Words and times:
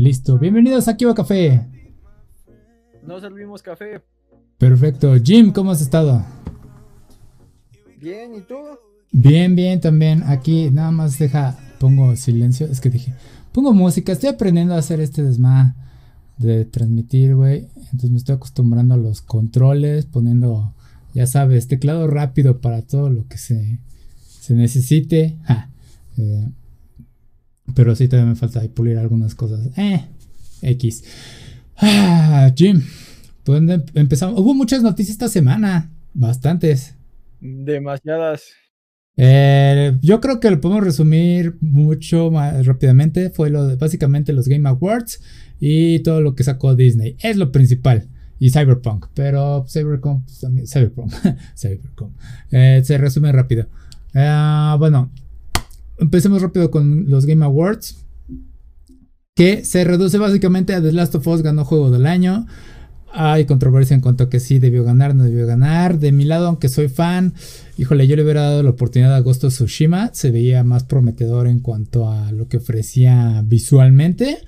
Listo, 0.00 0.38
bienvenidos 0.38 0.86
a 0.86 0.96
Kiva 0.96 1.12
Café. 1.12 1.66
No 3.04 3.18
servimos 3.18 3.62
café. 3.62 4.00
Perfecto. 4.56 5.12
Jim, 5.20 5.50
¿cómo 5.50 5.72
has 5.72 5.80
estado? 5.80 6.24
Bien, 8.00 8.32
¿y 8.32 8.42
tú? 8.42 8.54
Bien, 9.10 9.56
bien, 9.56 9.80
también. 9.80 10.22
Aquí 10.22 10.70
nada 10.70 10.92
más 10.92 11.18
deja, 11.18 11.58
pongo 11.80 12.14
silencio. 12.14 12.68
Es 12.68 12.80
que 12.80 12.90
dije, 12.90 13.12
pongo 13.50 13.72
música. 13.72 14.12
Estoy 14.12 14.28
aprendiendo 14.28 14.74
a 14.74 14.78
hacer 14.78 15.00
este 15.00 15.24
desma 15.24 15.74
de 16.36 16.64
transmitir, 16.64 17.34
güey. 17.34 17.66
Entonces 17.74 18.10
me 18.12 18.18
estoy 18.18 18.36
acostumbrando 18.36 18.94
a 18.94 18.98
los 18.98 19.20
controles, 19.20 20.06
poniendo, 20.06 20.74
ya 21.12 21.26
sabes, 21.26 21.66
teclado 21.66 22.06
rápido 22.06 22.60
para 22.60 22.82
todo 22.82 23.10
lo 23.10 23.26
que 23.26 23.36
se, 23.36 23.80
se 24.20 24.54
necesite. 24.54 25.38
Eh, 26.18 26.48
pero 27.74 27.94
sí, 27.94 28.08
todavía 28.08 28.30
me 28.30 28.36
falta 28.36 28.62
pulir 28.74 28.98
algunas 28.98 29.34
cosas. 29.34 29.68
Eh, 29.76 30.04
X. 30.62 31.04
Ah, 31.76 32.52
Jim, 32.56 32.82
pues 33.44 33.62
empezamos? 33.94 34.38
Hubo 34.40 34.54
muchas 34.54 34.82
noticias 34.82 35.12
esta 35.12 35.28
semana. 35.28 35.90
Bastantes. 36.14 36.94
Demasiadas. 37.40 38.42
Eh, 39.16 39.96
yo 40.00 40.20
creo 40.20 40.38
que 40.38 40.50
lo 40.50 40.60
podemos 40.60 40.84
resumir 40.84 41.56
mucho 41.60 42.30
más 42.30 42.66
rápidamente. 42.66 43.30
Fue 43.30 43.50
lo 43.50 43.66
de, 43.66 43.76
básicamente 43.76 44.32
los 44.32 44.48
Game 44.48 44.68
Awards 44.68 45.20
y 45.60 46.00
todo 46.00 46.20
lo 46.20 46.34
que 46.34 46.44
sacó 46.44 46.74
Disney. 46.74 47.16
Es 47.20 47.36
lo 47.36 47.50
principal. 47.52 48.08
Y 48.38 48.50
Cyberpunk. 48.50 49.06
Pero 49.14 49.66
Cyberpunk 49.68 50.24
pues, 50.24 50.40
también. 50.40 50.66
Cyberpunk. 50.66 51.12
Cyberpunk. 51.56 52.12
Eh, 52.52 52.80
se 52.84 52.96
resume 52.98 53.32
rápido. 53.32 53.66
Eh, 54.14 54.74
bueno, 54.78 55.10
empecemos 55.98 56.42
rápido 56.42 56.70
con 56.70 57.08
los 57.08 57.26
Game 57.26 57.44
Awards. 57.44 58.04
Que 59.34 59.64
se 59.64 59.84
reduce 59.84 60.18
básicamente 60.18 60.74
a 60.74 60.82
The 60.82 60.92
Last 60.92 61.14
of 61.14 61.26
Us 61.26 61.42
ganó 61.42 61.64
juego 61.64 61.90
del 61.90 62.06
año. 62.06 62.46
Hay 63.12 63.46
controversia 63.46 63.94
en 63.94 64.00
cuanto 64.00 64.24
a 64.24 64.30
que 64.30 64.40
sí 64.40 64.58
debió 64.58 64.84
ganar, 64.84 65.14
no 65.14 65.24
debió 65.24 65.46
ganar. 65.46 65.98
De 65.98 66.12
mi 66.12 66.24
lado, 66.24 66.48
aunque 66.48 66.68
soy 66.68 66.88
fan, 66.88 67.34
híjole, 67.78 68.06
yo 68.06 68.16
le 68.16 68.22
hubiera 68.22 68.42
dado 68.42 68.62
la 68.62 68.70
oportunidad 68.70 69.14
a 69.14 69.20
Ghost 69.20 69.44
of 69.44 69.54
Tsushima. 69.54 70.10
Se 70.12 70.30
veía 70.30 70.64
más 70.64 70.84
prometedor 70.84 71.46
en 71.46 71.60
cuanto 71.60 72.10
a 72.10 72.32
lo 72.32 72.48
que 72.48 72.58
ofrecía 72.58 73.42
visualmente. 73.46 74.38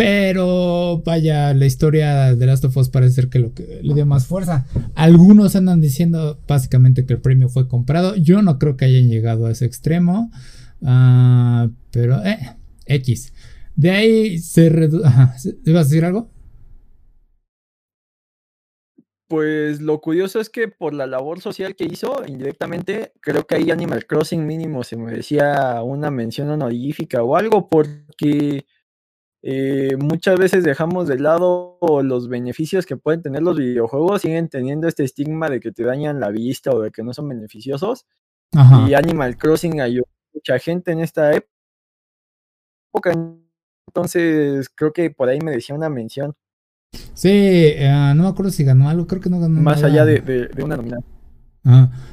Pero 0.00 1.02
vaya, 1.04 1.52
la 1.52 1.66
historia 1.66 2.34
de 2.34 2.46
Last 2.46 2.64
of 2.64 2.74
Us 2.74 2.88
parece 2.88 3.16
ser 3.16 3.28
que 3.28 3.38
lo 3.38 3.52
que 3.52 3.80
le 3.82 3.92
dio 3.92 4.06
más 4.06 4.26
fuerza. 4.26 4.64
Algunos 4.94 5.54
andan 5.56 5.82
diciendo 5.82 6.40
básicamente 6.48 7.04
que 7.04 7.12
el 7.12 7.20
premio 7.20 7.50
fue 7.50 7.68
comprado. 7.68 8.16
Yo 8.16 8.40
no 8.40 8.58
creo 8.58 8.78
que 8.78 8.86
hayan 8.86 9.10
llegado 9.10 9.44
a 9.44 9.50
ese 9.50 9.66
extremo. 9.66 10.30
Ah, 10.82 11.68
pero, 11.90 12.24
eh, 12.24 12.38
X. 12.86 13.34
De 13.76 13.90
ahí 13.90 14.38
se 14.38 14.70
reduce. 14.70 15.06
¿Ibas 15.66 15.84
a 15.84 15.88
decir 15.90 16.06
algo? 16.06 16.30
Pues 19.28 19.82
lo 19.82 20.00
curioso 20.00 20.40
es 20.40 20.48
que 20.48 20.68
por 20.68 20.94
la 20.94 21.06
labor 21.06 21.42
social 21.42 21.76
que 21.76 21.84
hizo, 21.84 22.22
indirectamente, 22.26 23.12
creo 23.20 23.46
que 23.46 23.56
ahí 23.56 23.70
Animal 23.70 24.06
Crossing 24.06 24.46
mínimo 24.46 24.82
se 24.82 24.96
merecía 24.96 25.82
una 25.82 26.10
mención 26.10 26.48
honorífica 26.48 27.22
o 27.22 27.36
algo, 27.36 27.68
porque 27.68 28.64
eh, 29.42 29.96
muchas 29.98 30.38
veces 30.38 30.64
dejamos 30.64 31.08
de 31.08 31.18
lado 31.18 31.78
los 32.02 32.28
beneficios 32.28 32.84
que 32.84 32.96
pueden 32.96 33.22
tener 33.22 33.42
los 33.42 33.56
videojuegos, 33.56 34.22
siguen 34.22 34.48
teniendo 34.48 34.86
este 34.86 35.04
estigma 35.04 35.48
de 35.48 35.60
que 35.60 35.72
te 35.72 35.84
dañan 35.84 36.20
la 36.20 36.30
vista 36.30 36.70
o 36.72 36.80
de 36.80 36.90
que 36.90 37.02
no 37.02 37.14
son 37.14 37.28
beneficiosos. 37.28 38.06
Y 38.88 38.94
Animal 38.94 39.36
Crossing 39.36 39.80
ayudó 39.80 40.06
a 40.06 40.34
mucha 40.34 40.58
gente 40.58 40.90
en 40.90 41.00
esta 41.00 41.32
época, 41.32 43.12
entonces 43.86 44.68
creo 44.74 44.92
que 44.92 45.10
por 45.10 45.28
ahí 45.28 45.38
me 45.40 45.52
decía 45.52 45.74
una 45.74 45.88
mención. 45.88 46.34
Sí, 47.14 47.30
eh, 47.30 48.12
no 48.16 48.24
me 48.24 48.28
acuerdo 48.28 48.50
si 48.50 48.64
ganó 48.64 48.88
algo, 48.88 49.06
creo 49.06 49.20
que 49.20 49.30
no 49.30 49.38
ganó. 49.38 49.60
Más 49.60 49.82
allá 49.84 50.04
de, 50.04 50.50
una 50.62 50.76
nominada. 50.76 51.02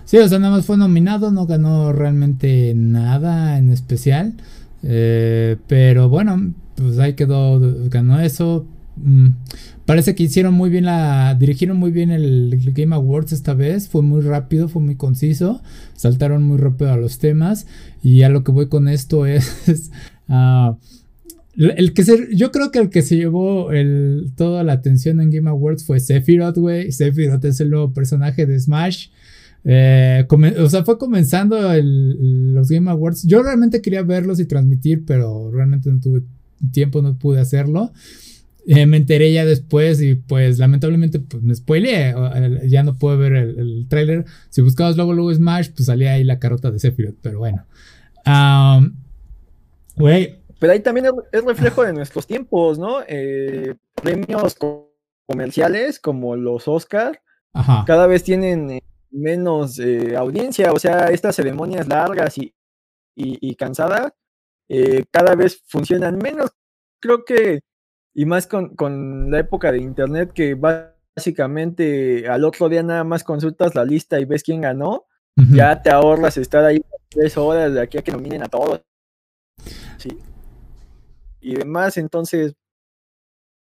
Sí, 0.05 0.17
o 0.17 0.27
sea, 0.27 0.39
nada 0.39 0.55
más 0.55 0.65
fue 0.65 0.77
nominado, 0.77 1.31
no 1.31 1.47
ganó 1.47 1.91
realmente 1.91 2.73
nada 2.75 3.57
en 3.57 3.71
especial. 3.71 4.35
Eh, 4.83 5.57
pero 5.67 6.07
bueno, 6.09 6.53
pues 6.77 6.99
ahí 6.99 7.13
quedó, 7.13 7.59
ganó 7.89 8.19
eso. 8.19 8.67
Mm, 8.97 9.29
parece 9.85 10.15
que 10.15 10.23
hicieron 10.23 10.53
muy 10.53 10.69
bien 10.69 10.85
la. 10.85 11.35
Dirigieron 11.35 11.77
muy 11.77 11.91
bien 11.91 12.11
el, 12.11 12.59
Game 12.73 12.95
Awards 12.95 13.33
esta 13.33 13.53
vez. 13.53 13.89
Fue 13.89 14.03
muy 14.03 14.21
rápido, 14.21 14.69
fue 14.69 14.81
muy 14.81 14.95
conciso. 14.95 15.61
Saltaron 15.95 16.43
muy 16.43 16.57
rápido 16.57 16.93
a 16.93 16.97
los 16.97 17.19
temas. 17.19 17.67
Y 18.03 18.21
a 18.23 18.29
lo 18.29 18.43
que 18.43 18.51
voy 18.51 18.67
con 18.67 18.87
esto 18.87 19.25
es. 19.25 19.91
Ah, 20.29 20.77
el 21.55 21.93
que 21.93 22.03
se, 22.03 22.35
yo 22.35 22.51
creo 22.51 22.69
que 22.69 22.77
el 22.77 22.89
que 22.89 23.01
se 23.01 23.15
llevó 23.15 23.69
toda 24.35 24.63
la 24.63 24.73
atención 24.73 25.19
en 25.19 25.31
Game 25.31 25.49
Awards 25.49 25.83
fue 25.83 25.99
Sephiroth, 25.99 26.57
güey. 26.57 26.91
Sephiroth 26.91 27.43
es 27.45 27.59
el 27.59 27.71
nuevo 27.71 27.93
personaje 27.93 28.45
de 28.45 28.59
Smash. 28.59 29.07
Eh, 29.63 30.27
o 30.59 30.69
sea, 30.69 30.85
fue 30.85 30.99
comenzando 30.99 31.57
los 31.81 32.69
Game 32.69 32.91
Awards. 32.91 33.23
Yo 33.23 33.41
realmente 33.41 33.81
quería 33.81 34.03
verlos 34.03 34.39
y 34.39 34.45
transmitir, 34.45 35.03
pero 35.05 35.49
realmente 35.51 35.91
no 35.91 35.99
tuve 35.99 36.21
tiempo, 36.71 37.01
no 37.01 37.17
pude 37.17 37.39
hacerlo. 37.39 37.91
Eh, 38.65 38.85
me 38.85 38.97
enteré 38.97 39.31
ya 39.31 39.45
después 39.45 40.01
y 40.01 40.15
pues 40.15 40.59
lamentablemente 40.59 41.19
pues, 41.19 41.41
me 41.41 41.55
spoileé. 41.55 42.13
Ya 42.67 42.83
no 42.83 42.97
puedo 42.97 43.17
ver 43.17 43.33
el, 43.33 43.59
el 43.59 43.87
tráiler. 43.87 44.25
Si 44.49 44.61
buscabas 44.61 44.97
luego 44.97 45.13
luego 45.13 45.33
Smash, 45.33 45.69
pues 45.75 45.85
salía 45.85 46.13
ahí 46.13 46.23
la 46.23 46.39
carota 46.39 46.71
de 46.71 46.79
Sephiroth, 46.79 47.17
pero 47.21 47.39
bueno. 47.39 47.65
Güey. 49.95 50.39
pero 50.59 50.73
ahí 50.73 50.79
también 50.81 51.07
es 51.31 51.43
reflejo 51.43 51.83
de 51.83 51.93
nuestros 51.93 52.27
tiempos, 52.27 52.77
¿no? 52.77 52.99
Eh, 53.07 53.75
premios 53.95 54.57
comerciales 55.25 55.99
como 55.99 56.35
los 56.35 56.67
Oscar 56.67 57.21
cada 57.87 58.05
vez 58.05 58.23
tienen 58.23 58.79
menos 59.09 59.79
eh, 59.79 60.15
audiencia, 60.15 60.71
o 60.73 60.77
sea, 60.77 61.07
estas 61.07 61.35
ceremonias 61.35 61.87
largas 61.87 62.37
y, 62.37 62.53
y, 63.15 63.55
cansadas 63.55 64.13
eh, 64.69 65.05
cada 65.11 65.35
vez 65.35 65.61
funcionan 65.67 66.17
menos. 66.17 66.51
Creo 66.99 67.25
que, 67.25 67.61
y 68.13 68.25
más 68.25 68.47
con, 68.47 68.75
con, 68.75 69.31
la 69.31 69.39
época 69.39 69.71
de 69.71 69.79
Internet, 69.79 70.31
que 70.33 70.55
básicamente 70.55 72.27
al 72.27 72.43
otro 72.43 72.69
día 72.69 72.83
nada 72.83 73.03
más 73.03 73.23
consultas 73.23 73.75
la 73.75 73.85
lista 73.85 74.19
y 74.19 74.25
ves 74.25 74.43
quién 74.43 74.61
ganó, 74.61 75.05
ya 75.51 75.83
te 75.83 75.91
ahorras 75.91 76.35
estar 76.37 76.65
ahí 76.65 76.81
tres 77.09 77.37
horas 77.37 77.71
de 77.71 77.81
aquí 77.81 77.99
a 77.99 78.01
que 78.01 78.11
nominen 78.11 78.41
a 78.41 78.47
todos. 78.47 78.81
Sí. 79.97 80.17
Y 81.39 81.55
demás, 81.55 81.97
entonces, 81.97 82.55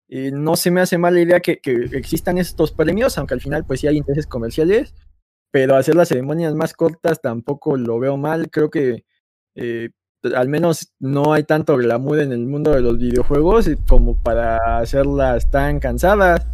eh, 0.08 0.30
no 0.32 0.56
se 0.56 0.70
me 0.70 0.80
hace 0.80 0.96
mala 0.96 1.20
idea 1.20 1.40
que, 1.40 1.60
que, 1.60 1.90
existan 1.92 2.38
estos 2.38 2.72
premios, 2.72 3.18
aunque 3.18 3.34
al 3.34 3.42
final 3.42 3.66
pues 3.66 3.80
sí 3.80 3.86
hay 3.86 3.98
intereses 3.98 4.26
comerciales, 4.26 4.94
pero 5.50 5.76
hacer 5.76 5.94
las 5.94 6.08
ceremonias 6.08 6.54
más 6.54 6.72
cortas 6.72 7.20
tampoco 7.20 7.76
lo 7.76 7.98
veo 7.98 8.16
mal. 8.16 8.50
Creo 8.50 8.70
que 8.70 9.04
eh, 9.54 9.90
al 10.34 10.48
menos 10.48 10.92
no 10.98 11.32
hay 11.32 11.44
tanto 11.44 11.76
glamour 11.76 12.20
en 12.20 12.32
el 12.32 12.46
mundo 12.46 12.72
de 12.72 12.80
los 12.80 12.98
videojuegos 12.98 13.70
como 13.86 14.16
para 14.16 14.78
hacerlas 14.78 15.50
tan 15.50 15.80
cansadas. 15.80 16.46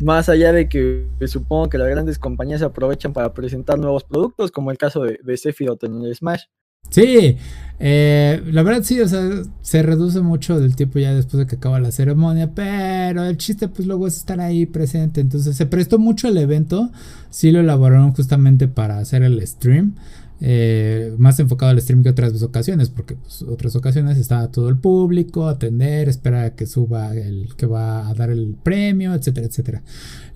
Más 0.00 0.28
allá 0.28 0.52
de 0.52 0.68
que 0.68 1.06
supongo 1.26 1.68
que 1.68 1.78
las 1.78 1.88
grandes 1.88 2.18
compañías 2.18 2.62
aprovechan 2.62 3.12
para 3.12 3.32
presentar 3.32 3.78
nuevos 3.78 4.04
productos, 4.04 4.50
como 4.50 4.70
el 4.70 4.78
caso 4.78 5.02
de, 5.02 5.20
de 5.22 5.36
Sephiroth 5.36 5.84
en 5.84 6.02
el 6.02 6.14
Smash. 6.14 6.42
Sí, 6.90 7.38
eh, 7.80 8.42
la 8.52 8.62
verdad 8.62 8.82
sí, 8.84 9.00
o 9.00 9.08
sea, 9.08 9.28
se 9.62 9.82
reduce 9.82 10.20
mucho 10.20 10.60
del 10.60 10.76
tiempo 10.76 10.98
ya 11.00 11.12
después 11.12 11.40
de 11.40 11.46
que 11.46 11.56
acaba 11.56 11.80
la 11.80 11.90
ceremonia, 11.90 12.52
pero 12.54 13.24
el 13.24 13.36
chiste 13.36 13.68
pues 13.68 13.88
luego 13.88 14.06
es 14.06 14.16
estar 14.16 14.40
ahí 14.40 14.64
presente, 14.66 15.20
entonces 15.20 15.56
se 15.56 15.66
prestó 15.66 15.98
mucho 15.98 16.28
el 16.28 16.36
evento, 16.36 16.92
sí 17.30 17.50
lo 17.50 17.60
elaboraron 17.60 18.12
justamente 18.12 18.68
para 18.68 18.98
hacer 18.98 19.22
el 19.24 19.44
stream, 19.44 19.96
eh, 20.40 21.14
más 21.18 21.38
enfocado 21.40 21.70
al 21.70 21.80
stream 21.80 22.02
que 22.02 22.10
otras 22.10 22.42
ocasiones, 22.42 22.90
porque 22.90 23.16
pues, 23.16 23.42
otras 23.42 23.76
ocasiones 23.76 24.18
está 24.18 24.50
todo 24.50 24.68
el 24.68 24.76
público, 24.76 25.48
atender, 25.48 26.08
esperar 26.08 26.44
a 26.44 26.54
que 26.54 26.66
suba 26.66 27.14
el 27.14 27.54
que 27.56 27.66
va 27.66 28.08
a 28.08 28.14
dar 28.14 28.30
el 28.30 28.56
premio, 28.62 29.14
etcétera, 29.14 29.46
etcétera. 29.46 29.82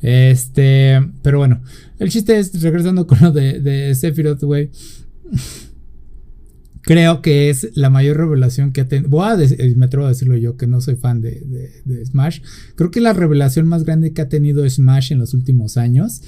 Este, 0.00 1.00
pero 1.22 1.38
bueno, 1.38 1.60
el 1.98 2.10
chiste 2.10 2.38
es, 2.38 2.62
regresando 2.62 3.06
con 3.06 3.18
lo 3.20 3.32
de, 3.32 3.60
de 3.60 3.94
Sephiroth, 3.94 4.42
güey 4.42 4.70
creo 6.88 7.20
que 7.20 7.50
es 7.50 7.68
la 7.74 7.90
mayor 7.90 8.16
revelación 8.16 8.72
que 8.72 8.80
ha 8.80 8.88
tenido. 8.88 9.10
Voy 9.10 9.26
a 9.28 9.36
me 9.76 9.84
atrevo 9.84 10.06
a 10.06 10.08
decirlo 10.08 10.38
yo, 10.38 10.56
que 10.56 10.66
no 10.66 10.80
soy 10.80 10.96
fan 10.96 11.20
de, 11.20 11.70
Smash. 12.06 12.40
Creo 12.76 12.90
que 12.90 13.02
la 13.02 13.12
revelación 13.12 13.66
más 13.66 13.84
grande 13.84 14.14
que 14.14 14.22
ha 14.22 14.30
tenido 14.30 14.68
Smash 14.68 15.12
en 15.12 15.18
los 15.18 15.34
últimos 15.34 15.76
años. 15.76 16.22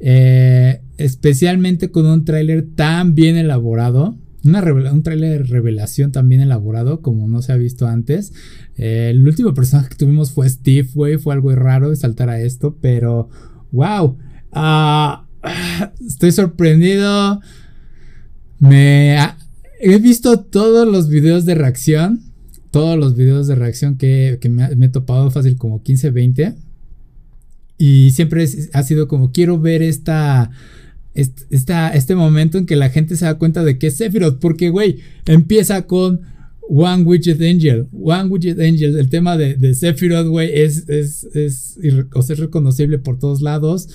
Eh, 0.00 0.80
especialmente 0.98 1.90
con 1.90 2.06
un 2.06 2.24
tráiler 2.24 2.66
tan 2.74 3.14
bien 3.14 3.36
elaborado. 3.36 4.16
Un 4.44 5.02
tráiler 5.02 5.42
de 5.42 5.44
revelación 5.44 6.12
tan 6.12 6.28
bien 6.28 6.40
elaborado 6.40 7.00
como 7.02 7.26
no 7.26 7.42
se 7.42 7.52
ha 7.52 7.56
visto 7.56 7.86
antes. 7.86 8.32
Eh, 8.76 9.08
el 9.10 9.26
último 9.26 9.54
personaje 9.54 9.88
que 9.88 9.96
tuvimos 9.96 10.30
fue 10.30 10.48
Steve, 10.48 10.88
güey. 10.94 11.18
Fue 11.18 11.34
algo 11.34 11.54
raro 11.54 11.90
de 11.90 11.96
saltar 11.96 12.30
a 12.30 12.40
esto, 12.40 12.76
pero 12.80 13.28
wow. 13.72 14.16
Ah, 14.52 15.26
estoy 16.06 16.30
sorprendido. 16.32 17.40
Me 18.58 19.18
he 19.80 19.98
visto 19.98 20.40
todos 20.40 20.86
los 20.86 21.08
videos 21.08 21.44
de 21.44 21.54
reacción. 21.54 22.22
todos 22.70 22.98
los 22.98 23.16
videos 23.16 23.46
de 23.46 23.54
reacción 23.54 23.96
que, 23.96 24.38
me, 24.50 24.86
he 24.86 24.88
topado 24.90 25.30
fácil 25.30 25.56
como 25.56 25.82
15, 25.82 26.10
20. 26.10 26.54
Y 27.78 28.10
siempre 28.12 28.46
ha 28.72 28.82
sido 28.82 29.08
como 29.08 29.32
quiero 29.32 29.58
ver 29.58 29.82
esta, 29.82 30.50
esta, 31.14 31.90
este 31.90 32.14
momento 32.14 32.58
en 32.58 32.66
que 32.66 32.76
la 32.76 32.90
gente 32.90 33.16
se 33.16 33.24
da 33.24 33.38
cuenta 33.38 33.64
de 33.64 33.78
que 33.78 33.88
es 33.88 33.96
Sephiroth. 33.96 34.38
Porque, 34.38 34.70
güey, 34.70 34.98
empieza 35.26 35.86
con 35.86 36.20
One 36.68 37.02
Widget 37.02 37.40
Angel. 37.40 37.86
One 37.92 38.30
Widget 38.30 38.58
Angel. 38.60 38.98
El 38.98 39.08
tema 39.08 39.36
de, 39.36 39.54
de 39.54 39.74
Sephiroth, 39.74 40.26
güey, 40.26 40.50
es, 40.52 40.88
es, 40.88 41.24
es, 41.34 41.78
es 41.82 42.38
reconocible 42.38 42.98
por 42.98 43.18
todos 43.18 43.42
lados. 43.42 43.88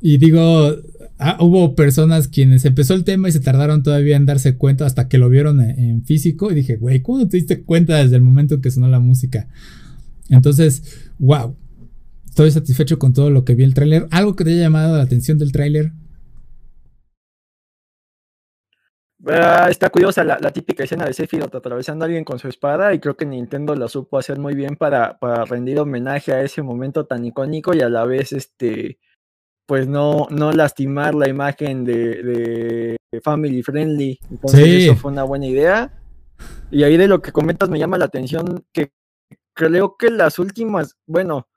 Y 0.00 0.18
digo, 0.18 0.76
Ah, 1.18 1.38
hubo 1.40 1.74
personas 1.74 2.28
quienes 2.28 2.66
empezó 2.66 2.92
el 2.92 3.04
tema 3.04 3.30
y 3.30 3.32
se 3.32 3.40
tardaron 3.40 3.82
todavía 3.82 4.16
en 4.16 4.26
darse 4.26 4.56
cuenta 4.56 4.84
hasta 4.84 5.08
que 5.08 5.16
lo 5.16 5.30
vieron 5.30 5.62
en, 5.62 6.04
físico. 6.04 6.52
Y 6.52 6.54
dije, 6.54 6.76
güey, 6.76 7.00
¿cómo 7.00 7.26
te 7.26 7.38
diste 7.38 7.62
cuenta 7.62 7.96
desde 7.96 8.16
el 8.16 8.22
momento 8.22 8.56
en 8.56 8.60
que 8.60 8.70
sonó 8.70 8.88
la 8.88 9.00
música? 9.00 9.48
Entonces, 10.28 10.82
wow. 11.18 11.56
Estoy 12.36 12.50
satisfecho 12.50 12.98
con 12.98 13.14
todo 13.14 13.30
lo 13.30 13.46
que 13.46 13.54
vi 13.54 13.64
el 13.64 13.72
tráiler. 13.72 14.08
¿Algo 14.10 14.36
que 14.36 14.44
te 14.44 14.50
haya 14.50 14.64
llamado 14.64 14.98
la 14.98 15.04
atención 15.04 15.38
del 15.38 15.52
tráiler? 15.52 15.92
Ah, 19.26 19.68
está 19.70 19.88
curiosa 19.88 20.22
la, 20.22 20.52
típica 20.52 20.84
escena 20.84 21.06
de 21.06 21.14
Sephiroth 21.14 21.54
atravesando 21.54 22.04
a 22.04 22.08
alguien 22.08 22.24
con 22.24 22.38
su 22.38 22.48
espada 22.48 22.92
y 22.92 22.98
creo 22.98 23.16
que 23.16 23.24
Nintendo 23.24 23.74
lo 23.74 23.88
supo 23.88 24.18
hacer 24.18 24.38
muy 24.38 24.54
bien 24.54 24.76
para, 24.76 25.18
para 25.18 25.46
rendir 25.46 25.78
homenaje 25.80 26.34
a 26.34 26.42
ese 26.42 26.60
momento 26.60 27.06
tan 27.06 27.24
icónico 27.24 27.74
y 27.74 27.80
a 27.80 27.88
la 27.88 28.04
vez 28.04 28.34
este 28.34 28.98
pues 29.64 29.88
no, 29.88 30.26
no 30.28 30.52
lastimar 30.52 31.14
la 31.14 31.30
imagen 31.30 31.86
de, 31.86 32.98
family 33.22 33.62
friendly. 33.62 34.20
Entonces 34.30 34.84
eso 34.84 34.96
fue 34.96 35.10
una 35.10 35.22
buena 35.22 35.46
idea. 35.46 35.90
Y 36.70 36.82
ahí 36.82 36.98
de 36.98 37.08
lo 37.08 37.22
que 37.22 37.32
comentas 37.32 37.70
me 37.70 37.78
llama 37.78 37.96
la 37.96 38.04
atención 38.04 38.62
que 38.74 38.92
creo 39.54 39.96
que 39.96 40.10
las 40.10 40.38
últimas, 40.38 40.98
bueno, 41.06 41.48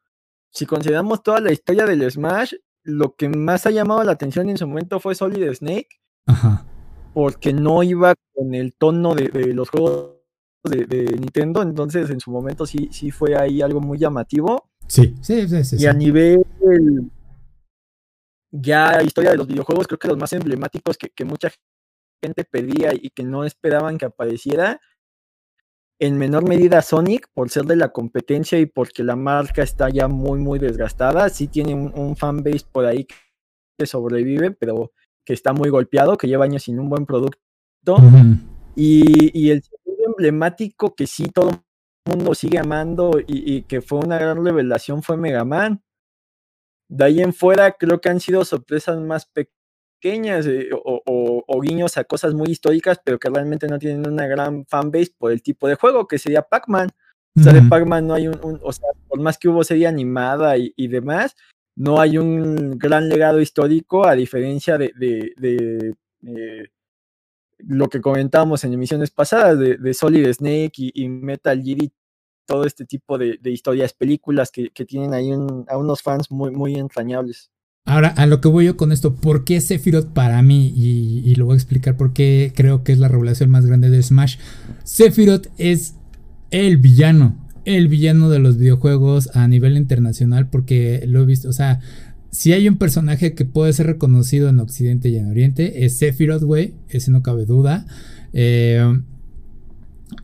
si 0.51 0.66
consideramos 0.66 1.24
toda 1.24 1.40
la 1.40 1.51
historia 1.51 1.86
del 1.86 2.10
Smash, 2.10 2.54
lo 2.84 3.16
que 3.16 3.30
más 3.30 3.66
ha 3.66 3.72
llamado 3.72 4.04
la 4.04 4.13
atención 4.13 4.50
en 4.50 4.57
su 4.57 4.68
momento 4.68 5.00
fue 5.00 5.16
Solid 5.16 5.54
Snake. 5.54 5.90
Ajá. 6.25 6.66
Porque 7.13 7.54
no 7.54 7.84
iba 7.84 8.16
con 8.34 8.54
el 8.54 8.74
tono 8.74 9.16
de, 9.16 9.54
los 9.54 9.69
juegos 9.69 10.16
de, 10.63 11.06
Nintendo, 11.19 11.62
entonces 11.62 12.10
en 12.10 12.19
su 12.19 12.31
momento 12.31 12.66
sí, 12.66 12.90
sí 12.92 13.12
fue 13.12 13.36
ahí 13.36 13.62
algo 13.62 13.81
muy 13.81 13.98
llamativo. 13.98 14.69
Sí, 14.88 15.16
sí, 15.22 15.48
sí. 15.48 15.63
sí 15.63 15.78
y 15.80 15.86
a 15.86 15.94
nivel 15.94 16.44
ya 18.51 19.01
historia 19.04 19.31
de 19.31 19.38
los 19.38 19.48
videojuegos, 19.48 19.88
creo 19.88 20.00
que 20.00 20.07
los 20.07 20.18
más 20.18 20.34
emblemáticos 20.34 20.98
que, 20.98 21.25
mucha 21.25 21.51
gente 22.22 22.44
pedía 22.44 22.94
y 22.94 23.10
que 23.12 23.24
no 23.24 23.44
esperaban 23.46 23.98
que 23.98 24.06
apareciera, 24.06 24.81
en 26.00 26.18
menor 26.18 26.48
medida 26.48 26.81
Sonic, 26.81 27.28
por 27.34 27.50
ser 27.50 27.66
de 27.66 27.75
la 27.75 27.90
competencia 27.90 28.57
y 28.57 28.66
porque 28.66 29.04
la 29.04 29.18
marca 29.18 29.62
está 29.62 29.90
ya 29.90 30.07
muy, 30.07 30.40
muy 30.40 30.57
desgastada, 30.57 31.30
sí 31.30 31.48
tiene 31.48 31.75
un, 31.75 32.16
fanbase 32.16 32.66
por 32.72 32.86
ahí 32.86 33.06
que 33.78 33.86
sobrevive, 33.86 34.51
pero 34.51 34.94
que 35.25 35.34
está 35.34 35.51
muy 35.51 35.69
golpeado, 35.69 36.18
que 36.18 36.28
lleva 36.28 36.46
años 36.46 36.63
sin 36.63 36.80
un 36.80 36.90
buen 36.90 37.06
producto. 37.06 37.38
y, 38.75 39.38
y, 39.38 39.51
el 39.51 39.62
emblemático 40.06 40.96
que 40.96 41.06
sí 41.06 41.28
todo 41.28 41.50
el 41.50 42.18
mundo 42.18 42.34
sigue 42.34 42.60
amando 42.60 43.19
y, 43.19 43.56
y, 43.56 43.62
que 43.63 43.81
fue 43.81 44.00
una 44.00 44.18
gran 44.18 44.44
revelación 44.44 45.04
fue 45.04 45.18
Mega 45.18 45.44
Man. 45.44 45.84
De 46.90 47.06
ahí 47.06 47.22
en 47.22 47.34
fuera 47.34 47.74
creo 47.74 48.00
que 48.00 48.10
han 48.10 48.19
sido 48.19 48.46
sorpresas 48.46 49.00
más 49.00 49.25
pequeñas 49.25 49.59
eh, 50.01 50.69
o, 50.74 51.62
guiños 51.62 51.98
a 51.98 52.04
cosas 52.04 52.34
muy 52.34 52.50
históricas, 52.50 53.00
pero 53.04 53.19
que 53.19 53.30
realmente 53.30 53.68
no 53.68 53.80
tienen 53.80 54.07
una 54.07 54.28
gran 54.28 54.66
fanbase 54.66 55.13
por 55.18 55.31
el 55.31 55.42
tipo 55.42 55.68
de 55.68 55.75
juego, 55.75 56.07
que 56.07 56.18
sería 56.18 56.42
Pac-Man. 56.42 56.90
O 57.38 57.42
sea, 57.42 57.54
de 57.54 57.62
Pac-Man 57.62 58.07
no 58.07 58.16
hay 58.16 58.28
un, 58.28 58.60
o 58.62 58.74
sea, 58.74 58.90
por 59.07 59.19
más 59.22 59.38
que 59.38 59.48
hubo 59.48 59.63
serie 59.63 59.88
animada 59.88 60.56
y, 60.57 60.88
demás, 60.88 61.36
no 61.75 62.01
hay 62.01 62.18
un 62.18 62.78
gran 62.78 63.07
legado 63.07 63.40
histórico, 63.40 64.06
a 64.06 64.16
diferencia 64.16 64.78
de, 64.78 64.92
de, 64.98 65.96
eh, 66.25 66.68
lo 67.60 67.88
que 67.88 68.01
comentábamos 68.01 68.63
en 68.63 68.74
emisiones 68.74 69.12
pasadas 69.12 69.57
de, 69.60 69.94
Solid 69.94 70.28
Snake 70.34 70.74
y, 70.78 71.04
y 71.04 71.07
Metal 71.07 71.62
Gear 71.62 71.90
todo 72.50 72.66
este 72.66 72.84
tipo 72.84 73.19
de, 73.19 73.40
historias, 73.44 73.94
películas 73.94 74.50
que, 74.51 74.72
tienen 74.72 75.13
ahí 75.13 75.31
a 75.68 75.78
unos 75.78 76.01
fans 76.01 76.31
muy, 76.31 76.50
muy 76.50 76.75
entrañables. 76.75 77.51
Ahora, 77.86 78.10
a 78.10 78.28
lo 78.28 78.40
que 78.40 78.48
voy 78.48 78.66
yo 78.66 78.78
con 78.78 78.92
esto, 78.92 79.16
¿por 79.16 79.46
qué 79.46 79.62
Sephiroth 79.62 80.10
para 80.14 80.42
mí? 80.42 80.72
Y, 80.76 81.34
lo 81.36 81.46
voy 81.46 81.54
a 81.54 81.58
explicar 81.58 81.98
por 81.98 82.14
qué 82.14 82.54
creo 82.56 82.84
que 82.84 82.92
es 82.92 83.00
la 83.00 83.08
revelación 83.08 83.50
más 83.50 83.66
grande 83.66 83.90
de 83.90 84.04
Smash. 84.04 84.38
Sephiroth 84.84 85.48
es 85.58 85.96
el 86.52 86.78
villano, 86.78 87.48
el 87.66 87.88
villano 87.88 88.30
de 88.30 88.40
los 88.40 88.58
videojuegos 88.58 89.36
a 89.36 89.48
nivel 89.48 89.76
internacional, 89.76 90.50
porque 90.50 91.04
lo 91.08 91.22
he 91.22 91.26
visto, 91.26 91.50
o 91.50 91.54
sea, 91.54 91.80
si 92.31 92.54
hay 92.54 92.68
un 92.68 92.78
personaje 92.78 93.34
que 93.34 93.46
puede 93.46 93.74
ser 93.74 93.88
reconocido 93.88 94.50
en 94.50 94.60
Occidente 94.60 95.10
y 95.10 95.18
en 95.18 95.28
Oriente, 95.28 95.86
es 95.86 95.98
Sephiroth, 95.98 96.44
güey, 96.44 96.75
ese 96.90 97.10
no 97.10 97.24
cabe 97.24 97.46
duda. 97.46 97.88
Eh, 98.34 99.02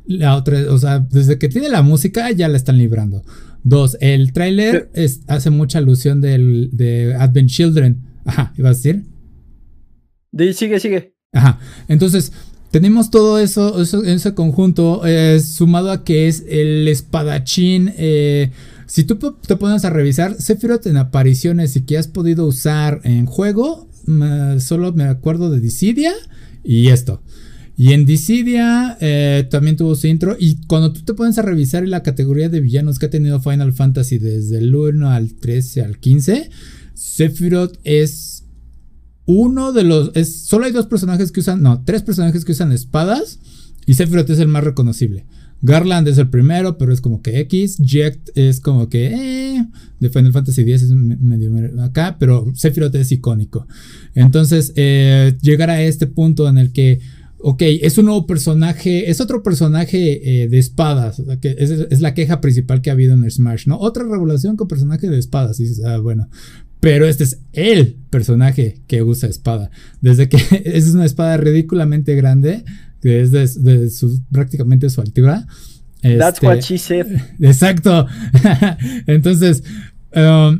la 0.05 0.35
otra, 0.35 0.71
o 0.71 0.77
sea, 0.77 0.99
desde 0.99 1.37
que 1.37 1.49
tiene 1.49 1.69
la 1.69 1.81
música 1.81 2.29
ya 2.31 2.47
la 2.47 2.57
están 2.57 2.77
librando. 2.77 3.23
Dos, 3.65 3.97
el 3.99 4.31
tráiler 4.31 4.91
hace 5.25 5.49
mucha 5.49 5.79
alusión 5.79 6.21
del, 6.21 6.69
de 6.71 7.15
Advent 7.15 7.49
Children. 7.49 7.99
Ajá, 8.23 8.53
¿ibas 8.59 8.77
a 8.77 8.77
decir? 8.77 9.03
sigue, 10.53 10.79
sigue. 10.79 11.15
Ajá, 11.33 11.59
entonces 11.87 12.31
tenemos 12.69 13.09
todo 13.09 13.39
eso, 13.39 13.81
eso 13.81 14.03
en 14.03 14.11
ese 14.11 14.35
conjunto, 14.35 15.01
eh, 15.03 15.39
sumado 15.39 15.89
a 15.89 16.03
que 16.03 16.27
es 16.27 16.43
el 16.47 16.87
espadachín. 16.87 17.91
Eh, 17.97 18.51
si 18.85 19.03
tú 19.03 19.17
te 19.17 19.55
pones 19.55 19.83
a 19.83 19.89
revisar, 19.89 20.39
Sephiroth 20.39 20.85
en 20.85 20.97
apariciones 20.97 21.75
y 21.75 21.85
que 21.85 21.97
has 21.97 22.07
podido 22.07 22.45
usar 22.45 23.01
en 23.03 23.25
juego, 23.25 23.89
solo 24.59 24.93
me 24.93 25.05
acuerdo 25.05 25.49
de 25.49 25.59
Dissidia 25.59 26.13
y 26.63 26.89
esto. 26.89 27.23
Y 27.77 27.91
en 27.91 28.05
Dissidia 28.05 28.97
eh, 29.01 29.47
también 29.49 29.75
tuvo 29.75 29.95
su 29.95 30.07
intro. 30.07 30.37
Y 30.39 30.57
cuando 30.67 30.93
tú 30.93 31.01
te 31.01 31.13
pones 31.13 31.37
a 31.37 31.41
revisar 31.41 31.85
la 31.87 32.03
categoría 32.03 32.49
de 32.49 32.61
villanos 32.61 32.99
que 32.99 33.07
ha 33.07 33.09
tenido 33.09 33.41
Final 33.41 33.73
Fantasy 33.73 34.17
desde 34.17 34.59
el 34.59 34.73
1 34.73 35.09
al 35.09 35.33
13 35.33 35.81
al 35.81 35.99
15, 35.99 36.49
Sephiroth 36.93 37.77
es 37.83 38.45
uno 39.25 39.73
de 39.73 39.83
los. 39.83 40.11
Es, 40.15 40.43
solo 40.43 40.65
hay 40.65 40.71
dos 40.71 40.87
personajes 40.87 41.31
que 41.31 41.41
usan. 41.41 41.61
No, 41.61 41.83
tres 41.83 42.01
personajes 42.01 42.45
que 42.45 42.53
usan 42.53 42.71
espadas. 42.71 43.39
Y 43.85 43.95
Sephiroth 43.95 44.29
es 44.29 44.39
el 44.39 44.47
más 44.47 44.63
reconocible. 44.63 45.25
Garland 45.61 46.07
es 46.07 46.17
el 46.17 46.29
primero, 46.29 46.77
pero 46.77 46.93
es 46.93 47.01
como 47.01 47.21
que 47.21 47.39
X. 47.41 47.77
Jekt 47.83 48.29
es 48.35 48.59
como 48.59 48.87
que. 48.87 49.07
Eh, 49.07 49.65
de 49.99 50.09
Final 50.09 50.31
Fantasy 50.31 50.61
X 50.61 50.83
es 50.83 50.91
medio 50.91 51.51
acá, 51.83 52.17
pero 52.19 52.51
Sephiroth 52.53 52.95
es 52.95 53.11
icónico. 53.11 53.67
Entonces, 54.13 54.71
eh, 54.75 55.35
llegar 55.41 55.69
a 55.69 55.81
este 55.81 56.07
punto 56.07 56.47
en 56.47 56.57
el 56.57 56.71
que 56.71 56.99
ok, 57.39 57.61
es 57.61 57.97
un 57.97 58.05
nuevo 58.05 58.25
personaje, 58.25 59.09
es 59.09 59.21
otro 59.21 59.43
personaje 59.43 60.43
eh, 60.43 60.47
de 60.47 60.57
espadas, 60.57 61.21
que 61.41 61.55
es, 61.57 62.01
la 62.01 62.13
queja 62.13 62.41
principal 62.41 62.81
que 62.81 62.89
ha 62.89 62.93
habido 62.93 63.13
en 63.13 63.29
Smash, 63.29 63.67
¿no? 63.67 63.77
Otra 63.77 64.03
regulación 64.03 64.55
con 64.55 64.67
personaje 64.67 65.09
de 65.09 65.19
espadas, 65.19 65.59
y 65.59 65.67
ah, 65.85 65.97
bueno, 65.97 66.29
pero 66.79 67.07
este 67.07 67.23
es 67.23 67.39
el 67.53 67.95
personaje 68.09 68.81
que 68.87 69.03
usa 69.03 69.29
espada, 69.29 69.71
desde 70.01 70.29
que 70.29 70.37
es 70.65 70.93
una 70.93 71.05
espada 71.05 71.37
ridículamente 71.37 72.15
grande, 72.15 72.63
que 73.01 73.21
es 73.21 73.31
de, 73.31 73.89
su, 73.89 74.21
prácticamente 74.31 74.89
su 74.89 75.01
altura. 75.01 75.47
That's 76.01 76.41
what 76.41 76.57
este, 76.57 76.73
she 76.73 76.77
said. 76.77 77.07
Exacto. 77.39 78.07
Entonces, 79.07 79.63
um, 80.15 80.59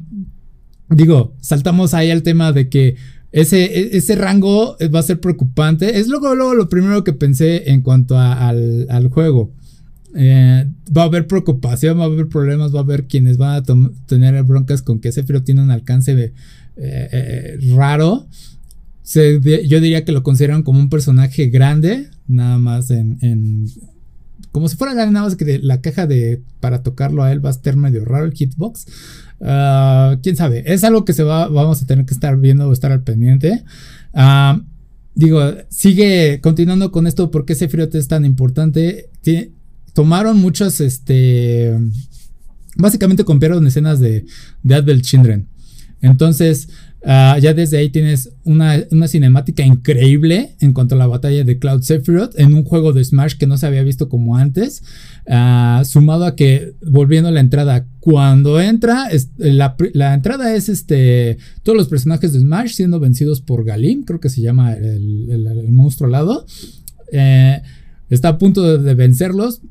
digo, 0.90 1.36
saltamos 1.42 1.94
ahí 1.94 2.10
al 2.10 2.24
tema 2.24 2.52
de 2.52 2.70
que 2.70 2.96
ese, 3.36 3.66
e, 3.66 3.98
ese 3.98 4.16
rango 4.16 4.78
va 4.94 5.00
a 5.00 5.04
ser 5.04 5.20
preocupante. 5.20 6.00
Es 6.00 6.08
luego, 6.08 6.34
luego 6.36 6.54
lo 6.56 6.70
primero 6.70 7.04
que 7.04 7.12
pensé 7.12 7.70
en 7.70 7.82
cuanto 7.82 8.18
al, 8.18 9.10
juego. 9.12 9.52
Eh, 10.16 10.66
va 10.96 11.02
a 11.02 11.06
haber 11.06 11.28
preocupación, 11.28 12.00
va 12.00 12.04
a 12.04 12.06
haber 12.06 12.28
problemas, 12.30 12.74
va 12.74 12.80
a 12.80 12.84
haber 12.84 13.08
quienes 13.08 13.36
van 13.36 13.58
a 13.58 13.64
tener 14.06 14.42
broncas 14.44 14.82
con 14.82 15.00
que 15.00 15.12
Sephiroth 15.12 15.44
tiene 15.44 15.62
un 15.62 15.72
alcance 15.72 16.14
eh, 16.14 16.32
eh, 16.78 17.58
raro. 17.76 18.26
yo 19.14 19.82
diría 19.82 20.06
que 20.06 20.14
lo 20.14 20.24
consideran 20.24 20.64
como 20.64 20.80
un 20.80 20.90
personaje 20.90 21.48
grande, 21.48 22.08
nada 22.30 22.58
más 22.58 22.90
en, 22.90 23.68
como 24.54 24.70
si 24.70 24.78
fuera 24.78 24.94
nada 24.94 25.12
más 25.12 25.36
que 25.36 25.60
la 25.60 25.82
caja 25.82 26.08
de 26.08 26.42
para 26.62 26.84
tocarlo 26.84 27.22
a 27.22 27.34
él 27.34 27.44
va 27.44 27.50
a 27.50 27.52
estar 27.52 27.76
medio 27.76 28.06
raro 28.06 28.24
el 28.24 28.34
hitbox. 28.34 28.86
Ah, 29.42 30.18
quién 30.24 30.36
sabe, 30.36 30.64
es 30.66 30.84
algo 30.84 31.06
que 31.06 31.14
se 31.14 31.24
va, 31.24 31.48
vamos 31.48 31.82
a 31.82 31.86
tener 31.86 32.06
que 32.06 32.14
estar 32.14 32.38
viendo 32.38 32.68
o 32.68 32.74
estar 32.74 32.92
al 32.92 33.04
pendiente. 33.04 33.64
Ah, 34.14 34.62
digo, 35.14 35.42
sigue 35.70 36.40
continuando 36.42 36.92
con 36.92 37.08
esto, 37.08 37.32
¿por 37.32 37.46
qué 37.46 37.56
Sephiroth 37.56 37.96
es 37.96 38.08
tan 38.08 38.26
importante? 38.26 39.10
tomaron 39.94 40.38
muchos, 40.38 40.82
este, 40.82 41.74
básicamente 42.76 43.24
copiaron 43.24 43.66
escenas 43.66 44.00
de, 44.00 44.26
de 44.62 44.76
Advent 44.76 45.02
Children. 45.02 45.48
Entonces, 46.02 46.70
Ah, 47.08 47.38
ya 47.40 47.54
desde 47.54 47.78
ahí 47.78 47.90
tienes 47.90 48.32
una, 48.46 48.84
cinemática 49.08 49.64
increíble 49.64 50.56
en 50.60 50.74
cuanto 50.74 50.96
a 50.96 50.98
la 50.98 51.06
batalla 51.06 51.44
de 51.44 51.60
Cloud 51.60 51.84
Sephiroth 51.84 52.40
en 52.40 52.56
un 52.56 52.64
juego 52.64 52.94
de 52.94 53.04
Smash 53.04 53.36
que 53.36 53.46
no 53.46 53.58
se 53.58 53.68
había 53.68 53.84
visto 53.84 54.10
como 54.10 54.38
antes. 54.38 54.82
Ah, 55.28 55.84
sumado 55.86 56.26
a 56.26 56.36
que, 56.36 56.74
volviendo 56.82 57.30
a 57.30 57.32
la 57.32 57.42
entrada, 57.42 57.86
cuando 58.00 58.60
entra, 58.60 59.08
la, 59.38 59.76
entrada 60.16 60.56
es 60.56 60.68
este 60.68 61.38
todos 61.62 61.78
los 61.78 61.88
personajes 61.90 62.34
de 62.34 62.40
Smash 62.40 62.74
siendo 62.74 63.00
vencidos 63.00 63.40
por 63.40 63.64
Galim, 63.64 64.04
creo 64.04 64.20
que 64.20 64.30
se 64.30 64.42
llama 64.42 64.74
el, 64.74 65.72
monstruo 65.72 66.08
alado. 66.08 66.48
Eh, 67.12 67.62
está 68.10 68.30
a 68.30 68.38
punto 68.40 68.80
de, 68.80 68.96
vencerlos 68.96 69.62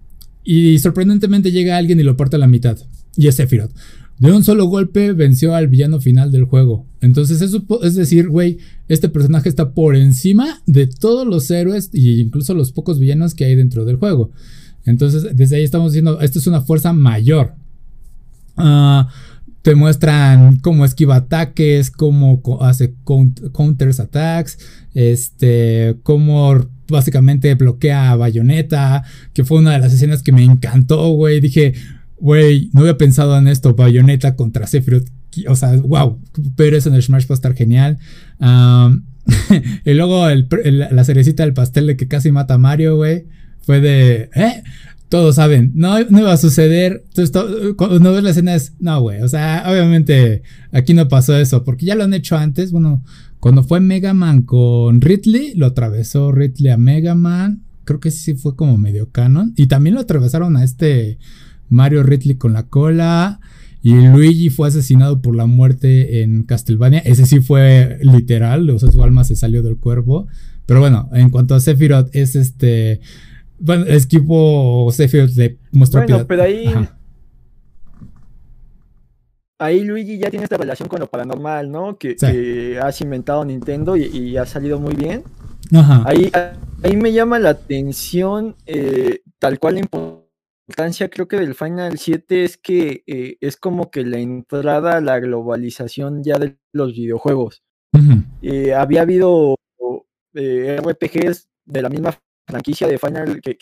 y 0.44 0.78
sorprendentemente 0.78 1.50
llega 1.50 1.76
alguien 1.76 1.98
y 1.98 2.04
lo 2.04 2.16
parte 2.16 2.36
a 2.36 2.38
la 2.38 2.46
mitad. 2.46 2.78
Y 3.16 3.26
es 3.26 3.34
Sephiroth. 3.34 3.72
De 4.18 4.30
un 4.33 4.44
solo 4.44 4.66
golpe 4.66 5.12
venció 5.12 5.54
al 5.54 5.68
villano 5.68 6.00
final 6.00 6.30
del 6.30 6.44
juego. 6.44 6.87
Entonces 7.00 7.40
eso 7.40 7.64
es 7.83 7.94
decir, 7.94 8.28
güey, 8.28 8.59
este 8.88 9.09
personaje 9.09 9.49
está 9.49 9.73
por 9.73 9.97
encima 9.97 10.62
de 10.66 10.87
todos 10.87 11.26
los 11.26 11.50
héroes 11.50 11.90
e 11.92 12.21
incluso 12.21 12.54
los 12.54 12.73
pocos 12.73 12.99
villanos 12.99 13.35
que 13.35 13.44
hay 13.44 13.56
dentro 13.56 13.85
del 13.85 13.97
juego. 13.97 14.30
Entonces 14.85 15.37
desde 15.37 15.56
ahí 15.56 15.64
estamos 15.64 15.92
diciendo, 15.92 16.21
esto 16.21 16.38
es 16.38 16.47
una 16.47 16.61
fuerza 16.61 16.92
mayor. 16.92 17.54
Ah, 18.56 19.09
te 19.62 19.75
muestran 19.75 20.59
cómo 20.59 20.85
esquiva 20.85 21.16
ataques, 21.16 21.90
cómo 21.90 22.42
hace 22.61 22.94
counters 23.52 23.99
attacks, 23.99 24.59
este, 24.92 25.97
cómo 26.02 26.66
básicamente 26.87 27.54
bloquea 27.54 28.11
a 28.11 28.16
Bayonetta, 28.16 29.04
que 29.33 29.42
fue 29.42 29.59
una 29.59 29.73
de 29.73 29.78
las 29.78 29.94
escenas 29.94 30.23
que 30.23 30.33
me 30.33 30.44
encantó, 30.44 31.09
güey. 31.12 31.40
Dije, 31.40 31.73
Güey, 32.18 32.71
no 32.73 32.80
había 32.80 32.97
pensado 32.97 33.37
en 33.37 33.49
esto. 33.49 33.75
Bayonetta 33.75 34.37
contra 34.37 34.66
Sephiroth. 34.66 35.09
O 35.49 35.56
sea, 35.56 35.76
wow. 35.76 36.21
Pero 36.56 36.76
eso 36.76 36.88
en 36.88 36.94
el 36.94 37.02
Smash 37.02 37.26
va 37.26 37.35
a 37.35 37.35
estar 37.35 37.54
genial. 37.54 37.99
y 39.85 39.94
luego 39.94 40.26
la 40.28 41.04
cerecita 41.04 41.44
del 41.44 41.54
pastel 41.54 41.87
de 41.87 41.97
que 41.97 42.09
casi 42.09 42.30
mata 42.30 42.54
a 42.54 42.59
Mario, 42.59 42.97
güey. 42.97 43.26
Fue 43.61 43.80
de. 43.80 44.30
¿Eh? 44.35 44.62
Todos 45.09 45.37
saben, 45.37 45.71
no, 45.75 46.00
no 46.09 46.21
iba 46.21 46.33
a 46.33 46.37
suceder. 46.37 47.04
Entonces, 47.14 47.75
cuando 47.76 48.12
ves 48.12 48.23
la 48.23 48.30
escena 48.30 48.54
es. 48.54 48.75
No, 48.80 49.00
güey. 49.00 49.23
O 49.23 49.28
sea, 49.28 49.64
obviamente 49.66 50.42
aquí 50.73 50.94
no 50.94 51.09
pasó 51.09 51.37
eso. 51.37 51.64
Porque 51.64 51.87
ya 51.87 51.94
lo 51.94 52.04
han 52.04 52.14
hecho 52.14 52.37
antes. 52.37 52.73
Bueno, 52.73 53.02
cuando 53.40 53.62
fue 53.62 53.80
Mega 53.80 54.14
Man 54.14 54.42
con 54.42 55.00
Ridley, 55.00 55.54
lo 55.54 55.66
atravesó 55.66 56.33
Ridley 56.33 56.71
a 56.71 56.76
Mega 56.76 57.14
Man. 57.14 57.62
Creo 57.85 58.00
que 58.00 58.11
sí 58.11 58.35
fue 58.35 58.56
como 58.56 58.78
medio 58.78 59.11
canon. 59.11 59.52
Y 59.56 59.66
también 59.66 59.94
lo 59.94 60.00
atravesaron 60.00 60.56
a 60.56 60.64
este 60.64 61.18
Mario 61.68 62.02
Ridley 62.02 62.37
con 62.37 62.52
la 62.52 62.64
cola. 62.64 63.40
Y 63.85 63.92
Luigi 63.92 64.49
fue 64.49 64.68
asesinado 64.68 65.21
por 65.21 65.37
la 65.37 65.44
muerte 65.44 66.23
en 66.23 66.44
Castlevania. 66.44 67.00
Ese 67.00 67.26
sí 67.26 67.40
fue 67.40 67.99
literal, 68.00 68.71
o 68.71 68.78
sea, 68.78 68.90
su 68.90 69.04
alma 69.04 69.25
se 69.25 69.37
salió 69.37 69.62
del 69.62 69.76
cuerpo. 69.76 70.26
Pero 70.64 70.80
bueno, 70.80 71.11
en 71.12 71.28
cuanto 71.28 71.54
a 71.54 71.61
Sephiroth, 71.61 72.09
es 72.16 72.35
este. 72.35 73.00
Bueno, 73.59 73.85
es 73.85 74.06
equipo 74.06 74.88
Sephiroth 74.90 75.37
le 75.37 75.59
mostró 75.71 76.00
Bueno, 76.00 76.26
pero 76.26 76.44
ahí. 76.44 76.73
Ahí 79.59 79.85
Luigi 79.85 80.16
ya 80.16 80.30
tiene 80.30 80.44
esta 80.44 80.56
relación 80.56 80.88
con 80.88 81.00
lo 81.00 81.06
paranormal, 81.06 81.71
¿no? 81.71 81.99
Que, 81.99 82.78
has 82.83 83.00
inventado 83.02 83.44
Nintendo 83.44 83.97
y, 83.97 84.35
ha 84.38 84.47
salido 84.47 84.80
muy 84.80 84.94
bien. 84.94 85.25
Ajá. 85.75 86.04
Ahí, 86.06 86.33
ahí 86.83 86.97
me 86.97 87.12
llama 87.12 87.38
la 87.38 87.50
atención 87.50 88.56
eh, 88.64 89.21
tal 89.38 89.59
cual 89.59 89.75
la 89.75 89.80
importancia 89.80 90.23
creo 91.11 91.28
que 91.28 91.37
del 91.37 91.54
Final 91.54 91.99
7 91.99 92.44
es 92.44 92.56
que 92.56 93.02
eh, 93.06 93.37
es 93.40 93.56
como 93.56 93.90
que 93.90 94.04
la 94.04 94.18
entrada 94.18 94.97
a 94.97 95.00
la 95.00 95.21
globalización 95.21 96.23
ya 96.23 96.38
de 96.38 96.59
los 96.73 96.92
videojuegos. 96.92 97.62
Eh, 98.42 98.75
había 98.75 99.02
habido 99.02 99.56
eh, 100.35 100.80
RPGs 100.83 101.49
de 101.64 101.83
la 101.83 101.88
misma 101.88 102.18
franquicia 102.47 102.88
de 102.88 102.99
Final 102.99 103.40
que, 103.40 103.56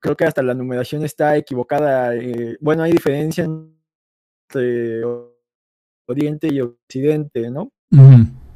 creo 0.00 0.16
que 0.16 0.24
hasta 0.24 0.42
la 0.42 0.54
numeración 0.54 1.04
está 1.04 1.36
equivocada. 1.36 2.12
bueno, 2.60 2.82
hay 2.82 2.92
diferencia 2.92 3.44
entre 3.44 5.02
Oriente 6.06 6.48
y 6.52 6.60
Occidente, 6.60 7.50
¿no? 7.50 7.72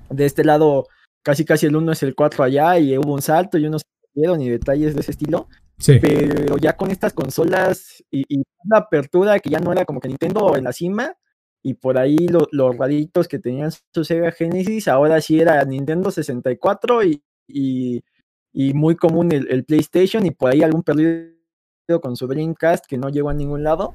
De 0.09 0.25
este 0.25 0.45
lado, 0.45 0.87
casi 1.23 1.45
casi 1.45 1.67
el 1.67 1.77
1 1.77 1.93
es 1.93 2.03
el 2.03 2.15
4 2.15 2.45
allá 2.45 2.79
y 2.79 2.97
hubo 2.97 3.13
un 3.13 3.23
salto 3.23 3.59
y 3.59 3.67
unos 3.67 3.83
se 4.15 4.43
y 4.43 4.49
detalles 4.49 4.95
de 4.95 5.01
ese 5.01 5.11
estilo. 5.11 5.49
Pero 5.87 6.57
ya 6.57 6.77
con 6.77 6.91
estas 6.91 7.13
consolas 7.13 8.03
y, 8.11 8.43
una 8.65 8.79
apertura 8.79 9.39
que 9.41 9.51
ya 9.51 9.61
no 9.61 9.73
era 9.73 9.85
como 9.85 10.01
que 10.01 10.09
Nintendo 10.09 10.57
en 10.57 10.65
la 10.65 10.73
cima, 10.73 11.15
y 11.63 11.75
por 11.75 11.99
ahí 11.99 12.29
los 12.29 12.77
raditos 12.77 13.29
que 13.29 13.39
tenían 13.39 13.71
su 13.93 14.05
Sega 14.05 14.31
Genesis, 14.33 14.89
ahora 14.89 15.21
sí 15.21 15.41
era 15.41 15.65
Nintendo 15.65 16.11
64 16.11 17.05
y, 17.05 17.23
y, 17.49 18.03
muy 18.75 18.97
común 18.97 19.33
el, 19.33 19.65
PlayStation, 19.65 20.25
y 20.27 20.31
por 20.31 20.53
ahí 20.53 20.63
algún 20.63 20.83
perdido 20.83 21.33
con 22.01 22.17
su 22.17 22.27
Dreamcast 22.27 22.87
que 22.87 22.99
no 22.99 23.09
llegó 23.09 23.31
a 23.31 23.35
ningún 23.35 23.63
lado. 23.63 23.95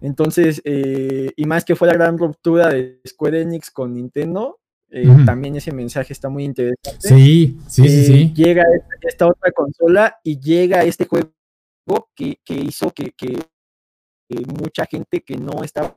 Entonces, 0.00 0.62
eh, 0.64 1.30
y 1.36 1.44
más 1.44 1.64
que 1.64 1.76
fue 1.76 1.88
la 1.88 1.94
gran 1.94 2.16
ruptura 2.16 2.68
de 2.68 3.00
Square 3.06 3.42
Enix 3.42 3.70
con 3.70 3.94
Nintendo, 3.94 4.59
eh, 4.92 5.06
también 5.24 5.54
ese 5.54 5.72
mensaje 5.72 6.12
está 6.12 6.28
muy 6.28 6.44
interesante. 6.44 7.08
Sí, 7.08 7.56
sí, 7.68 7.88
sí, 7.88 8.04
sí. 8.04 8.22
Eh, 8.22 8.34
llega 8.34 8.64
esta, 9.02 9.28
otra 9.28 9.52
consola 9.52 10.18
y 10.24 10.40
llega 10.40 10.82
este 10.82 11.06
juego 11.06 11.30
que, 12.16 12.38
hizo 12.48 12.90
que, 12.90 13.12
mucha 14.46 14.86
gente 14.86 15.20
que 15.20 15.36
no 15.36 15.62
estaba 15.62 15.96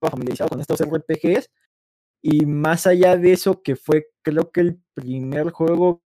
familiarizada 0.00 0.48
con 0.48 0.60
estos 0.60 0.80
RPGs 0.80 1.50
y 2.22 2.46
más 2.46 2.86
allá 2.86 3.16
de 3.16 3.32
eso 3.32 3.62
que 3.62 3.76
fue 3.76 4.08
creo 4.22 4.50
que 4.50 4.60
el 4.60 4.80
primer 4.94 5.50
juego 5.50 6.02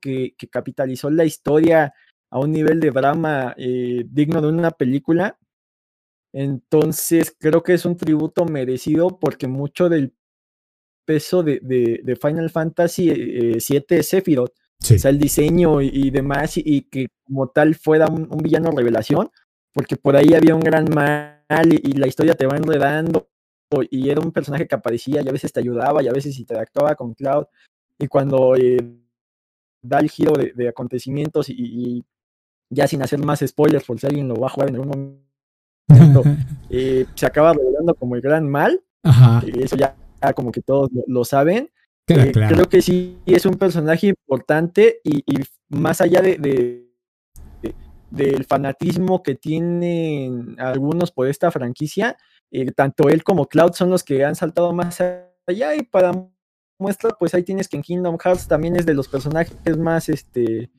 que, 0.00 0.34
capitalizó 0.50 1.10
la 1.10 1.24
historia 1.24 1.94
a 2.30 2.38
un 2.38 2.52
nivel 2.52 2.80
de 2.80 2.90
drama 2.90 3.54
eh, 3.56 4.04
digno 4.06 4.42
de 4.42 4.48
una 4.48 4.72
película. 4.72 5.38
Entonces 6.34 7.34
creo 7.38 7.62
que 7.62 7.74
es 7.74 7.86
un 7.86 7.96
tributo 7.96 8.44
merecido 8.44 9.18
porque 9.18 9.48
mucho 9.48 9.88
del 9.88 10.14
peso 11.06 11.42
de, 11.42 12.18
Final 12.20 12.50
Fantasy 12.50 13.10
VII 13.10 13.84
eh, 13.88 14.02
Sephiroth. 14.02 14.52
O 14.78 14.98
sea, 14.98 15.10
el 15.10 15.18
diseño 15.18 15.80
y, 15.80 16.10
demás, 16.10 16.58
y, 16.58 16.82
que 16.82 17.08
como 17.24 17.48
tal 17.48 17.74
fuera 17.74 18.08
un, 18.08 18.28
villano 18.42 18.70
revelación, 18.70 19.30
porque 19.72 19.96
por 19.96 20.16
ahí 20.16 20.34
había 20.34 20.54
un 20.54 20.60
gran 20.60 20.84
mal 20.92 21.72
y, 21.72 21.92
la 21.92 22.06
historia 22.06 22.34
te 22.34 22.46
va 22.46 22.58
enredando, 22.58 23.30
y 23.90 24.10
era 24.10 24.20
un 24.20 24.32
personaje 24.32 24.68
que 24.68 24.74
aparecía 24.74 25.22
y 25.22 25.28
a 25.28 25.32
veces 25.32 25.52
te 25.52 25.60
ayudaba 25.60 26.02
y 26.02 26.08
a 26.08 26.12
veces 26.12 26.38
interactuaba 26.38 26.94
con 26.94 27.14
Cloud, 27.14 27.46
y 27.98 28.06
cuando 28.06 28.54
eh, 28.54 28.76
da 29.82 29.98
el 29.98 30.10
giro 30.10 30.34
de, 30.34 30.68
acontecimientos 30.68 31.48
y, 31.48 32.04
ya 32.68 32.86
sin 32.86 33.00
hacer 33.00 33.18
más 33.18 33.40
spoilers, 33.46 33.84
por 33.84 33.98
si 33.98 34.06
alguien 34.06 34.28
lo 34.28 34.34
va 34.36 34.48
a 34.48 34.50
jugar 34.50 34.68
en 34.68 34.76
algún 34.76 35.26
momento, 35.88 36.22
eh, 36.70 37.06
se 37.14 37.26
acaba 37.26 37.54
revelando 37.54 37.94
como 37.94 38.14
el 38.14 38.20
gran 38.20 38.46
mal, 38.48 38.82
y 39.42 39.62
eso 39.62 39.76
ya 39.76 39.96
como 40.32 40.52
que 40.52 40.62
todos 40.62 40.90
lo, 41.06 41.24
saben. 41.24 41.70
Eh, 42.08 42.32
creo 42.32 42.68
que 42.68 42.82
sí 42.82 43.18
es 43.26 43.46
un 43.46 43.54
personaje 43.54 44.08
importante 44.08 45.00
y, 45.02 45.22
más 45.68 46.00
allá 46.00 46.22
de, 46.22 46.86
del 48.10 48.44
fanatismo 48.44 49.22
que 49.22 49.34
tienen 49.34 50.56
algunos 50.58 51.10
por 51.10 51.26
esta 51.26 51.50
franquicia, 51.50 52.16
eh, 52.52 52.70
tanto 52.70 53.08
él 53.08 53.24
como 53.24 53.46
Cloud 53.46 53.72
son 53.72 53.90
los 53.90 54.04
que 54.04 54.24
han 54.24 54.36
saltado 54.36 54.72
más 54.72 55.00
allá 55.00 55.74
y 55.74 55.82
para 55.82 56.12
muestra, 56.78 57.10
pues 57.18 57.34
ahí 57.34 57.42
tienes 57.42 57.68
que 57.68 57.76
en 57.76 57.82
Kingdom 57.82 58.18
Hearts 58.18 58.46
también 58.46 58.76
es 58.76 58.86
de 58.86 58.94
los 58.94 59.08
personajes 59.08 59.76
más 59.76 60.08
este, 60.08 60.70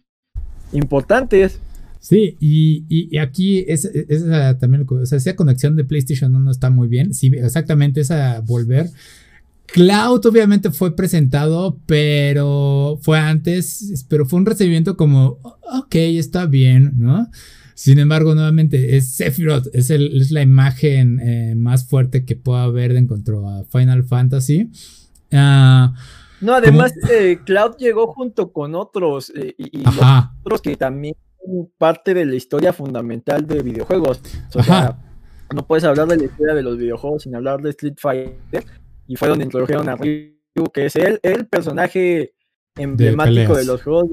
importantes. 0.71 1.59
Sí, 1.99 2.37
y, 2.39 3.17
aquí 3.17 3.65
es, 3.67 3.91
también, 4.59 4.85
o 4.87 5.05
sea, 5.05 5.17
esa 5.17 5.35
conexión 5.35 5.75
de 5.75 5.83
PlayStation 5.83 6.33
1 6.35 6.51
está 6.51 6.69
muy 6.69 6.87
bien. 6.87 7.13
Sí, 7.13 7.31
exactamente, 7.35 8.01
esa 8.01 8.41
volver 8.41 8.89
Cloud 9.67 10.25
obviamente 10.25 10.71
fue 10.71 10.95
presentado, 10.95 11.77
pero 11.85 12.97
fue 13.01 13.19
antes, 13.19 14.05
pero 14.09 14.25
fue 14.25 14.39
un 14.39 14.45
recibimiento 14.45 14.95
como, 14.95 15.39
ok, 15.43 15.95
está 15.95 16.45
bien, 16.45 16.93
¿no? 16.97 17.27
Sin 17.75 17.99
embargo, 17.99 18.33
nuevamente, 18.33 18.95
es 18.97 19.11
Sephiroth, 19.11 19.67
es, 19.73 19.91
es 19.91 20.31
la 20.31 20.41
imagen 20.41 21.19
eh, 21.19 21.53
más 21.55 21.87
fuerte 21.87 22.25
que 22.25 22.35
pueda 22.35 22.63
haber 22.63 22.93
en 22.93 23.07
cuanto 23.07 23.47
a 23.47 23.65
Final 23.65 24.03
Fantasy. 24.03 24.71
Ah, 25.31 25.93
no, 26.39 26.53
además, 26.53 26.93
eh, 27.11 27.39
Cloud 27.45 27.75
llegó 27.77 28.07
junto 28.07 28.51
con 28.51 28.73
otros, 28.73 29.31
eh, 29.35 29.53
y, 29.57 29.83
otros 30.43 30.61
que 30.61 30.75
también 30.75 31.15
son 31.43 31.69
parte 31.77 32.13
de 32.13 32.25
la 32.25 32.35
historia 32.35 32.71
fundamental 32.73 33.45
de 33.45 33.61
videojuegos. 33.61 34.21
O 34.55 34.63
sea, 34.63 34.97
no 35.53 35.67
puedes 35.67 35.83
hablar 35.83 36.07
de 36.07 36.17
la 36.17 36.23
historia 36.23 36.55
de 36.55 36.63
los 36.63 36.77
videojuegos 36.77 37.23
sin 37.23 37.35
hablar 37.35 37.61
de 37.61 37.71
Street 37.71 37.95
Fighter 37.97 38.65
y 39.07 39.15
fue 39.15 39.27
donde 39.27 39.45
introdujeron 39.45 39.89
a 39.89 39.95
Ryu, 39.95 40.35
que 40.73 40.85
es 40.85 40.95
el, 40.95 41.19
el 41.23 41.47
personaje 41.47 42.33
emblemático 42.75 43.55
de, 43.55 43.65
los 43.65 43.81
juegos. 43.83 44.11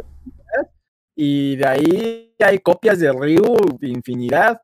Y 1.16 1.56
de 1.56 1.66
ahí 1.66 2.34
hay 2.38 2.58
copias 2.58 2.98
de 2.98 3.12
Ryu 3.12 3.56
infinidad. 3.82 4.60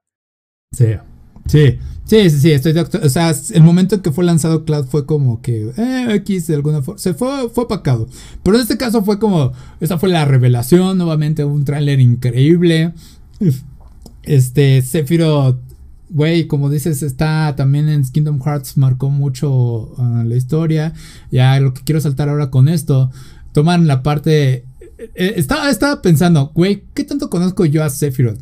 Sí, 0.73 0.97
Sí, 1.51 1.79
sí, 2.05 2.31
sí, 2.31 2.53
estoy 2.53 2.73
de 2.73 2.83
O 2.83 3.09
sea, 3.09 3.33
el 3.53 3.63
momento 3.63 3.97
en 3.97 4.03
que 4.03 4.13
fue 4.13 4.25
lanzado 4.25 4.65
Cloud 4.65 4.87
fue 4.87 5.05
como 5.05 5.43
que 5.43 5.73
eh, 5.77 6.07
X 6.17 6.47
de 6.47 6.55
alguna 6.55 6.81
forma. 6.83 6.99
Se 6.99 7.13
fue, 7.13 7.49
fue 7.51 7.65
opacado. 7.65 8.09
Pero 8.45 8.57
en 8.57 8.63
este 8.63 8.77
caso 8.77 9.03
fue 9.03 9.19
como. 9.19 9.53
Esta 9.81 9.99
fue 9.99 10.11
la 10.11 10.25
revelación. 10.25 10.99
Nuevamente, 10.99 11.45
un 11.45 11.65
tráiler 11.65 11.99
increíble. 11.99 12.95
Este, 14.23 14.83
Sephiroth. 14.83 15.59
Güey, 16.12 16.49
como 16.49 16.69
dices, 16.71 17.05
está 17.05 17.55
también 17.57 17.88
en 17.88 18.02
Kingdom 18.02 18.40
Hearts, 18.43 18.76
marcó 18.76 19.11
mucho 19.11 19.95
ah, 19.97 20.25
la 20.26 20.37
historia. 20.37 20.93
Ya 21.31 21.59
lo 21.61 21.73
que 21.73 21.83
quiero 21.83 22.00
saltar 22.00 22.29
ahora 22.29 22.50
con 22.50 22.69
esto, 22.69 23.12
toman 23.52 23.87
la 23.87 24.02
parte. 24.02 24.64
Eh, 24.99 25.11
eh, 25.14 25.35
estaba, 25.37 25.71
estaba 25.71 26.02
pensando, 26.02 26.50
güey, 26.52 26.83
¿qué 26.95 27.05
tanto 27.05 27.31
conozco 27.31 27.64
yo 27.64 27.85
a 27.85 27.90
Sephiroth? 27.90 28.40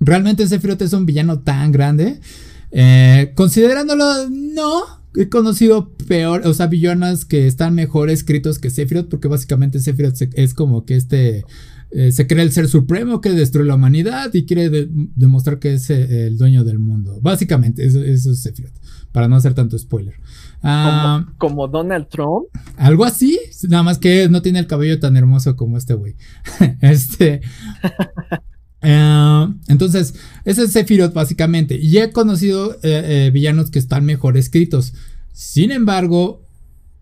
¿Realmente 0.00 0.46
Sephiroth 0.46 0.82
es 0.82 0.92
un 0.92 1.06
villano 1.06 1.40
tan 1.40 1.72
grande? 1.72 2.20
Eh, 2.72 3.32
considerándolo, 3.34 4.28
no. 4.28 4.82
He 5.14 5.30
conocido 5.30 5.88
peor, 6.06 6.46
o 6.46 6.52
sea, 6.52 6.66
villanos 6.66 7.24
que 7.24 7.46
están 7.46 7.74
mejor 7.74 8.10
escritos 8.10 8.58
que 8.58 8.68
Sephiroth, 8.68 9.08
porque 9.08 9.28
básicamente 9.28 9.80
Sephiroth 9.80 10.20
es 10.34 10.52
como 10.52 10.84
que 10.84 10.96
este. 10.96 11.44
Eh, 11.90 12.12
se 12.12 12.26
cree 12.26 12.42
el 12.42 12.52
ser 12.52 12.68
supremo 12.68 13.20
que 13.20 13.30
destruye 13.30 13.68
la 13.68 13.76
humanidad 13.76 14.34
y 14.34 14.44
quiere 14.44 14.68
demostrar 14.70 15.58
que 15.58 15.74
es 15.74 15.88
eh, 15.90 16.26
el 16.26 16.36
dueño 16.36 16.64
del 16.64 16.78
mundo. 16.78 17.18
Básicamente, 17.22 17.84
eso, 17.84 18.02
es 18.02 18.40
Sephiroth, 18.40 18.74
para 19.12 19.28
no 19.28 19.36
hacer 19.36 19.54
tanto 19.54 19.78
spoiler. 19.78 20.14
Ah, 20.62 21.26
¿Como, 21.38 21.68
Donald 21.68 22.08
Trump. 22.08 22.46
Algo 22.76 23.04
así, 23.04 23.38
nada 23.68 23.82
más 23.82 23.98
que 23.98 24.28
no 24.28 24.42
tiene 24.42 24.58
el 24.58 24.66
cabello 24.66 24.98
tan 24.98 25.16
hermoso 25.16 25.56
como 25.56 25.78
este 25.78 25.94
güey. 25.94 26.16
este. 26.80 27.40
Eh, 28.82 29.48
entonces, 29.66 30.14
ese 30.44 30.62
es 30.62 30.72
Sephiroth 30.72 31.12
básicamente. 31.12 31.76
Y 31.76 31.98
he 31.98 32.12
conocido 32.12 32.74
eh, 32.82 33.26
eh, 33.26 33.30
villanos 33.32 33.70
que 33.70 33.80
están 33.80 34.04
mejor 34.04 34.36
escritos. 34.36 34.94
Sin 35.32 35.72
embargo, 35.72 36.45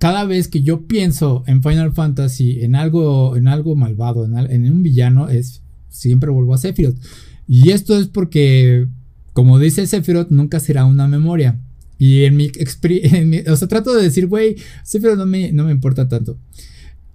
cada 0.04 0.26
vez 0.26 0.48
que 0.48 0.60
yo 0.60 0.86
pienso 0.86 1.44
en 1.46 1.62
Final 1.62 1.94
Fantasy, 1.94 2.60
en 2.60 2.74
algo, 2.74 3.38
en 3.38 3.48
algo 3.48 3.74
malvado, 3.74 4.26
en, 4.26 4.70
un 4.70 4.82
villano, 4.82 5.30
es 5.30 5.62
siempre 5.88 6.28
vuelvo 6.28 6.52
a 6.52 6.58
Sephiroth. 6.58 6.98
Y 7.48 7.70
esto 7.70 7.98
es 7.98 8.08
porque, 8.08 8.86
como 9.32 9.58
dice 9.58 9.86
Sephiroth, 9.86 10.28
nunca 10.28 10.60
será 10.60 10.84
una 10.84 11.08
memoria. 11.08 11.58
Y 11.98 12.24
en 12.24 12.36
mi, 12.36 12.44
experiencia, 12.44 13.50
o 13.50 13.56
sea, 13.56 13.66
trato 13.66 13.94
de 13.94 14.02
decir, 14.02 14.26
güey, 14.26 14.56
Sephiroth 14.82 15.16
no 15.16 15.24
me, 15.24 15.52
no 15.52 15.64
me 15.64 15.72
importa 15.72 16.06
tanto. 16.06 16.36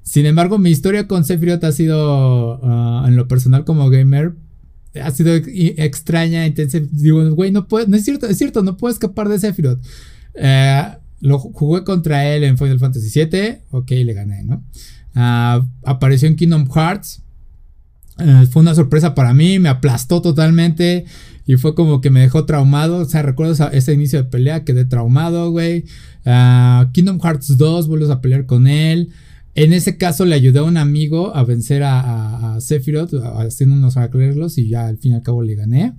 Sin 0.01 0.25
embargo, 0.25 0.57
mi 0.57 0.71
historia 0.71 1.07
con 1.07 1.23
Sephiroth 1.25 1.63
ha 1.65 1.71
sido, 1.71 2.59
ah, 2.63 3.05
en 3.07 3.15
lo 3.15 3.27
personal 3.27 3.65
como 3.65 3.91
gamer, 3.91 4.33
ha 4.99 5.11
sido 5.11 5.35
extraña, 5.35 6.47
entonces 6.47 6.87
digo, 6.91 7.35
güey, 7.35 7.51
no 7.51 7.67
no 7.87 7.95
es 7.95 8.03
cierto, 8.03 8.25
es 8.25 8.39
cierto, 8.39 8.63
no 8.63 8.77
puedo 8.77 8.91
escapar 8.91 9.29
de 9.29 9.37
Sephiroth. 9.37 9.79
Eh, 10.33 10.83
lo 11.21 11.39
jugué 11.39 11.83
contra 11.83 12.27
él 12.27 12.43
en 12.43 12.57
Final 12.57 12.79
Fantasy 12.79 13.25
VII, 13.25 13.59
ok, 13.71 13.91
le 13.91 14.13
gané, 14.13 14.43
¿no? 14.43 14.63
Ah, 15.15 15.65
apareció 15.83 16.27
en 16.27 16.35
Kingdom 16.35 16.69
Hearts, 16.69 17.23
eh, 18.19 18.47
fue 18.51 18.61
una 18.61 18.75
sorpresa 18.75 19.15
para 19.15 19.33
mí, 19.33 19.59
me 19.59 19.69
aplastó 19.69 20.21
totalmente 20.21 21.05
y 21.45 21.55
fue 21.57 21.73
como 21.73 22.01
que 22.01 22.09
me 22.09 22.19
dejó 22.19 22.45
traumado, 22.45 22.97
o 22.97 23.05
sea, 23.05 23.21
recuerdo 23.21 23.69
ese 23.71 23.93
inicio 23.93 24.21
de 24.21 24.29
pelea, 24.29 24.63
quedé 24.63 24.85
traumado, 24.85 25.51
güey. 25.51 25.85
Ah, 26.25 26.89
Kingdom 26.93 27.19
Hearts 27.19 27.57
2, 27.57 27.87
vuelves 27.87 28.09
a 28.09 28.21
pelear 28.21 28.45
con 28.45 28.67
él. 28.67 29.09
En 29.55 29.73
ese 29.73 29.97
caso 29.97 30.25
le 30.25 30.35
ayudé 30.35 30.59
a 30.59 30.63
un 30.63 30.77
amigo 30.77 31.35
a 31.35 31.43
vencer 31.43 31.83
a, 31.83 32.55
a, 32.55 32.61
Sephiroth 32.61 33.13
haciendo 33.39 33.75
unos 33.75 33.97
arreglos 33.97 34.57
y 34.57 34.69
ya 34.69 34.87
al 34.87 34.97
fin 34.99 35.13
y 35.13 35.15
al 35.15 35.23
cabo 35.23 35.41
le 35.41 35.55
gané. 35.55 35.95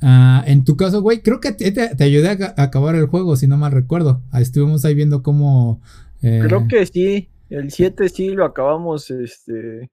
Ah, 0.00 0.44
en 0.46 0.64
tu 0.64 0.76
caso, 0.76 1.02
güey, 1.02 1.22
creo 1.22 1.40
que 1.40 1.52
te, 1.52 2.04
ayudé 2.04 2.28
a, 2.28 2.54
acabar 2.62 2.94
el 2.94 3.06
juego, 3.06 3.36
si 3.36 3.46
no 3.46 3.56
mal 3.56 3.72
recuerdo. 3.72 4.22
Estuvimos 4.32 4.84
ahí 4.84 4.94
viendo 4.94 5.22
cómo... 5.22 5.80
Eh, 6.22 6.40
creo 6.44 6.66
que 6.68 6.86
sí, 6.86 7.28
el 7.50 7.70
7 7.70 8.08
sí 8.08 8.30
lo 8.30 8.44
acabamos, 8.44 9.10
este... 9.10 9.90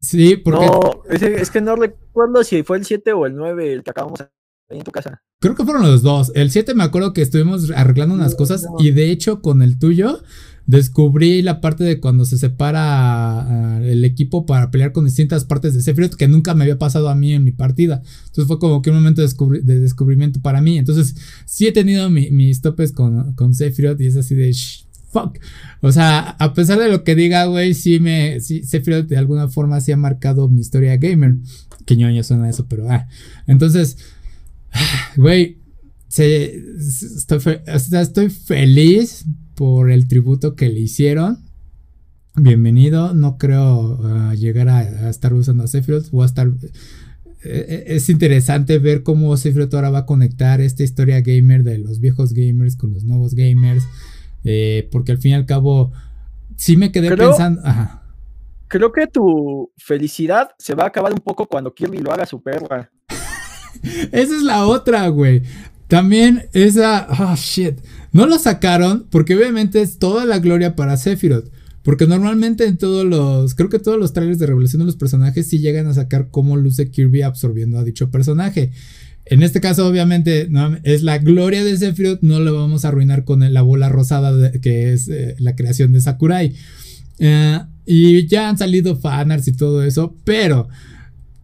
Sí, 0.00 0.36
porque... 0.36 0.66
No, 0.66 1.02
es, 1.10 1.50
que 1.50 1.60
no 1.60 1.76
recuerdo 1.76 2.44
si 2.44 2.62
fue 2.62 2.78
el 2.78 2.84
7 2.84 3.12
o 3.12 3.26
el 3.26 3.34
9 3.36 3.72
el 3.72 3.82
que 3.82 3.90
acabamos 3.90 4.20
ahí 4.20 4.78
en 4.78 4.84
tu 4.84 4.92
casa. 4.92 5.22
Creo 5.40 5.54
que 5.54 5.64
fueron 5.64 5.82
los 5.82 6.02
dos. 6.02 6.32
El 6.34 6.50
7 6.50 6.74
me 6.74 6.84
acuerdo 6.84 7.12
que 7.12 7.22
estuvimos 7.22 7.70
arreglando 7.70 8.14
unas 8.14 8.34
cosas 8.34 8.66
y 8.78 8.90
de 8.92 9.10
hecho 9.10 9.40
con 9.42 9.62
el 9.62 9.78
tuyo 9.78 10.20
descubrí 10.68 11.40
la 11.40 11.62
parte 11.62 11.82
de 11.82 11.98
cuando 11.98 12.26
se 12.26 12.36
separa 12.36 13.40
ah, 13.40 13.80
el 13.82 14.04
equipo 14.04 14.44
para 14.44 14.70
pelear 14.70 14.92
con 14.92 15.06
distintas 15.06 15.46
partes 15.46 15.72
de 15.72 15.80
Sephiroth 15.80 16.14
que 16.14 16.28
nunca 16.28 16.54
me 16.54 16.64
había 16.64 16.78
pasado 16.78 17.08
a 17.08 17.14
mí 17.14 17.32
en 17.32 17.42
mi 17.42 17.52
partida. 17.52 18.02
Entonces 18.26 18.46
fue 18.46 18.58
como 18.58 18.82
que 18.82 18.90
un 18.90 18.96
momento 18.96 19.22
de, 19.22 19.80
descubrimiento 19.80 20.42
para 20.42 20.60
mí. 20.60 20.76
Entonces 20.76 21.16
sí 21.46 21.66
he 21.66 21.72
tenido 21.72 22.10
mis 22.10 22.60
topes 22.60 22.92
con, 22.92 23.32
con 23.32 23.54
Sephiroth 23.54 23.98
y 23.98 24.08
es 24.08 24.16
así 24.16 24.34
de 24.34 24.54
fuck. 25.10 25.38
O 25.80 25.90
sea, 25.90 26.36
a 26.38 26.52
pesar 26.52 26.78
de 26.78 26.90
lo 26.90 27.02
que 27.02 27.14
diga, 27.14 27.46
güey, 27.46 27.72
sí 27.72 27.98
me. 27.98 28.38
Sí, 28.40 28.62
Sephiroth 28.62 29.06
de 29.06 29.16
alguna 29.16 29.48
forma 29.48 29.80
sí 29.80 29.92
ha 29.92 29.96
marcado 29.96 30.50
mi 30.50 30.60
historia 30.60 30.98
gamer. 30.98 31.36
Que 31.86 31.96
ñoño 31.96 32.22
suena 32.22 32.50
eso, 32.50 32.66
pero 32.68 32.90
ah. 32.90 33.08
Entonces, 33.46 33.96
güey, 35.16 35.56
estoy, 36.10 36.62
estoy 37.66 38.28
feliz 38.28 39.24
por 39.58 39.90
el 39.90 40.06
tributo 40.06 40.54
que 40.54 40.68
le 40.68 40.78
hicieron. 40.78 41.38
Bienvenido. 42.36 43.12
No 43.12 43.38
creo 43.38 43.98
uh, 43.98 44.32
llegar 44.34 44.68
a, 44.68 45.10
estar 45.10 45.34
usando 45.34 45.64
a 45.64 45.66
Sephiroth. 45.66 46.10
Voy 46.10 46.22
a 46.22 46.26
estar. 46.26 46.46
Eh, 46.46 46.52
eh, 47.42 47.84
es 47.88 48.08
interesante 48.08 48.78
ver 48.78 49.02
cómo 49.02 49.36
Sephiroth 49.36 49.74
ahora 49.74 49.90
va 49.90 49.98
a 49.98 50.06
conectar 50.06 50.60
esta 50.60 50.84
historia 50.84 51.22
gamer 51.22 51.64
de 51.64 51.78
los 51.78 51.98
viejos 51.98 52.34
gamers 52.34 52.76
con 52.76 52.92
los 52.92 53.02
nuevos 53.02 53.34
gamers. 53.34 53.82
Eh, 54.44 54.88
porque 54.92 55.10
al 55.10 55.18
fin 55.18 55.32
y 55.32 55.34
al 55.34 55.44
cabo, 55.44 55.90
sí 56.54 56.76
me 56.76 56.92
quedé 56.92 57.16
pensando. 57.16 57.60
Creo 58.68 58.92
que 58.92 59.08
tu 59.08 59.72
felicidad 59.76 60.50
se 60.56 60.76
va 60.76 60.84
a 60.84 60.88
acabar 60.88 61.12
un 61.12 61.18
poco 61.18 61.46
cuando 61.46 61.74
Kirby 61.74 61.98
lo 61.98 62.12
haga 62.12 62.26
su 62.26 62.40
perra. 62.40 62.92
Esa 63.82 64.36
es 64.36 64.42
la 64.42 64.66
otra, 64.66 65.08
güey. 65.08 65.42
También 65.88 66.48
esa. 66.52 67.08
Oh, 67.18 67.34
shit. 67.34 67.80
No 68.12 68.26
lo 68.26 68.38
sacaron 68.38 69.06
porque 69.10 69.36
obviamente 69.36 69.82
es 69.82 69.98
toda 69.98 70.24
la 70.24 70.38
gloria 70.38 70.76
para 70.76 70.96
Sephiroth. 70.96 71.50
Porque 71.82 72.06
normalmente 72.06 72.66
en 72.66 72.76
todos 72.76 73.06
los. 73.06 73.54
Creo 73.54 73.68
que 73.68 73.78
todos 73.78 73.98
los 73.98 74.12
trailers 74.12 74.38
de 74.38 74.46
revelación 74.46 74.80
de 74.80 74.86
los 74.86 74.96
personajes 74.96 75.46
sí 75.46 75.58
llegan 75.58 75.86
a 75.86 75.94
sacar 75.94 76.28
cómo 76.30 76.56
luce 76.56 76.90
Kirby 76.90 77.22
absorbiendo 77.22 77.78
a 77.78 77.84
dicho 77.84 78.10
personaje. 78.10 78.72
En 79.24 79.42
este 79.42 79.60
caso, 79.60 79.86
obviamente, 79.86 80.48
es 80.84 81.02
la 81.02 81.18
gloria 81.18 81.64
de 81.64 81.76
Sephiroth. 81.76 82.20
No 82.22 82.40
lo 82.40 82.54
vamos 82.54 82.84
a 82.84 82.88
arruinar 82.88 83.24
con 83.24 83.52
la 83.52 83.62
bola 83.62 83.88
rosada 83.88 84.52
que 84.52 84.92
es 84.92 85.08
eh, 85.08 85.34
la 85.38 85.54
creación 85.54 85.92
de 85.92 86.00
Sakurai. 86.00 86.54
Eh, 87.18 87.60
y 87.86 88.26
ya 88.26 88.48
han 88.48 88.58
salido 88.58 88.96
fanarts 88.96 89.48
y 89.48 89.52
todo 89.52 89.82
eso. 89.82 90.14
Pero 90.24 90.68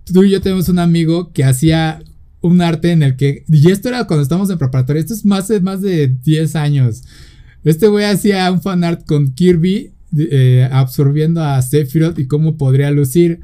tú 0.05 0.25
y 0.25 0.31
yo 0.31 0.41
tenemos 0.41 0.69
un 0.69 0.79
amigo 0.79 1.33
que 1.33 1.45
hacía 1.45 2.03
un 2.45 2.61
arte 2.61 2.91
en 2.91 3.03
el 3.03 3.17
que. 3.17 3.45
Y 3.49 3.71
esto 3.71 3.89
era 3.89 4.07
cuando 4.07 4.23
estábamos 4.23 4.51
en 4.51 4.59
preparatoria. 4.59 5.01
Esto 5.01 5.15
es 5.15 5.25
más 5.25 5.49
de, 5.49 5.61
más 5.61 5.81
de 5.81 6.09
10 6.09 6.57
años. 6.57 7.03
Este 7.65 7.89
güey 7.89 8.05
hacía 8.05 8.53
un 8.53 8.61
fanart 8.61 9.07
con 9.07 9.33
Kirby 9.33 9.93
eh, 10.19 10.69
absorbiendo 10.71 11.43
a 11.43 11.63
Sephiroth 11.63 12.19
y 12.19 12.27
cómo 12.27 12.59
podría 12.59 12.91
lucir. 12.91 13.41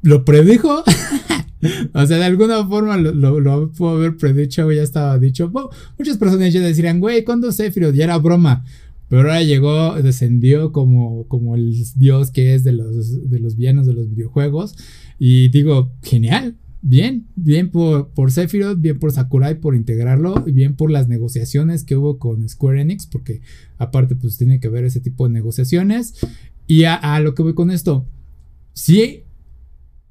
¿Lo 0.00 0.24
predijo? 0.24 0.84
o 1.92 2.06
sea, 2.06 2.16
de 2.16 2.24
alguna 2.24 2.66
forma 2.66 2.96
lo, 2.96 3.40
lo, 3.40 3.72
puedo 3.72 3.96
haber 3.96 4.16
predicho, 4.16 4.72
ya 4.72 4.82
estaba 4.82 5.18
dicho. 5.18 5.52
muchas 5.98 6.16
personas 6.16 6.50
ya 6.52 6.60
decían, 6.60 6.98
güey, 6.98 7.24
¿cuándo 7.24 7.52
Sephiroth? 7.52 7.94
Ya 7.94 8.04
era 8.04 8.16
broma. 8.16 8.64
Pero 9.08 9.20
ahora 9.20 9.42
llegó, 9.42 10.00
descendió 10.00 10.72
como, 10.72 11.28
como 11.28 11.56
el 11.56 11.74
dios 11.96 12.30
que 12.30 12.54
es 12.54 12.64
de 12.64 12.72
los, 12.72 13.30
de 13.30 13.38
los 13.38 13.56
villanos 13.56 13.86
de 13.86 13.92
los 13.92 14.08
videojuegos. 14.08 14.76
Y 15.18 15.48
digo, 15.48 15.92
genial 16.02 16.56
bien, 16.86 17.26
bien 17.34 17.70
por, 17.70 18.10
por 18.10 18.30
Sephiroth, 18.30 18.78
bien 18.78 18.98
por 18.98 19.10
Sakurai 19.10 19.58
por 19.58 19.74
integrarlo, 19.74 20.44
y 20.46 20.52
bien 20.52 20.76
por 20.76 20.90
las 20.90 21.08
negociaciones 21.08 21.82
que 21.82 21.96
hubo 21.96 22.18
con 22.18 22.46
Square 22.46 22.82
Enix, 22.82 23.06
porque 23.06 23.40
aparte 23.78 24.14
pues 24.14 24.36
tiene 24.36 24.60
que 24.60 24.68
ver 24.68 24.84
ese 24.84 25.00
tipo 25.00 25.26
de 25.26 25.32
negociaciones. 25.32 26.14
Y 26.66 26.84
a, 26.84 27.18
lo 27.20 27.34
que 27.34 27.42
voy 27.42 27.54
con 27.54 27.70
esto, 27.70 28.06
sí, 28.74 29.24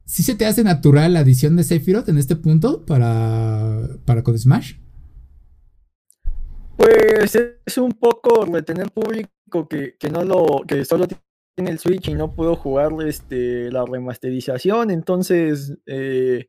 sí 0.05 0.23
se 0.23 0.33
te 0.33 0.47
hace 0.47 0.63
natural 0.63 1.13
la 1.13 1.19
adición 1.19 1.55
de 1.55 1.63
Sephiroth 1.63 2.09
en 2.09 2.17
este 2.17 2.35
punto 2.35 2.83
para, 2.85 3.87
para 4.05 4.23
con 4.23 4.37
Smash. 4.37 4.73
Pues 6.75 7.37
es 7.65 7.77
un 7.77 7.91
poco 7.91 8.45
retener 8.45 8.91
público 8.91 9.67
que, 9.69 9.95
que 9.99 10.09
no 10.09 10.23
lo, 10.23 10.63
que 10.67 10.85
solo 10.85 11.07
tiene 11.55 11.69
el 11.69 11.77
Switch 11.77 12.07
y 12.07 12.15
no 12.15 12.33
puedo 12.33 12.55
jugar 12.55 12.93
este, 13.05 13.71
la 13.71 13.85
remasterización, 13.85 14.89
entonces 14.89 15.75
eh, 15.85 16.47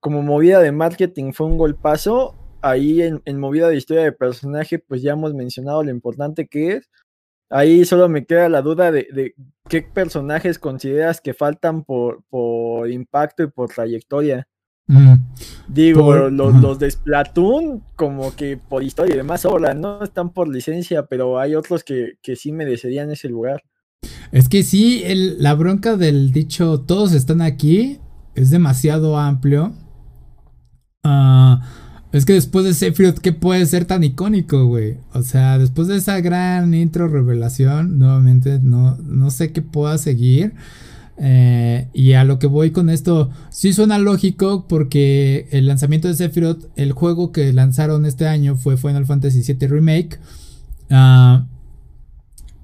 como 0.00 0.22
movida 0.22 0.60
de 0.60 0.72
marketing 0.72 1.32
fue 1.32 1.46
un 1.46 1.58
golpazo. 1.58 2.34
Ahí 2.60 3.02
en, 3.02 3.38
movida 3.38 3.68
de 3.68 3.76
historia 3.76 4.02
de 4.02 4.12
personaje, 4.12 4.78
pues 4.78 5.02
ya 5.02 5.12
hemos 5.12 5.34
mencionado 5.34 5.82
lo 5.82 5.90
importante 5.90 6.46
que 6.48 6.74
es. 6.74 6.90
Ahí 7.50 7.84
solo 7.84 8.08
me 8.08 8.26
queda 8.26 8.48
la 8.48 8.62
duda 8.62 8.90
de, 8.92 9.34
qué 9.68 9.82
personajes 9.82 10.58
consideras 10.58 11.20
que 11.20 11.34
faltan 11.34 11.84
por, 11.84 12.22
por 12.28 12.90
impacto 12.90 13.42
y 13.42 13.46
por 13.46 13.70
trayectoria. 13.70 14.48
Mm. 14.86 15.14
Digo, 15.68 16.30
los, 16.30 16.78
de 16.78 16.90
Splatoon, 16.90 17.82
como 17.94 18.34
que 18.34 18.56
por 18.56 18.82
historia 18.82 19.14
y 19.14 19.18
demás 19.18 19.44
ahora 19.44 19.74
no 19.74 20.02
están 20.02 20.32
por 20.32 20.48
licencia, 20.48 21.06
pero 21.06 21.38
hay 21.38 21.54
otros 21.54 21.84
que, 21.84 22.14
que 22.22 22.36
sí 22.36 22.52
merecerían 22.52 23.10
ese 23.10 23.28
lugar. 23.28 23.62
Es 24.32 24.48
que 24.48 24.62
sí, 24.62 25.04
la 25.38 25.54
bronca 25.54 25.96
del 25.96 26.32
dicho 26.32 26.80
todos 26.80 27.12
están 27.12 27.40
aquí 27.40 28.00
es 28.34 28.50
demasiado 28.50 29.18
amplio. 29.18 29.74
Ah, 31.04 31.62
es 32.12 32.24
que 32.24 32.32
después 32.32 32.64
de 32.64 32.74
Sephiroth, 32.74 33.18
¿qué 33.18 33.32
puede 33.32 33.64
ser 33.66 33.84
tan 33.84 34.02
icónico, 34.02 34.66
güey? 34.66 34.96
O 35.12 35.22
sea, 35.22 35.58
después 35.58 35.88
de 35.88 35.96
esa 35.96 36.20
gran 36.20 36.72
intro 36.74 37.08
revelación, 37.08 37.98
nuevamente 37.98 38.60
no, 38.62 38.96
no 38.96 39.30
sé 39.30 39.52
qué 39.52 39.62
pueda 39.62 39.98
seguir. 39.98 40.54
Eh, 41.20 41.88
y 41.92 42.12
a 42.12 42.24
lo 42.24 42.38
que 42.38 42.46
voy 42.46 42.70
con 42.70 42.90
esto, 42.90 43.30
sí 43.50 43.72
suena 43.72 43.98
lógico 43.98 44.66
porque 44.68 45.48
el 45.50 45.66
lanzamiento 45.66 46.08
de 46.08 46.14
Sephiroth, 46.14 46.64
el 46.76 46.92
juego 46.92 47.32
que 47.32 47.52
lanzaron 47.52 48.06
este 48.06 48.28
año 48.28 48.56
fue 48.56 48.76
Final 48.76 49.04
Fantasy 49.04 49.42
VII 49.42 49.68
Remake. 49.68 50.18
Uh, 50.90 51.44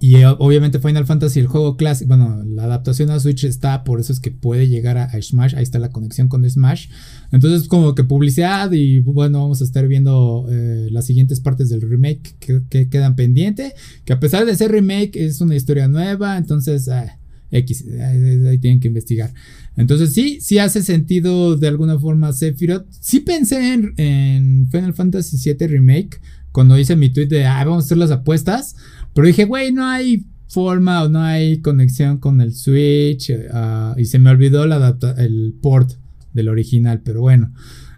y 0.05 0.17
eh, 0.17 0.27
obviamente 0.27 0.81
Final 0.81 1.07
Fantasy, 1.07 1.41
el 1.41 1.47
juego 1.47 1.79
clásico, 1.79 2.09
bueno, 2.09 2.45
la 2.45 2.65
adaptación 2.65 3.09
a 3.09 3.19
Switch 3.19 3.45
está, 3.45 3.85
por 3.85 4.01
eso 4.01 4.13
es 4.13 4.21
que 4.21 4.31
puede 4.31 4.69
llegar 4.69 4.99
a, 4.99 5.11
Smash, 5.23 5.55
ahí 5.57 5.63
está 5.63 5.79
la 5.79 5.89
conexión 5.89 6.29
con 6.29 6.47
Smash. 6.49 6.89
Entonces 7.33 7.67
como 7.69 7.95
que 7.95 8.05
publicidad 8.05 8.71
y 8.73 8.99
bueno, 8.99 9.41
vamos 9.41 9.63
a 9.63 9.65
estar 9.65 9.89
viendo 9.89 10.47
eh, 10.51 10.89
las 10.91 11.07
siguientes 11.07 11.41
partes 11.41 11.71
del 11.71 11.81
remake 11.81 12.35
que, 12.39 12.91
quedan 12.91 13.17
pendientes, 13.17 13.73
que 14.05 14.13
a 14.13 14.21
pesar 14.21 14.45
de 14.45 14.55
ser 14.55 14.73
remake 14.73 15.17
es 15.17 15.41
una 15.41 15.57
historia 15.57 15.89
nueva, 15.89 16.37
entonces... 16.37 16.87
Ah, 16.89 17.19
X, 17.51 17.85
ahí, 18.01 18.59
tienen 18.59 18.81
que 18.81 18.89
investigar. 18.89 19.33
Entonces 19.77 20.13
sí, 20.13 20.41
sí 20.41 20.59
hace 20.59 20.83
sentido 20.83 21.57
de 21.57 21.69
alguna 21.69 22.01
forma 22.01 22.33
Sephiroth. 22.33 22.85
Sí 22.99 23.21
pensé 23.21 23.75
en, 23.75 23.95
en 23.97 24.69
Final 24.73 24.93
Fantasy 24.93 25.37
VII 25.37 25.69
Remake 25.69 26.19
cuando 26.55 26.79
hice 26.79 26.95
mi 26.95 27.11
tweet 27.11 27.27
de, 27.27 27.47
ah, 27.47 27.65
vamos 27.65 27.83
a 27.83 27.87
hacer 27.87 27.99
las 27.99 28.13
apuestas. 28.13 28.77
Pero 29.15 29.27
dije, 29.27 29.45
güey, 29.45 29.73
no 29.73 29.87
hay 29.87 30.27
forma 30.49 31.05
o 31.05 31.09
no 31.09 31.21
hay 31.21 31.61
conexión 31.61 32.19
con 32.19 32.41
el 32.41 32.55
Switch. 32.55 33.33
Ah, 33.53 33.95
y 33.97 34.05
se 34.05 34.19
me 34.19 34.31
olvidó 34.31 34.67
la 34.67 34.97
el 35.19 35.55
port 35.63 35.93
del 36.33 36.49
original. 36.49 37.01
Pero 37.03 37.21
bueno, 37.21 37.53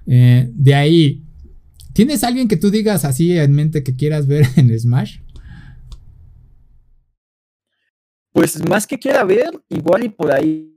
eh, 0.07 0.51
de 0.55 0.75
ahí, 0.75 1.25
¿tienes 1.93 2.23
alguien 2.23 2.49
que 2.49 2.57
tú 2.57 2.71
digas 2.71 3.05
así 3.05 3.37
en 3.37 3.53
mente 3.53 3.83
que 3.83 3.97
quieras 3.97 4.27
ver 4.27 4.47
en 4.57 4.79
Smash? 4.79 5.19
Pues 8.33 8.63
más 8.69 8.87
que 8.87 8.99
quiera 8.99 9.25
ver, 9.25 9.51
igual 9.71 10.05
y 10.05 10.11
por 10.11 10.31
ahí 10.31 10.77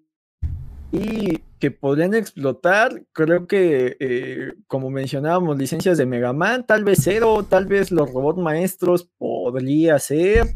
y 0.91 1.39
que 1.59 1.71
podrían 1.71 2.13
explotar, 2.13 3.03
creo 3.11 3.45
que, 3.45 3.97
eh, 3.99 4.53
como 4.67 4.89
mencionábamos, 4.89 5.57
licencias 5.57 5.97
de 5.97 6.05
Mega 6.05 6.31
Man, 6.31 6.65
tal 6.65 6.85
vez 6.85 6.99
Zero, 7.03 7.43
tal 7.43 7.65
vez 7.65 7.91
los 7.91 8.11
robots 8.11 8.39
maestros 8.39 9.09
podría 9.17 9.99
ser. 9.99 10.55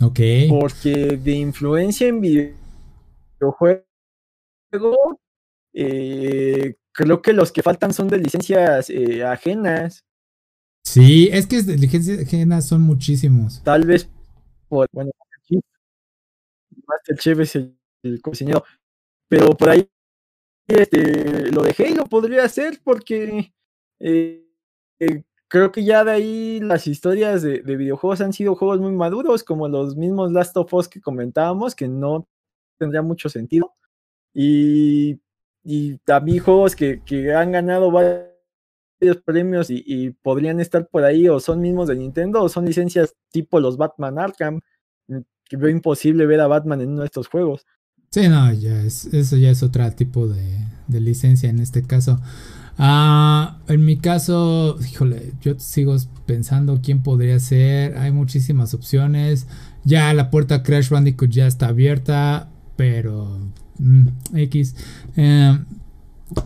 Ok. 0.00 0.18
Porque 0.48 1.18
de 1.22 1.32
influencia 1.32 2.08
en 2.08 2.22
videojuego, 2.22 3.84
eh, 5.74 6.74
creo 6.92 7.20
que 7.20 7.34
los 7.34 7.52
que 7.52 7.62
faltan 7.62 7.92
son 7.92 8.08
de 8.08 8.18
licencias 8.18 8.88
eh, 8.88 9.22
ajenas. 9.22 10.06
Sí, 10.82 11.28
es 11.30 11.46
que 11.46 11.62
de 11.62 11.76
licencias 11.76 12.20
ajenas 12.20 12.66
son 12.66 12.80
muchísimos. 12.80 13.62
Tal 13.62 13.84
vez 13.84 14.08
por, 14.68 14.88
bueno, 14.92 15.10
Master 16.86 17.18
Chief 17.18 17.38
es 17.40 17.56
el, 17.56 17.76
el 18.02 18.22
cocinero, 18.22 18.64
pero 19.28 19.50
por 19.50 19.68
ahí 19.68 19.86
este, 20.74 21.50
lo 21.52 21.62
dejé 21.62 21.90
y 21.90 21.94
lo 21.94 22.06
podría 22.06 22.44
hacer 22.44 22.80
porque 22.84 23.52
eh, 24.00 24.46
eh, 24.98 25.24
creo 25.48 25.72
que 25.72 25.84
ya 25.84 26.04
de 26.04 26.12
ahí 26.12 26.60
las 26.60 26.86
historias 26.86 27.42
de, 27.42 27.60
videojuegos 27.62 28.20
han 28.20 28.32
sido 28.32 28.54
juegos 28.54 28.80
muy 28.80 28.92
maduros, 28.92 29.42
como 29.44 29.68
los 29.68 29.96
mismos 29.96 30.32
Last 30.32 30.56
of 30.56 30.72
Us 30.72 30.88
que 30.88 31.00
comentábamos, 31.00 31.74
que 31.74 31.88
no 31.88 32.28
tendría 32.78 33.02
mucho 33.02 33.28
sentido. 33.28 33.74
Y, 34.32 35.20
también 36.04 36.38
juegos 36.42 36.76
que, 36.76 37.02
han 37.34 37.52
ganado 37.52 37.90
varios 37.90 39.16
premios 39.24 39.68
y, 39.70 40.10
podrían 40.22 40.60
estar 40.60 40.86
por 40.88 41.04
ahí, 41.04 41.28
o 41.28 41.40
son 41.40 41.60
mismos 41.60 41.88
de 41.88 41.96
Nintendo, 41.96 42.42
o 42.42 42.48
son 42.48 42.64
licencias 42.66 43.16
tipo 43.30 43.60
los 43.60 43.76
Batman 43.76 44.18
Arkham, 44.18 44.60
que 45.44 45.56
veo 45.56 45.70
imposible 45.70 46.26
ver 46.26 46.40
a 46.40 46.46
Batman 46.46 46.80
en 46.80 46.90
uno 46.90 47.00
de 47.00 47.06
estos 47.06 47.26
juegos. 47.28 47.66
Sí, 48.12 48.28
no, 48.28 48.52
ya 48.52 48.82
es, 48.82 49.04
eso 49.14 49.36
ya 49.36 49.50
es 49.50 49.62
otro 49.62 49.88
tipo 49.92 50.26
de, 50.26 50.66
licencia 50.88 51.48
en 51.48 51.60
este 51.60 51.84
caso. 51.84 52.18
Ah, 52.76 53.58
en 53.68 53.84
mi 53.84 53.98
caso, 53.98 54.78
híjole, 54.80 55.32
yo 55.40 55.56
sigo 55.60 55.94
pensando 56.26 56.80
quién 56.82 57.04
podría 57.04 57.38
ser. 57.38 57.96
Hay 57.98 58.10
muchísimas 58.10 58.74
opciones. 58.74 59.46
Ya 59.84 60.12
la 60.12 60.28
puerta 60.28 60.64
Crash 60.64 60.88
Bandicoot 60.88 61.30
ya 61.30 61.46
está 61.46 61.68
abierta, 61.68 62.48
pero 62.74 63.38
mm, 63.78 64.08
X. 64.34 64.74
Eh, 65.16 65.56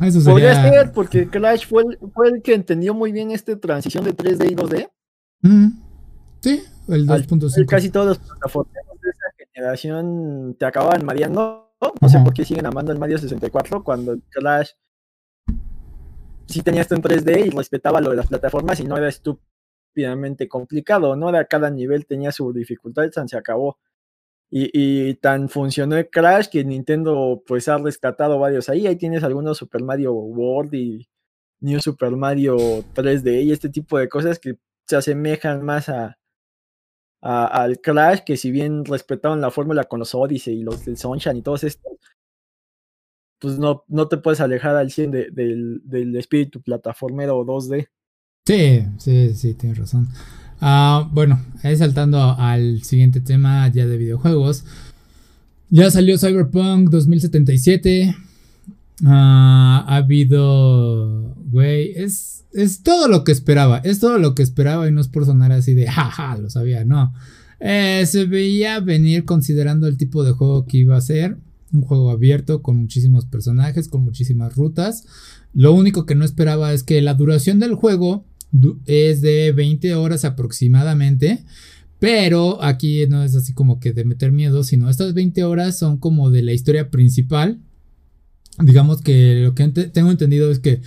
eso 0.03 0.21
sería... 0.21 0.33
Podría 0.33 0.63
ser 0.71 0.93
porque 0.93 1.29
Crash 1.29 1.67
fue 1.67 1.85
el, 2.27 2.43
que 2.43 2.53
entendió 2.53 2.93
muy 2.93 3.11
bien 3.11 3.31
esta 3.31 3.59
transición 3.59 4.05
de 4.05 4.15
3D 4.15 4.51
y 4.51 4.55
2D. 4.55 4.91
Mm, 5.41 5.69
sí, 6.41 6.63
el 6.89 7.09
2.5. 7.09 7.65
Casi 7.65 7.89
todos 7.89 8.07
los 8.09 8.19
plataformas 8.19 8.84
generación 9.65 10.57
te 10.59 10.67
acababan 10.67 11.05
mareando. 11.05 11.73
No 12.01 12.09
sé 12.09 12.19
por 12.21 12.33
qué 12.33 12.45
siguen 12.45 12.67
amando 12.67 12.93
el 12.93 12.99
Mario 12.99 13.19
64 13.19 13.83
cuando 13.83 14.13
el 14.13 14.23
Clash 14.31 14.71
sí 16.47 16.63
tenía 16.63 16.83
esto 16.83 16.95
en 16.95 17.03
3D 17.03 17.47
y 17.47 17.51
respetaba 17.51 18.01
lo 18.01 18.11
de 18.11 18.17
las 18.17 18.27
plataformas 18.27 18.81
y 18.81 18.85
no 18.85 18.97
era 18.97 19.09
estúpidamente 19.09 20.49
complicado, 20.49 21.17
¿no? 21.17 21.29
Era 21.29 21.45
cada 21.47 21.71
nivel 21.71 22.07
tenía 22.07 22.33
su 22.33 22.53
dificultad, 22.53 23.05
y 23.05 23.29
se 23.29 23.37
acabó. 23.37 23.79
Y, 24.51 25.15
tan 25.15 25.49
funcionó 25.49 25.97
el 25.97 26.09
Crash 26.11 26.49
que 26.49 26.65
Nintendo 26.65 27.43
pues 27.45 27.67
ha 27.69 27.79
rescatado 27.79 28.39
varios 28.39 28.69
ahí. 28.69 28.87
Ahí 28.87 28.97
tienes 28.97 29.25
algunos 29.25 29.59
Super 29.59 29.83
Mario 29.83 30.13
World 30.13 30.75
y 30.75 31.09
New 31.61 31.81
Super 31.81 32.13
Mario 32.13 32.57
3D 32.95 33.43
y 33.43 33.53
este 33.53 33.69
tipo 33.69 33.99
de 33.99 34.09
cosas 34.09 34.39
que 34.39 34.57
se 34.87 34.97
asemejan 34.97 35.65
más 35.65 35.89
a, 35.89 36.19
al 37.25 37.81
Crash, 37.81 38.21
que 38.21 38.37
si 38.37 38.51
bien 38.51 38.85
respetaban 38.85 39.41
la 39.41 39.51
fórmula 39.51 39.85
con 39.85 39.99
los 39.99 40.15
Odyssey 40.15 40.59
y 40.59 40.63
los 40.63 40.85
del 40.85 40.99
Sunshine 40.99 41.39
y 41.39 41.43
todos 41.43 41.65
estos, 41.65 41.93
pues 43.39 43.59
no, 43.59 43.85
no 43.89 44.09
te 44.09 44.19
puedes 44.19 44.41
alejar 44.41 44.77
al 44.77 44.91
100 44.91 45.11
del, 45.11 45.81
del, 45.85 46.17
espíritu 46.17 46.61
plataformero 46.61 47.43
2D. 47.45 47.89
Sí, 48.47 48.85
sí, 48.99 49.35
sí, 49.35 49.55
tienes 49.55 49.79
razón. 49.79 50.09
Ah, 50.61 51.09
bueno, 51.13 51.41
saltando 51.77 52.37
al 52.39 52.83
siguiente 52.83 53.21
tema 53.21 53.69
ya 53.69 53.87
de 53.87 53.97
videojuegos. 53.97 54.65
Ya 55.71 55.91
salió 55.91 56.19
Cyberpunk 56.19 56.91
2077. 56.91 58.15
Ah, 59.05 59.85
ha 59.89 59.97
habido, 59.97 61.35
güey, 61.51 61.93
es 61.97 62.35
es 62.55 62.83
todo 62.83 63.09
lo 63.09 63.25
que 63.25 63.33
esperaba. 63.33 63.79
Es 63.79 63.99
todo 64.01 64.19
lo 64.19 64.35
que 64.35 64.43
esperaba 64.43 64.89
y 64.89 64.93
no 64.93 65.01
es 65.01 65.09
por 65.09 65.27
sonar 65.27 65.53
así 65.53 65.75
de 65.75 65.87
jaja, 65.87 66.39
lo 66.39 66.49
sabía, 66.49 66.85
no. 66.85 67.13
Eh, 67.61 68.05
se 68.07 68.25
veía 68.25 68.81
venir 68.81 69.25
considerando 69.25 69.87
el 69.87 69.97
tipo 69.97 70.25
de 70.25 70.33
juego 70.33 70.67
que 70.67 70.79
iba 70.79 70.97
a 70.97 71.01
ser. 71.01 71.37
Un 71.73 71.83
juego 71.83 72.11
abierto 72.11 72.63
con 72.63 72.77
muchísimos 72.77 73.27
personajes, 73.27 73.89
con 73.89 74.05
muchísimas 74.05 74.55
rutas. 74.55 75.05
Lo 75.53 75.73
único 75.73 76.07
que 76.07 76.15
no 76.15 76.25
esperaba 76.25 76.73
es 76.73 76.85
que 76.85 77.03
la 77.03 77.15
duración 77.15 77.59
del 77.59 77.75
juego 77.75 78.25
es 78.87 79.21
de 79.21 79.51
20 79.53 79.97
horas 79.97 80.25
aproximadamente. 80.25 81.45
Pero 81.99 82.63
aquí 82.63 83.07
no 83.09 83.25
es 83.25 83.35
así 83.35 83.53
como 83.53 83.81
que 83.81 83.93
de 83.93 84.05
meter 84.05 84.31
miedo, 84.31 84.63
sino 84.63 84.91
estas 84.91 85.15
20 85.15 85.43
horas 85.45 85.79
son 85.79 85.97
como 85.99 86.31
de 86.31 86.43
la 86.43 86.53
historia 86.53 86.91
principal. 86.91 87.61
Digamos 88.59 89.01
que 89.01 89.43
lo 89.45 89.55
que 89.55 89.69
tengo 89.69 90.11
entendido 90.11 90.51
es 90.51 90.59
que 90.59 90.81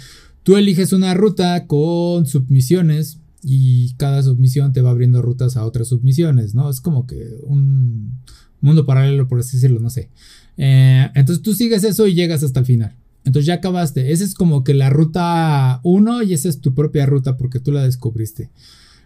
Tú 0.48 0.56
eliges 0.56 0.94
una 0.94 1.14
ruta 1.14 1.68
con 1.68 2.26
submisiones 2.26 3.20
y 3.44 3.96
cada 3.96 4.24
submisión 4.24 4.72
te 4.72 4.80
va 4.80 4.92
abriendo 4.92 5.22
rutas 5.22 5.58
a 5.58 5.66
otras 5.66 5.90
submisiones, 5.90 6.56
¿no? 6.56 6.70
Es 6.70 6.80
como 6.80 7.06
que 7.06 7.22
un 7.44 8.18
mundo 8.62 8.86
paralelo, 8.86 9.28
por 9.28 9.42
así 9.42 9.58
decirlo, 9.58 9.82
no 9.82 9.90
sé. 9.90 10.10
Eh, 10.56 11.12
entonces 11.16 11.44
tú 11.44 11.54
sigues 11.54 11.84
eso 11.84 12.08
y 12.08 12.14
llegas 12.14 12.44
hasta 12.44 12.62
el 12.62 12.66
final. 12.66 12.96
Entonces 13.26 13.46
ya 13.46 13.56
acabaste. 13.56 14.14
Esa 14.14 14.24
es 14.24 14.36
como 14.36 14.64
que 14.64 14.74
la 14.74 14.90
ruta 14.90 15.82
1 15.84 16.24
y 16.24 16.34
esa 16.34 16.48
es 16.48 16.62
tu 16.62 16.74
propia 16.74 17.06
ruta 17.06 17.36
porque 17.36 17.60
tú 17.60 17.74
la 17.74 17.84
descubriste. 17.84 18.50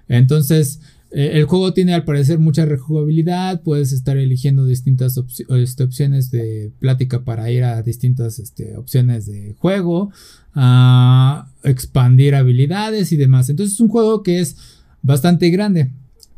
Entonces 0.07 0.81
eh, 1.11 1.31
el 1.33 1.45
juego 1.45 1.73
tiene 1.73 1.93
al 1.93 2.05
parecer 2.05 2.39
mucha 2.39 2.65
rejugabilidad, 2.65 3.61
puedes 3.61 3.91
estar 3.91 4.17
eligiendo 4.17 4.65
distintas 4.65 5.19
este, 5.49 5.83
opciones 5.83 6.31
de 6.31 6.71
plática 6.79 7.23
para 7.23 7.51
ir 7.51 7.63
a 7.63 7.81
distintas 7.81 8.39
este, 8.39 8.77
opciones 8.77 9.25
de 9.25 9.55
juego, 9.57 10.11
a 10.55 11.49
expandir 11.63 12.35
habilidades 12.35 13.11
y 13.11 13.17
demás. 13.17 13.49
Entonces 13.49 13.75
es 13.75 13.79
un 13.79 13.89
juego 13.89 14.23
que 14.23 14.39
es 14.39 14.57
bastante 15.01 15.49
grande. 15.49 15.91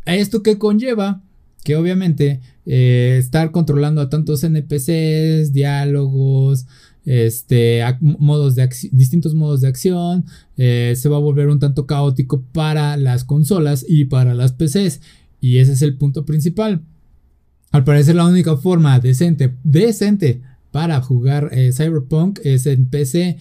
¿Esto 0.06 0.44
que 0.44 0.58
conlleva? 0.58 1.22
que 1.64 1.76
obviamente 1.76 2.42
eh, 2.66 3.16
estar 3.20 3.52
controlando 3.52 4.02
a 4.02 4.10
tantos 4.10 4.44
NPCs, 4.44 5.54
diálogos, 5.54 6.66
este, 7.06 7.82
modos 8.00 8.56
de 8.56 8.70
distintos 8.92 9.36
modos 9.36 9.62
de 9.62 9.68
acción, 9.68 10.26
eh, 10.58 10.94
se 10.96 11.10
va 11.10 11.18
a 11.18 11.22
volver 11.22 11.48
un 11.50 11.60
tanto 11.60 11.86
caótico 11.86 12.42
para 12.54 12.98
las 12.98 13.24
consolas 13.24 13.86
y 13.88 14.06
para 14.06 14.34
las 14.34 14.54
PCs. 14.54 15.02
Y 15.42 15.58
ese 15.58 15.74
es 15.74 15.82
el 15.82 15.98
punto 15.98 16.26
principal. 16.26 16.84
Al 17.72 17.84
parecer 17.84 18.16
la 18.16 18.26
única 18.26 18.56
forma 18.56 19.00
decente, 19.00 19.56
decente 19.63 20.42
para 20.72 21.02
jugar 21.02 21.50
eh, 21.52 21.72
Cyberpunk 21.74 22.39
es 22.44 22.66
en 22.66 22.88
PC. 22.88 23.38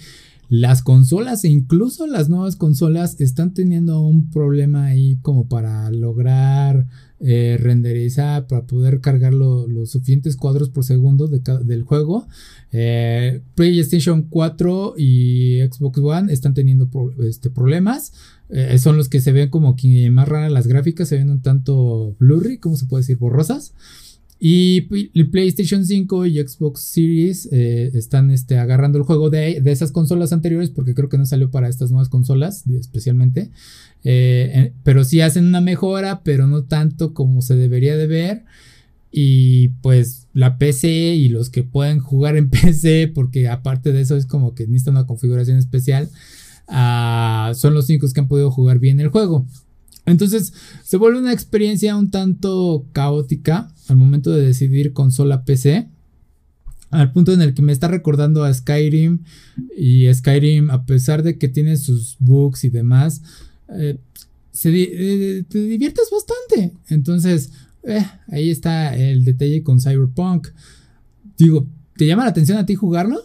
Las 0.48 0.82
consolas 0.82 1.44
e 1.44 1.48
incluso 1.48 2.06
las 2.06 2.28
nuevas 2.28 2.56
consolas 2.56 3.20
están 3.20 3.54
teniendo 3.54 4.02
un 4.02 4.30
problema 4.30 4.86
ahí 4.86 5.16
como 5.22 5.48
para 5.48 5.90
lograr 5.90 6.86
eh, 7.24 7.56
renderizar, 7.60 8.46
para 8.46 8.66
poder 8.66 9.00
cargar 9.00 9.32
los 9.32 9.90
suficientes 9.90 10.36
cuadros 10.36 10.70
por 10.70 10.84
segundo 10.84 11.28
del 11.28 11.82
juego. 11.82 12.26
Eh, 12.72 13.42
PlayStation 13.54 14.22
4 14.22 14.94
y 14.96 15.60
Xbox 15.60 15.98
One 15.98 16.32
están 16.32 16.54
teniendo 16.54 16.88
este, 17.20 17.50
problemas. 17.50 18.12
Eh, 18.48 18.76
son 18.78 18.96
los 18.96 19.08
que 19.08 19.20
se 19.20 19.32
ven 19.32 19.50
como 19.50 19.76
que 19.76 20.10
más 20.10 20.28
raras 20.28 20.50
las 20.50 20.66
gráficas, 20.66 21.08
se 21.08 21.16
ven 21.16 21.30
un 21.30 21.42
tanto 21.42 22.16
blurry, 22.18 22.58
¿cómo 22.58 22.76
se 22.76 22.86
puede 22.86 23.02
decir? 23.02 23.18
Borrosas. 23.18 23.72
Y 24.44 24.80
PlayStation 25.26 25.86
5 25.86 26.26
y 26.26 26.44
Xbox 26.44 26.80
Series 26.80 27.48
eh, 27.52 27.92
están 27.94 28.32
este, 28.32 28.58
agarrando 28.58 28.98
el 28.98 29.04
juego 29.04 29.30
de, 29.30 29.62
esas 29.66 29.92
consolas 29.92 30.32
anteriores 30.32 30.68
porque 30.68 30.94
creo 30.94 31.08
que 31.08 31.16
no 31.16 31.26
salió 31.26 31.52
para 31.52 31.68
estas 31.68 31.92
nuevas 31.92 32.08
consolas 32.08 32.64
especialmente. 32.66 33.52
Eh, 34.04 34.72
pero 34.82 35.04
sí 35.04 35.20
hacen 35.20 35.46
una 35.46 35.60
mejora, 35.60 36.22
pero 36.22 36.46
no 36.46 36.64
tanto 36.64 37.14
como 37.14 37.42
se 37.42 37.54
debería 37.54 37.96
de 37.96 38.06
ver. 38.06 38.44
Y 39.10 39.68
pues 39.82 40.28
la 40.32 40.56
PC 40.56 40.88
y 40.88 41.28
los 41.28 41.50
que 41.50 41.62
pueden 41.62 42.00
jugar 42.00 42.36
en 42.36 42.50
PC, 42.50 43.12
porque 43.14 43.48
aparte 43.48 43.92
de 43.92 44.00
eso 44.00 44.16
es 44.16 44.26
como 44.26 44.54
que 44.54 44.66
necesitan 44.66 44.96
una 44.96 45.06
configuración 45.06 45.58
especial, 45.58 46.08
ah, 46.68 47.52
son 47.54 47.74
los 47.74 47.88
únicos 47.88 48.12
que 48.12 48.20
han 48.20 48.28
podido 48.28 48.50
jugar 48.50 48.78
bien 48.78 49.00
el 49.00 49.08
juego. 49.08 49.46
Entonces 50.06 50.52
se 50.82 50.96
vuelve 50.96 51.18
una 51.18 51.32
experiencia 51.32 51.96
un 51.96 52.10
tanto 52.10 52.86
caótica 52.92 53.72
al 53.88 53.96
momento 53.96 54.30
de 54.30 54.44
decidir 54.44 54.92
consola 54.92 55.44
PC. 55.44 55.88
Al 56.90 57.12
punto 57.12 57.32
en 57.32 57.40
el 57.40 57.54
que 57.54 57.62
me 57.62 57.72
está 57.72 57.88
recordando 57.88 58.44
a 58.44 58.52
Skyrim. 58.52 59.20
Y 59.76 60.12
Skyrim, 60.12 60.70
a 60.70 60.84
pesar 60.84 61.22
de 61.22 61.38
que 61.38 61.48
tiene 61.48 61.76
sus 61.76 62.16
bugs 62.18 62.64
y 62.64 62.68
demás, 62.70 63.22
eh, 63.78 63.98
eh, 64.64 65.44
te 65.48 65.58
diviertes 65.58 66.10
bastante. 66.10 66.76
Entonces, 66.88 67.52
eh, 67.82 68.04
ahí 68.28 68.50
está 68.50 68.96
el 68.96 69.24
detalle 69.24 69.62
con 69.62 69.80
Cyberpunk. 69.80 70.48
Digo, 71.36 71.66
¿te 71.96 72.06
llama 72.06 72.24
la 72.24 72.30
atención 72.30 72.58
a 72.58 72.66
ti 72.66 72.74
jugarlo? 72.74 73.22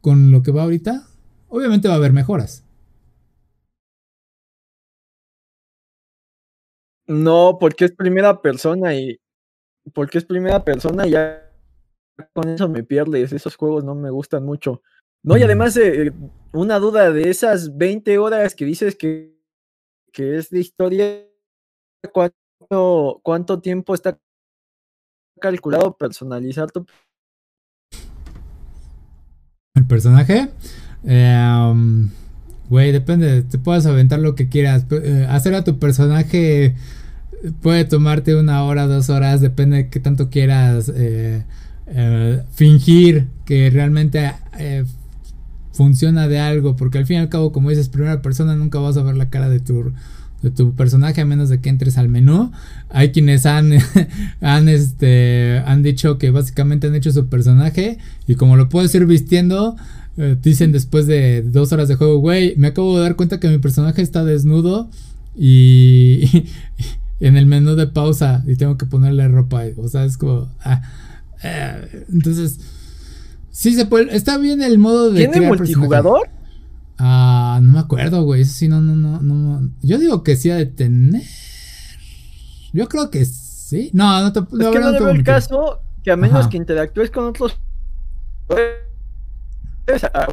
Con 0.00 0.30
lo 0.30 0.42
que 0.42 0.50
va 0.50 0.62
ahorita. 0.62 1.06
Obviamente 1.48 1.88
va 1.88 1.94
a 1.94 1.98
haber 1.98 2.12
mejoras. 2.12 2.64
No, 7.06 7.58
porque 7.60 7.84
es 7.84 7.92
primera 7.92 8.40
persona 8.40 8.94
y 8.94 9.18
porque 9.92 10.18
es 10.18 10.24
primera 10.24 10.64
persona 10.64 11.06
y 11.06 11.10
ya 11.10 11.50
con 12.32 12.48
eso 12.48 12.68
me 12.68 12.82
pierdes. 12.82 13.32
Esos 13.32 13.56
juegos 13.56 13.84
no 13.84 13.94
me 13.94 14.10
gustan 14.10 14.44
mucho. 14.44 14.82
No, 15.22 15.36
y 15.38 15.42
además, 15.42 15.76
eh, 15.76 16.12
una 16.52 16.78
duda 16.78 17.10
de 17.10 17.30
esas 17.30 17.76
20 17.76 18.18
horas 18.18 18.54
que 18.54 18.64
dices 18.66 18.94
que, 18.94 19.33
que 20.14 20.36
es 20.36 20.48
de 20.48 20.60
historia, 20.60 21.28
¿cuánto, 22.12 23.20
¿cuánto 23.22 23.60
tiempo 23.60 23.94
está 23.94 24.18
calculado 25.40 25.96
personalizar 25.96 26.70
tu 26.70 26.86
el 29.74 29.86
personaje? 29.86 30.48
Eh, 31.04 31.74
Güey, 32.68 32.92
depende, 32.92 33.42
te 33.42 33.58
puedes 33.58 33.84
aventar 33.86 34.20
lo 34.20 34.34
que 34.34 34.48
quieras. 34.48 34.86
Eh, 34.90 35.26
hacer 35.28 35.54
a 35.54 35.64
tu 35.64 35.78
personaje 35.78 36.74
puede 37.60 37.84
tomarte 37.84 38.34
una 38.34 38.64
hora, 38.64 38.86
dos 38.86 39.10
horas, 39.10 39.40
depende 39.40 39.76
de 39.76 39.88
qué 39.90 40.00
tanto 40.00 40.30
quieras 40.30 40.90
eh, 40.94 41.44
eh, 41.86 42.42
fingir 42.54 43.28
que 43.44 43.68
realmente 43.68 44.32
funciona 45.74 46.28
de 46.28 46.38
algo, 46.38 46.76
porque 46.76 46.98
al 46.98 47.06
fin 47.06 47.16
y 47.16 47.20
al 47.20 47.28
cabo, 47.28 47.52
como 47.52 47.68
dices, 47.68 47.88
primera 47.88 48.22
persona 48.22 48.54
nunca 48.56 48.78
vas 48.78 48.96
a 48.96 49.02
ver 49.02 49.16
la 49.16 49.28
cara 49.28 49.48
de 49.48 49.60
tu, 49.60 49.92
de 50.40 50.50
tu 50.50 50.74
personaje 50.74 51.20
a 51.20 51.24
menos 51.24 51.48
de 51.48 51.60
que 51.60 51.68
entres 51.68 51.98
al 51.98 52.08
menú. 52.08 52.52
Hay 52.88 53.10
quienes 53.10 53.44
han, 53.44 53.72
han, 54.40 54.68
este, 54.68 55.62
han 55.66 55.82
dicho 55.82 56.16
que 56.16 56.30
básicamente 56.30 56.86
han 56.86 56.94
hecho 56.94 57.10
su 57.12 57.26
personaje 57.28 57.98
y 58.26 58.36
como 58.36 58.56
lo 58.56 58.68
puedes 58.68 58.94
ir 58.94 59.04
vistiendo 59.04 59.76
eh, 60.16 60.36
dicen 60.40 60.70
después 60.70 61.08
de 61.08 61.42
dos 61.42 61.72
horas 61.72 61.88
de 61.88 61.96
juego, 61.96 62.18
güey, 62.18 62.54
me 62.56 62.68
acabo 62.68 62.96
de 62.96 63.02
dar 63.02 63.16
cuenta 63.16 63.40
que 63.40 63.48
mi 63.48 63.58
personaje 63.58 64.00
está 64.00 64.24
desnudo 64.24 64.88
y, 65.36 66.44
en 67.20 67.36
el 67.36 67.46
menú 67.46 67.74
de 67.74 67.88
pausa 67.88 68.44
y 68.46 68.54
tengo 68.54 68.78
que 68.78 68.86
ponerle 68.86 69.26
ropa. 69.26 69.64
O 69.76 69.88
sea, 69.88 70.04
es 70.04 70.16
como... 70.16 70.48
Ah, 70.60 70.82
eh, 71.42 72.04
entonces, 72.12 72.60
sí 73.54 73.74
se 73.74 73.86
puede... 73.86 74.14
Está 74.14 74.36
bien 74.36 74.62
el 74.62 74.78
modo 74.78 75.12
de... 75.12 75.26
¿Tiene 75.28 75.46
multijugador? 75.46 76.28
Ah, 76.98 77.60
no 77.62 77.72
me 77.72 77.78
acuerdo, 77.78 78.24
güey. 78.24 78.42
Eso 78.42 78.52
sí, 78.52 78.68
no, 78.68 78.80
no, 78.80 78.94
no, 78.94 79.20
no. 79.20 79.70
Yo 79.82 79.98
digo 79.98 80.22
que 80.22 80.36
sí 80.36 80.50
ha 80.50 80.56
de 80.56 80.66
tener. 80.66 81.22
Yo 82.72 82.88
creo 82.88 83.10
que 83.10 83.24
sí. 83.24 83.90
No, 83.92 84.20
no 84.20 84.32
te. 84.32 84.40
Es 84.40 84.46
que 84.46 84.78
no, 84.80 84.92
no 84.92 85.08
el 85.08 85.22
caso 85.24 85.80
que 86.02 86.10
a 86.10 86.16
menos 86.16 86.48
que 86.48 86.56
interactúes 86.56 87.10
con 87.10 87.24
otros 87.24 87.58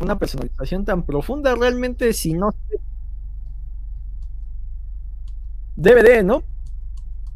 una 0.01 0.17
personalización 0.17 0.86
tan 0.86 1.05
profunda 1.05 1.55
realmente 1.55 2.13
si 2.13 2.34
no 2.34 2.55
DVD, 5.75 6.23
¿no? 6.23 6.43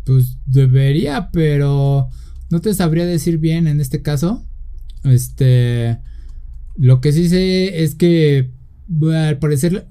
Pues 0.06 0.38
debería, 0.46 1.30
pero 1.32 2.10
no 2.50 2.62
te 2.62 2.74
sabría 2.74 3.06
decir 3.06 3.38
bien 3.38 3.68
en 3.68 3.82
este 3.82 4.02
caso. 4.02 4.46
Este, 5.06 6.00
lo 6.78 7.02
que 7.02 7.12
sí 7.12 7.30
sé 7.30 7.84
es 7.84 7.96
que 7.96 8.52
al 9.14 9.40
parecer 9.40 9.88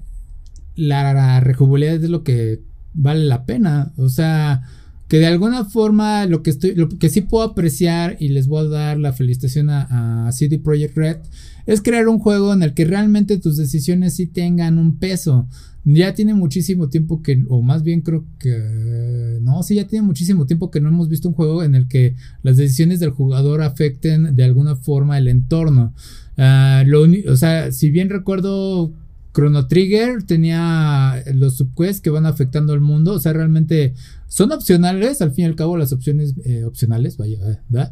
la 0.75 1.39
rejubilidad 1.39 1.95
es 1.95 2.09
lo 2.09 2.23
que 2.23 2.61
vale 2.93 3.25
la 3.25 3.45
pena. 3.45 3.93
O 3.97 4.09
sea, 4.09 4.63
que 5.07 5.19
de 5.19 5.27
alguna 5.27 5.65
forma 5.65 6.25
lo 6.25 6.41
que 6.43 6.49
estoy, 6.49 6.75
lo 6.75 6.89
que 6.89 7.09
sí 7.09 7.21
puedo 7.21 7.43
apreciar 7.43 8.17
y 8.19 8.29
les 8.29 8.47
voy 8.47 8.65
a 8.65 8.69
dar 8.69 8.97
la 8.97 9.13
felicitación 9.13 9.69
a, 9.69 10.27
a 10.27 10.31
CD 10.31 10.59
Projekt 10.59 10.97
Red 10.97 11.17
es 11.65 11.81
crear 11.81 12.07
un 12.07 12.19
juego 12.19 12.53
en 12.53 12.63
el 12.63 12.73
que 12.73 12.85
realmente 12.85 13.37
tus 13.37 13.57
decisiones 13.57 14.15
sí 14.15 14.27
tengan 14.27 14.77
un 14.77 14.97
peso. 14.97 15.47
Ya 15.87 16.15
tiene 16.15 16.33
muchísimo 16.33 16.89
tiempo 16.89 17.21
que, 17.21 17.45
o 17.47 17.61
más 17.61 17.83
bien 17.83 18.01
creo 18.01 18.25
que, 18.39 19.39
no, 19.41 19.61
sí, 19.61 19.75
ya 19.75 19.85
tiene 19.85 20.03
muchísimo 20.05 20.47
tiempo 20.47 20.71
que 20.71 20.81
no 20.81 20.89
hemos 20.89 21.09
visto 21.09 21.27
un 21.27 21.35
juego 21.35 21.63
en 21.63 21.75
el 21.75 21.87
que 21.87 22.15
las 22.41 22.57
decisiones 22.57 22.99
del 22.99 23.11
jugador 23.11 23.61
afecten 23.61 24.35
de 24.35 24.43
alguna 24.43 24.75
forma 24.75 25.19
el 25.19 25.27
entorno. 25.27 25.93
Ah, 26.37 26.83
o 27.29 27.35
sea, 27.35 27.71
si 27.71 27.91
bien 27.91 28.09
recuerdo, 28.09 28.93
Chrono 29.35 29.67
Trigger 29.67 30.23
tenía 30.23 31.23
los 31.35 31.57
subquests 31.57 32.01
que 32.01 32.09
van 32.09 32.25
afectando 32.25 32.73
al 32.73 32.81
mundo, 32.81 33.13
o 33.13 33.19
sea, 33.19 33.33
realmente 33.33 33.93
son 34.27 34.51
opcionales, 34.53 35.21
al 35.21 35.33
fin 35.33 35.43
y 35.43 35.47
al 35.49 35.55
cabo 35.55 35.77
las 35.77 35.93
opciones 35.93 36.33
eh, 36.45 36.63
opcionales, 36.63 37.17
vaya, 37.17 37.37
¿verdad? 37.69 37.91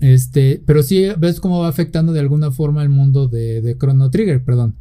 Este, 0.00 0.62
pero 0.64 0.82
sí 0.82 1.04
ves 1.18 1.40
cómo 1.40 1.60
va 1.60 1.68
afectando 1.68 2.12
de 2.14 2.20
alguna 2.20 2.52
forma 2.52 2.82
el 2.82 2.88
mundo 2.88 3.28
de, 3.28 3.60
de 3.60 3.76
Chrono 3.76 4.10
Trigger, 4.10 4.42
perdón. 4.42 4.76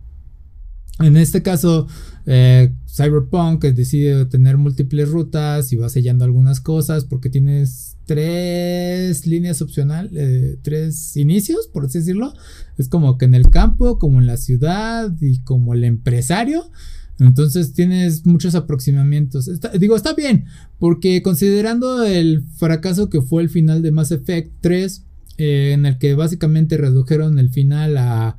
En 0.99 1.15
este 1.15 1.43
caso, 1.43 1.87
eh, 2.25 2.73
Cyberpunk 2.87 3.63
decide 3.65 4.25
tener 4.25 4.57
múltiples 4.57 5.09
rutas 5.09 5.71
y 5.71 5.75
va 5.75 5.89
sellando 5.89 6.25
algunas 6.25 6.59
cosas 6.59 7.05
porque 7.05 7.29
tienes 7.29 7.97
tres 8.05 9.27
líneas 9.27 9.61
opcionales, 9.61 10.11
eh, 10.15 10.57
tres 10.63 11.15
inicios, 11.15 11.67
por 11.67 11.85
así 11.85 11.99
decirlo. 11.99 12.33
Es 12.77 12.89
como 12.89 13.17
que 13.17 13.25
en 13.25 13.35
el 13.35 13.49
campo, 13.49 13.99
como 13.99 14.19
en 14.19 14.25
la 14.25 14.37
ciudad 14.37 15.13
y 15.21 15.39
como 15.41 15.73
el 15.73 15.83
empresario. 15.83 16.71
Entonces 17.19 17.73
tienes 17.73 18.25
muchos 18.25 18.55
aproximamientos. 18.55 19.49
digo, 19.79 19.95
está 19.95 20.13
bien, 20.13 20.45
porque 20.79 21.21
considerando 21.21 22.03
el 22.03 22.43
fracaso 22.55 23.09
que 23.09 23.21
fue 23.21 23.41
el 23.41 23.49
final 23.49 23.81
de 23.81 23.91
Mass 23.91 24.11
Effect 24.11 24.51
3, 24.61 25.03
eh, 25.37 25.71
en 25.73 25.85
el 25.85 25.97
que 25.97 26.13
básicamente 26.15 26.77
redujeron 26.77 27.39
el 27.39 27.49
final 27.49 27.97
a 27.97 28.37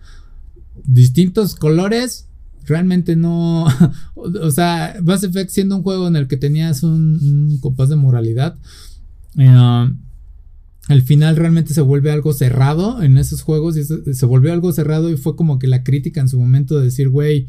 distintos 0.84 1.54
colores. 1.54 2.27
Realmente 2.68 3.16
no. 3.16 3.66
o 4.14 4.50
sea, 4.50 4.96
Mass 5.02 5.24
Effect 5.24 5.50
siendo 5.50 5.76
un 5.76 5.82
juego 5.82 6.06
en 6.06 6.16
el 6.16 6.28
que 6.28 6.36
tenías 6.36 6.82
un, 6.82 7.58
compás 7.60 7.88
de 7.88 7.96
moralidad. 7.96 8.56
Eh, 9.36 9.90
al 10.88 11.02
final 11.02 11.36
realmente 11.36 11.74
se 11.74 11.82
vuelve 11.82 12.10
algo 12.10 12.32
cerrado 12.32 13.02
en 13.02 13.18
esos 13.18 13.42
juegos. 13.42 13.76
Y 13.76 13.84
se, 13.84 14.26
volvió 14.26 14.52
algo 14.52 14.72
cerrado 14.72 15.10
y 15.10 15.16
fue 15.16 15.36
como 15.36 15.58
que 15.58 15.66
la 15.66 15.82
crítica 15.82 16.20
en 16.20 16.28
su 16.28 16.38
momento 16.38 16.78
de 16.78 16.84
decir, 16.84 17.08
güey. 17.08 17.46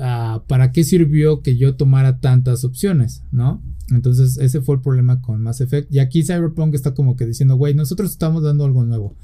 Ah, 0.00 0.42
¿Para 0.46 0.72
qué 0.72 0.84
sirvió 0.84 1.42
que 1.42 1.58
yo 1.58 1.74
tomara 1.74 2.18
tantas 2.18 2.64
opciones? 2.64 3.24
¿No? 3.30 3.62
Entonces, 3.90 4.38
ese 4.38 4.62
fue 4.62 4.76
el 4.76 4.80
problema 4.80 5.20
con 5.20 5.42
Mass 5.42 5.60
Effect. 5.60 5.92
Y 5.92 5.98
aquí 5.98 6.22
Cyberpunk 6.22 6.74
está 6.74 6.94
como 6.94 7.14
que 7.14 7.26
diciendo, 7.26 7.56
güey, 7.56 7.74
nosotros 7.74 8.10
estamos 8.10 8.42
dando 8.42 8.64
algo 8.64 8.84
nuevo. 8.84 9.16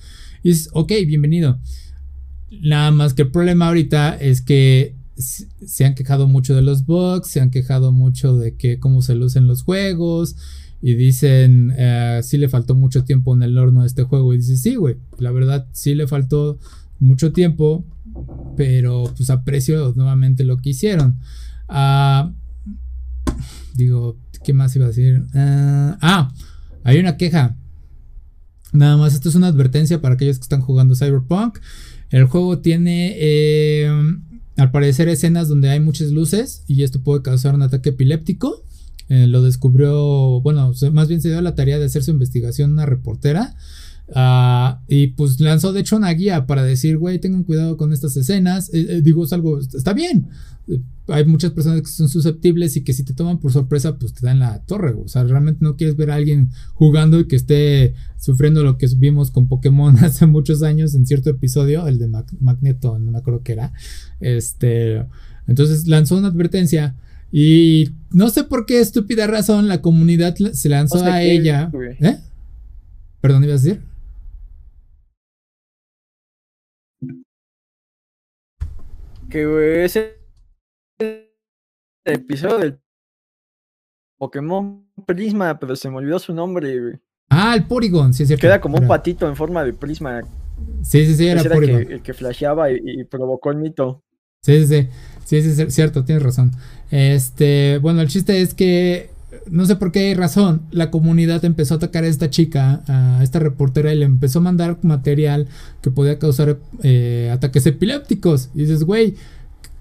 Y 0.42 0.50
es, 0.50 0.68
ok, 0.72 0.92
bienvenido. 1.06 1.58
Nada 2.50 2.90
más 2.90 3.14
que 3.14 3.22
el 3.22 3.30
problema 3.30 3.68
ahorita 3.68 4.16
es 4.16 4.42
que 4.42 4.97
se 5.18 5.84
han 5.84 5.94
quejado 5.94 6.28
mucho 6.28 6.54
de 6.54 6.62
los 6.62 6.86
bugs, 6.86 7.28
se 7.28 7.40
han 7.40 7.50
quejado 7.50 7.92
mucho 7.92 8.36
de 8.36 8.56
que 8.56 8.78
cómo 8.78 9.02
se 9.02 9.14
lucen 9.14 9.46
los 9.46 9.62
juegos. 9.62 10.36
Y 10.80 10.94
dicen, 10.94 11.74
eh, 11.76 12.20
sí 12.22 12.38
le 12.38 12.48
faltó 12.48 12.76
mucho 12.76 13.02
tiempo 13.02 13.34
en 13.34 13.42
el 13.42 13.58
horno 13.58 13.80
de 13.80 13.88
este 13.88 14.04
juego. 14.04 14.32
Y 14.32 14.38
dice, 14.38 14.56
sí, 14.56 14.76
güey, 14.76 14.96
la 15.18 15.32
verdad 15.32 15.66
sí 15.72 15.94
le 15.94 16.06
faltó 16.06 16.58
mucho 17.00 17.32
tiempo, 17.32 17.84
pero 18.56 19.12
pues 19.16 19.30
aprecio 19.30 19.92
nuevamente 19.96 20.44
lo 20.44 20.58
que 20.58 20.70
hicieron. 20.70 21.18
Ah, 21.68 22.32
digo, 23.74 24.18
¿qué 24.44 24.52
más 24.52 24.74
iba 24.76 24.84
a 24.84 24.88
decir? 24.88 25.24
ah, 25.34 25.98
ah 26.00 26.32
hay 26.84 26.98
una 26.98 27.16
queja. 27.16 27.56
Nada 28.72 28.96
más, 28.96 29.14
esto 29.14 29.28
es 29.28 29.34
una 29.34 29.48
advertencia 29.48 30.00
para 30.00 30.14
aquellos 30.14 30.38
que 30.38 30.42
están 30.42 30.60
jugando 30.60 30.94
Cyberpunk. 30.94 31.58
El 32.10 32.24
juego 32.24 32.60
tiene, 32.60 33.14
eh, 33.18 33.90
al 34.58 34.72
parecer, 34.72 35.08
escenas 35.08 35.48
donde 35.48 35.70
hay 35.70 35.78
muchas 35.78 36.10
luces 36.10 36.64
y 36.66 36.82
esto 36.82 37.00
puede 37.00 37.22
causar 37.22 37.54
un 37.54 37.62
ataque 37.62 37.90
epiléptico. 37.90 38.64
Eh, 39.08 39.28
lo 39.28 39.42
descubrió, 39.42 40.40
bueno, 40.40 40.72
más 40.92 41.08
bien 41.08 41.22
se 41.22 41.28
dio 41.28 41.40
la 41.40 41.54
tarea 41.54 41.78
de 41.78 41.86
hacer 41.86 42.02
su 42.02 42.10
investigación 42.10 42.72
una 42.72 42.84
reportera. 42.84 43.54
Ah, 44.14 44.80
y 44.88 45.08
pues 45.08 45.38
lanzó 45.40 45.72
de 45.72 45.80
hecho 45.80 45.96
una 45.96 46.10
guía 46.10 46.46
para 46.46 46.62
decir, 46.62 46.96
güey, 46.98 47.18
tengan 47.18 47.44
cuidado 47.44 47.76
con 47.76 47.92
estas 47.92 48.16
escenas. 48.16 48.70
Eh, 48.72 49.00
digo, 49.02 49.24
es 49.24 49.32
algo, 49.32 49.58
está 49.58 49.92
bien 49.92 50.28
hay 51.08 51.24
muchas 51.24 51.52
personas 51.52 51.80
que 51.80 51.88
son 51.88 52.08
susceptibles 52.08 52.76
y 52.76 52.84
que 52.84 52.92
si 52.92 53.02
te 53.02 53.14
toman 53.14 53.38
por 53.38 53.52
sorpresa, 53.52 53.98
pues 53.98 54.12
te 54.12 54.26
dan 54.26 54.40
la 54.40 54.62
torre. 54.64 54.92
O 54.92 55.08
sea, 55.08 55.24
realmente 55.24 55.60
no 55.62 55.76
quieres 55.76 55.96
ver 55.96 56.10
a 56.10 56.16
alguien 56.16 56.50
jugando 56.74 57.18
y 57.18 57.26
que 57.26 57.36
esté 57.36 57.94
sufriendo 58.18 58.62
lo 58.62 58.76
que 58.76 58.86
vimos 58.96 59.30
con 59.30 59.48
Pokémon 59.48 59.96
hace 60.04 60.26
muchos 60.26 60.62
años 60.62 60.94
en 60.94 61.06
cierto 61.06 61.30
episodio, 61.30 61.88
el 61.88 61.98
de 61.98 62.08
Magneto, 62.40 62.98
no 62.98 63.10
me 63.10 63.18
acuerdo 63.18 63.42
qué 63.42 63.52
era. 63.52 63.72
Este, 64.20 65.06
entonces 65.46 65.86
lanzó 65.86 66.18
una 66.18 66.28
advertencia 66.28 66.94
y 67.32 67.90
no 68.10 68.28
sé 68.28 68.44
por 68.44 68.66
qué 68.66 68.80
estúpida 68.80 69.26
razón 69.26 69.68
la 69.68 69.80
comunidad 69.80 70.34
se 70.52 70.68
lanzó 70.68 71.02
a 71.04 71.22
ella. 71.22 71.70
¿Eh? 72.00 72.18
Perdón, 73.20 73.44
ibas 73.44 73.62
a 73.62 73.64
decir. 73.64 73.87
Que 79.30 79.84
ese 79.84 80.18
episodio 82.04 82.58
del 82.58 82.80
Pokémon 84.18 84.86
Prisma, 85.06 85.58
pero 85.58 85.76
se 85.76 85.90
me 85.90 85.96
olvidó 85.96 86.18
su 86.18 86.34
nombre, 86.34 87.00
Ah, 87.30 87.54
el 87.54 87.66
Porygon, 87.66 88.14
sí, 88.14 88.22
es 88.22 88.28
cierto. 88.28 88.40
Queda 88.40 88.60
como 88.60 88.78
un 88.78 88.86
patito 88.86 89.28
en 89.28 89.36
forma 89.36 89.62
de 89.64 89.74
prisma. 89.74 90.22
Sí, 90.82 91.04
sí, 91.06 91.14
sí, 91.14 91.28
era, 91.28 91.42
Porygon. 91.42 91.92
El 91.92 92.02
que, 92.02 92.14
flasheaba 92.14 92.70
y, 92.70 93.04
provocó 93.04 93.50
el 93.50 93.58
mito. 93.58 94.02
Sí, 94.42 94.64
sí, 94.64 94.66
sí. 94.66 94.88
Sí, 95.24 95.42
sí, 95.42 95.62
es 95.62 95.74
cierto, 95.74 96.04
tienes 96.04 96.24
razón. 96.24 96.52
Este, 96.90 97.78
bueno, 97.78 98.00
el 98.00 98.08
chiste 98.08 98.40
es 98.40 98.54
que 98.54 99.10
no 99.50 99.66
sé 99.66 99.76
por 99.76 99.92
qué 99.92 100.14
razón, 100.14 100.62
la 100.70 100.90
comunidad 100.90 101.44
empezó 101.44 101.74
a 101.74 101.76
atacar 101.76 102.04
a 102.04 102.08
esta 102.08 102.30
chica, 102.30 102.82
a 102.86 103.22
esta 103.22 103.38
reportera, 103.38 103.92
y 103.92 103.98
le 103.98 104.04
empezó 104.04 104.38
a 104.38 104.42
mandar 104.42 104.78
material 104.82 105.48
que 105.82 105.90
podía 105.90 106.18
causar 106.18 106.58
eh, 106.82 107.30
ataques 107.32 107.66
epilépticos. 107.66 108.50
Y 108.54 108.60
dices, 108.60 108.84
güey, 108.84 109.14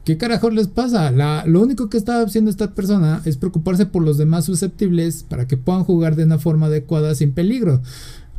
¿Qué 0.07 0.17
carajo 0.17 0.49
les 0.49 0.69
pasa? 0.69 1.11
lo 1.45 1.61
único 1.61 1.89
que 1.89 1.97
está 1.97 2.21
haciendo 2.21 2.49
esta 2.49 2.73
persona 2.73 3.21
es 3.25 3.35
preocuparse 3.35 3.85
por 3.85 4.03
los 4.03 4.17
demás 4.17 4.45
susceptibles 4.45 5.23
para 5.23 5.49
que 5.49 5.57
puedan 5.57 5.83
jugar 5.83 6.15
de 6.15 6.23
una 6.23 6.39
forma 6.39 6.67
adecuada 6.67 7.13
sin 7.13 7.33
peligro. 7.33 7.81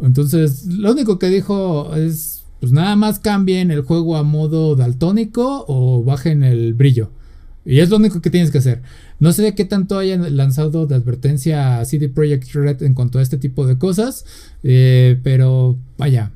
Entonces, 0.01 0.65
lo 0.65 0.93
único 0.93 1.19
que 1.19 1.29
dijo 1.29 1.95
es, 1.95 2.45
pues 2.61 2.73
nada 2.73 2.97
más 2.97 3.19
cambien 3.19 3.71
el 3.71 3.83
juego 3.83 4.17
a 4.17 4.23
modo 4.23 4.77
daltónico 4.77 5.67
o 5.69 6.03
bajen 6.03 6.43
el 6.43 6.73
brillo. 6.73 7.11
Y 7.67 7.81
es 7.81 7.91
lo 7.91 7.99
único 7.99 8.23
que 8.23 8.31
tienes 8.31 8.51
que 8.51 8.57
hacer. 8.57 8.81
No 9.21 9.33
sé 9.33 9.43
de 9.43 9.55
qué 9.55 9.65
tanto 9.65 9.99
hayan 9.99 10.37
lanzado 10.37 10.87
de 10.87 10.95
advertencia 10.95 11.79
a 11.81 11.85
CD 11.85 12.09
Projekt 12.09 12.53
Red 12.55 12.83
en 12.83 12.95
cuanto 12.95 13.19
a 13.19 13.23
este 13.23 13.37
tipo 13.37 13.67
de 13.67 13.77
cosas, 13.77 14.25
eh, 14.63 15.19
pero 15.25 15.77
vaya, 15.97 16.31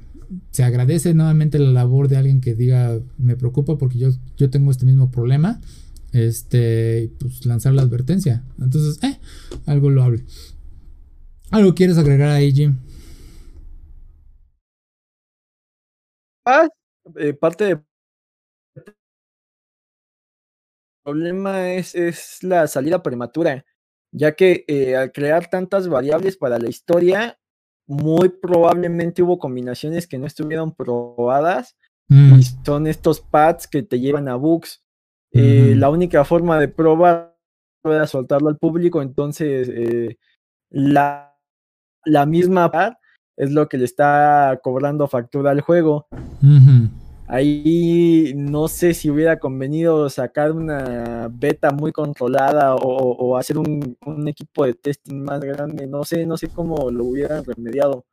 se 0.50 0.64
agradece 0.64 1.14
nuevamente 1.14 1.58
la 1.58 1.70
labor 1.70 2.08
de 2.08 2.16
alguien 2.16 2.40
que 2.40 2.54
diga, 2.54 2.98
me 3.18 3.36
preocupa 3.36 3.78
porque 3.78 3.98
yo, 3.98 4.08
yo 4.36 4.50
tengo 4.50 4.70
este 4.70 4.86
mismo 4.86 5.10
problema. 5.10 5.60
Este, 6.12 7.10
pues 7.18 7.46
lanzar 7.46 7.72
la 7.72 7.82
advertencia. 7.82 8.42
Entonces, 8.60 9.02
eh, 9.02 9.18
algo 9.64 9.88
lo 9.88 10.02
hable. 10.02 10.24
¿Algo 11.50 11.74
quieres 11.74 11.96
agregar 11.96 12.28
ahí, 12.28 12.52
Jim? 12.52 12.76
Ah, 16.44 16.68
eh, 17.16 17.32
parte 17.34 17.64
del 17.64 17.82
problema 21.02 21.72
es, 21.72 21.94
es 21.94 22.42
la 22.42 22.66
salida 22.66 23.02
prematura, 23.02 23.64
ya 24.12 24.32
que 24.32 24.64
eh, 24.68 24.96
al 24.96 25.12
crear 25.12 25.48
tantas 25.48 25.88
variables 25.88 26.36
para 26.36 26.58
la 26.58 26.68
historia, 26.68 27.38
muy 27.86 28.28
probablemente 28.28 29.22
hubo 29.22 29.38
combinaciones 29.38 30.06
que 30.06 30.18
no 30.18 30.26
estuvieron 30.26 30.72
probadas 30.72 31.76
mm. 32.08 32.38
y 32.38 32.42
son 32.64 32.86
estos 32.86 33.20
pads 33.20 33.66
que 33.66 33.82
te 33.82 34.00
llevan 34.00 34.28
a 34.28 34.36
bugs. 34.36 34.82
Eh, 35.32 35.74
la 35.76 35.88
única 35.88 36.24
forma 36.24 36.58
de 36.58 36.68
probar 36.68 37.34
era 37.84 38.06
soltarlo 38.06 38.48
al 38.48 38.58
público, 38.58 39.00
entonces 39.00 39.68
eh, 39.68 40.18
la, 40.70 41.34
la 42.04 42.26
misma 42.26 42.70
pad 42.70 42.92
es 43.36 43.50
lo 43.50 43.68
que 43.68 43.78
le 43.78 43.86
está 43.86 44.60
cobrando 44.62 45.08
factura 45.08 45.50
al 45.50 45.62
juego. 45.62 46.06
Ahí 47.26 48.35
no 48.37 48.68
sé 48.68 48.94
si 48.94 49.08
hubiera 49.08 49.38
convenido 49.38 50.11
sacar 50.11 50.52
una 50.52 51.30
beta 51.32 51.70
muy 51.70 51.92
controlada 51.92 52.74
o, 52.74 53.37
hacer 53.37 53.58
un, 53.58 53.96
equipo 54.26 54.66
de 54.66 54.74
testing 54.74 55.22
más 55.22 55.40
grande. 55.40 55.87
No 55.87 56.04
sé, 56.04 56.26
no 56.26 56.37
sé 56.37 56.48
cómo 56.48 56.90
lo 56.90 57.04
hubieran 57.04 57.44
remediado. 57.44 58.04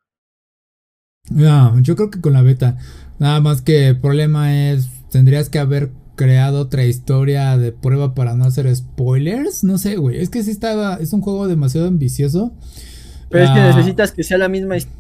No, 1.32 1.80
yo 1.82 1.96
creo 1.96 2.10
que 2.10 2.22
con 2.22 2.34
la 2.34 2.42
beta. 2.42 2.78
Nada 3.20 3.42
más 3.42 3.62
que 3.62 3.90
el 3.90 4.00
problema 4.00 4.72
es, 4.72 4.90
tendrías 5.10 5.50
que 5.50 5.60
haber 5.60 5.92
creado 6.16 6.62
otra 6.62 6.86
historia 6.86 7.58
de 7.58 7.72
prueba 7.72 8.14
para 8.14 8.36
no 8.36 8.46
hacer 8.46 8.74
spoilers. 8.74 9.64
No 9.64 9.78
sé, 9.78 9.98
güey. 9.98 10.22
Es 10.22 10.30
que 10.30 10.44
sí 10.44 10.52
estaba, 10.52 10.96
es 10.96 11.14
un 11.14 11.22
juego 11.22 11.48
demasiado 11.48 11.88
ambicioso. 11.88 12.54
Pero 13.30 13.44
es 13.44 13.52
que 13.52 13.60
ah. 13.60 13.68
necesitas 13.68 14.12
que 14.12 14.24
sea 14.24 14.38
la 14.38 14.50
misma 14.50 14.78
historia 14.78 14.99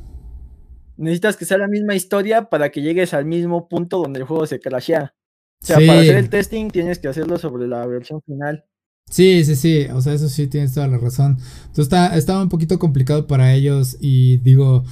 necesitas 0.99 1.37
que 1.37 1.45
sea 1.45 1.57
la 1.57 1.67
misma 1.67 1.95
historia 1.95 2.49
para 2.49 2.69
que 2.69 2.81
llegues 2.81 3.13
al 3.13 3.25
mismo 3.25 3.67
punto 3.67 3.99
donde 3.99 4.19
el 4.19 4.25
juego 4.25 4.45
se 4.45 4.59
crashea. 4.59 5.15
O 5.61 5.65
sea, 5.65 5.77
para 5.77 5.99
hacer 5.99 6.17
el 6.17 6.29
testing 6.29 6.69
tienes 6.69 6.99
que 6.99 7.07
hacerlo 7.07 7.37
sobre 7.37 7.67
la 7.67 7.85
versión 7.85 8.21
final. 8.21 8.65
Sí, 9.09 9.43
sí, 9.43 9.55
sí, 9.55 9.87
o 9.91 10.01
sea, 10.01 10.13
eso 10.13 10.29
sí 10.29 10.47
tienes 10.47 10.73
toda 10.73 10.87
la 10.87 10.97
razón. 10.97 11.37
Entonces 11.61 11.85
está, 11.85 12.15
estaba 12.15 12.43
un 12.43 12.49
poquito 12.49 12.77
complicado 12.77 13.27
para 13.27 13.53
ellos 13.53 13.97
y 13.99 14.37
digo, 14.37 14.83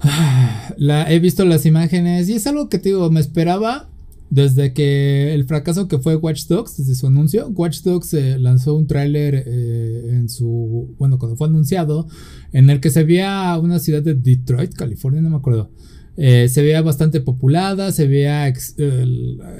la, 0.76 1.10
he 1.10 1.18
visto 1.18 1.44
las 1.44 1.66
imágenes 1.66 2.28
y 2.28 2.34
es 2.34 2.46
algo 2.46 2.68
que 2.68 2.78
te 2.78 2.88
digo, 2.90 3.10
me 3.10 3.20
esperaba 3.20 3.88
desde 4.30 4.72
que 4.72 5.34
el 5.34 5.44
fracaso 5.44 5.86
que 5.86 5.98
fue 5.98 6.16
Watch 6.16 6.46
Dogs, 6.46 6.76
desde 6.78 6.94
su 6.94 7.06
anuncio, 7.06 7.48
Watch 7.48 7.82
Dogs 7.82 8.12
eh, 8.14 8.38
lanzó 8.38 8.74
un 8.74 8.86
tráiler 8.86 9.44
eh, 9.46 10.10
en 10.10 10.28
su, 10.28 10.94
bueno, 10.98 11.18
cuando 11.18 11.36
fue 11.36 11.46
anunciado, 11.46 12.08
en 12.52 12.68
el 12.70 12.80
que 12.80 12.90
se 12.90 13.04
veía 13.04 13.58
una 13.62 13.78
ciudad 13.78 14.02
de 14.02 14.14
Detroit, 14.14 14.74
California, 14.74 15.20
no 15.20 15.30
me 15.30 15.36
acuerdo. 15.36 15.70
Eh, 16.16 16.48
se 16.48 16.62
veía 16.62 16.80
bastante 16.82 17.20
populada, 17.20 17.92
se 17.92 18.06
veía 18.08 18.52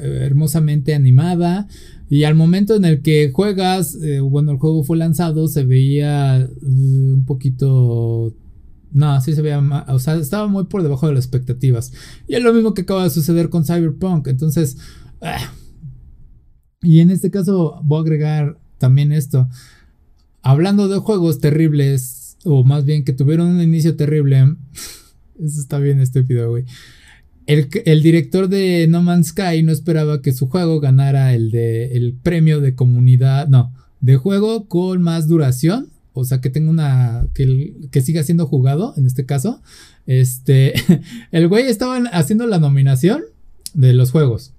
hermosamente 0.02 0.94
animada. 0.94 1.68
Y 2.08 2.24
al 2.24 2.34
momento 2.34 2.76
en 2.76 2.84
el 2.84 3.02
que 3.02 3.30
juegas, 3.32 3.98
bueno, 4.22 4.52
el 4.52 4.58
juego 4.58 4.84
fue 4.84 4.96
lanzado, 4.96 5.48
se 5.48 5.64
veía 5.64 6.48
un 6.62 7.24
poquito 7.26 8.32
no, 8.96 9.20
sí 9.20 9.34
se 9.34 9.42
veía 9.42 9.60
o 9.88 9.98
sea, 9.98 10.14
estaba 10.14 10.48
muy 10.48 10.64
por 10.64 10.82
debajo 10.82 11.06
de 11.06 11.12
las 11.12 11.24
expectativas. 11.24 11.92
Y 12.26 12.34
es 12.34 12.42
lo 12.42 12.54
mismo 12.54 12.72
que 12.72 12.80
acaba 12.80 13.04
de 13.04 13.10
suceder 13.10 13.50
con 13.50 13.66
Cyberpunk. 13.66 14.26
Entonces, 14.28 14.78
ah. 15.20 15.52
y 16.80 17.00
en 17.00 17.10
este 17.10 17.30
caso 17.30 17.78
voy 17.84 17.98
a 17.98 18.00
agregar 18.00 18.58
también 18.78 19.12
esto. 19.12 19.50
Hablando 20.40 20.88
de 20.88 20.96
juegos 20.96 21.40
terribles, 21.40 22.38
o 22.44 22.64
más 22.64 22.86
bien 22.86 23.04
que 23.04 23.12
tuvieron 23.12 23.48
un 23.48 23.60
inicio 23.60 23.96
terrible. 23.96 24.56
Eso 25.38 25.60
está 25.60 25.78
bien 25.78 26.00
estúpido, 26.00 26.48
güey. 26.48 26.64
El, 27.44 27.68
el, 27.84 28.02
director 28.02 28.48
de 28.48 28.86
No 28.88 29.02
Man's 29.02 29.28
Sky 29.28 29.62
no 29.62 29.72
esperaba 29.72 30.22
que 30.22 30.32
su 30.32 30.48
juego 30.48 30.80
ganara 30.80 31.34
el, 31.34 31.50
de, 31.50 31.96
el 31.98 32.14
premio 32.14 32.62
de 32.62 32.74
comunidad, 32.74 33.46
no, 33.48 33.74
de 34.00 34.16
juego 34.16 34.68
con 34.68 35.02
más 35.02 35.28
duración 35.28 35.90
o 36.20 36.24
sea, 36.24 36.40
que 36.40 36.50
tenga 36.50 36.70
una, 36.70 37.26
que, 37.34 37.74
que 37.90 38.00
siga 38.00 38.22
siendo 38.22 38.46
jugado, 38.46 38.94
en 38.96 39.06
este 39.06 39.26
caso, 39.26 39.62
este, 40.06 40.74
el 41.32 41.48
güey 41.48 41.66
estaba 41.66 41.96
haciendo 42.12 42.46
la 42.46 42.58
nominación 42.58 43.22
de 43.74 43.92
los 43.92 44.10
juegos. 44.10 44.52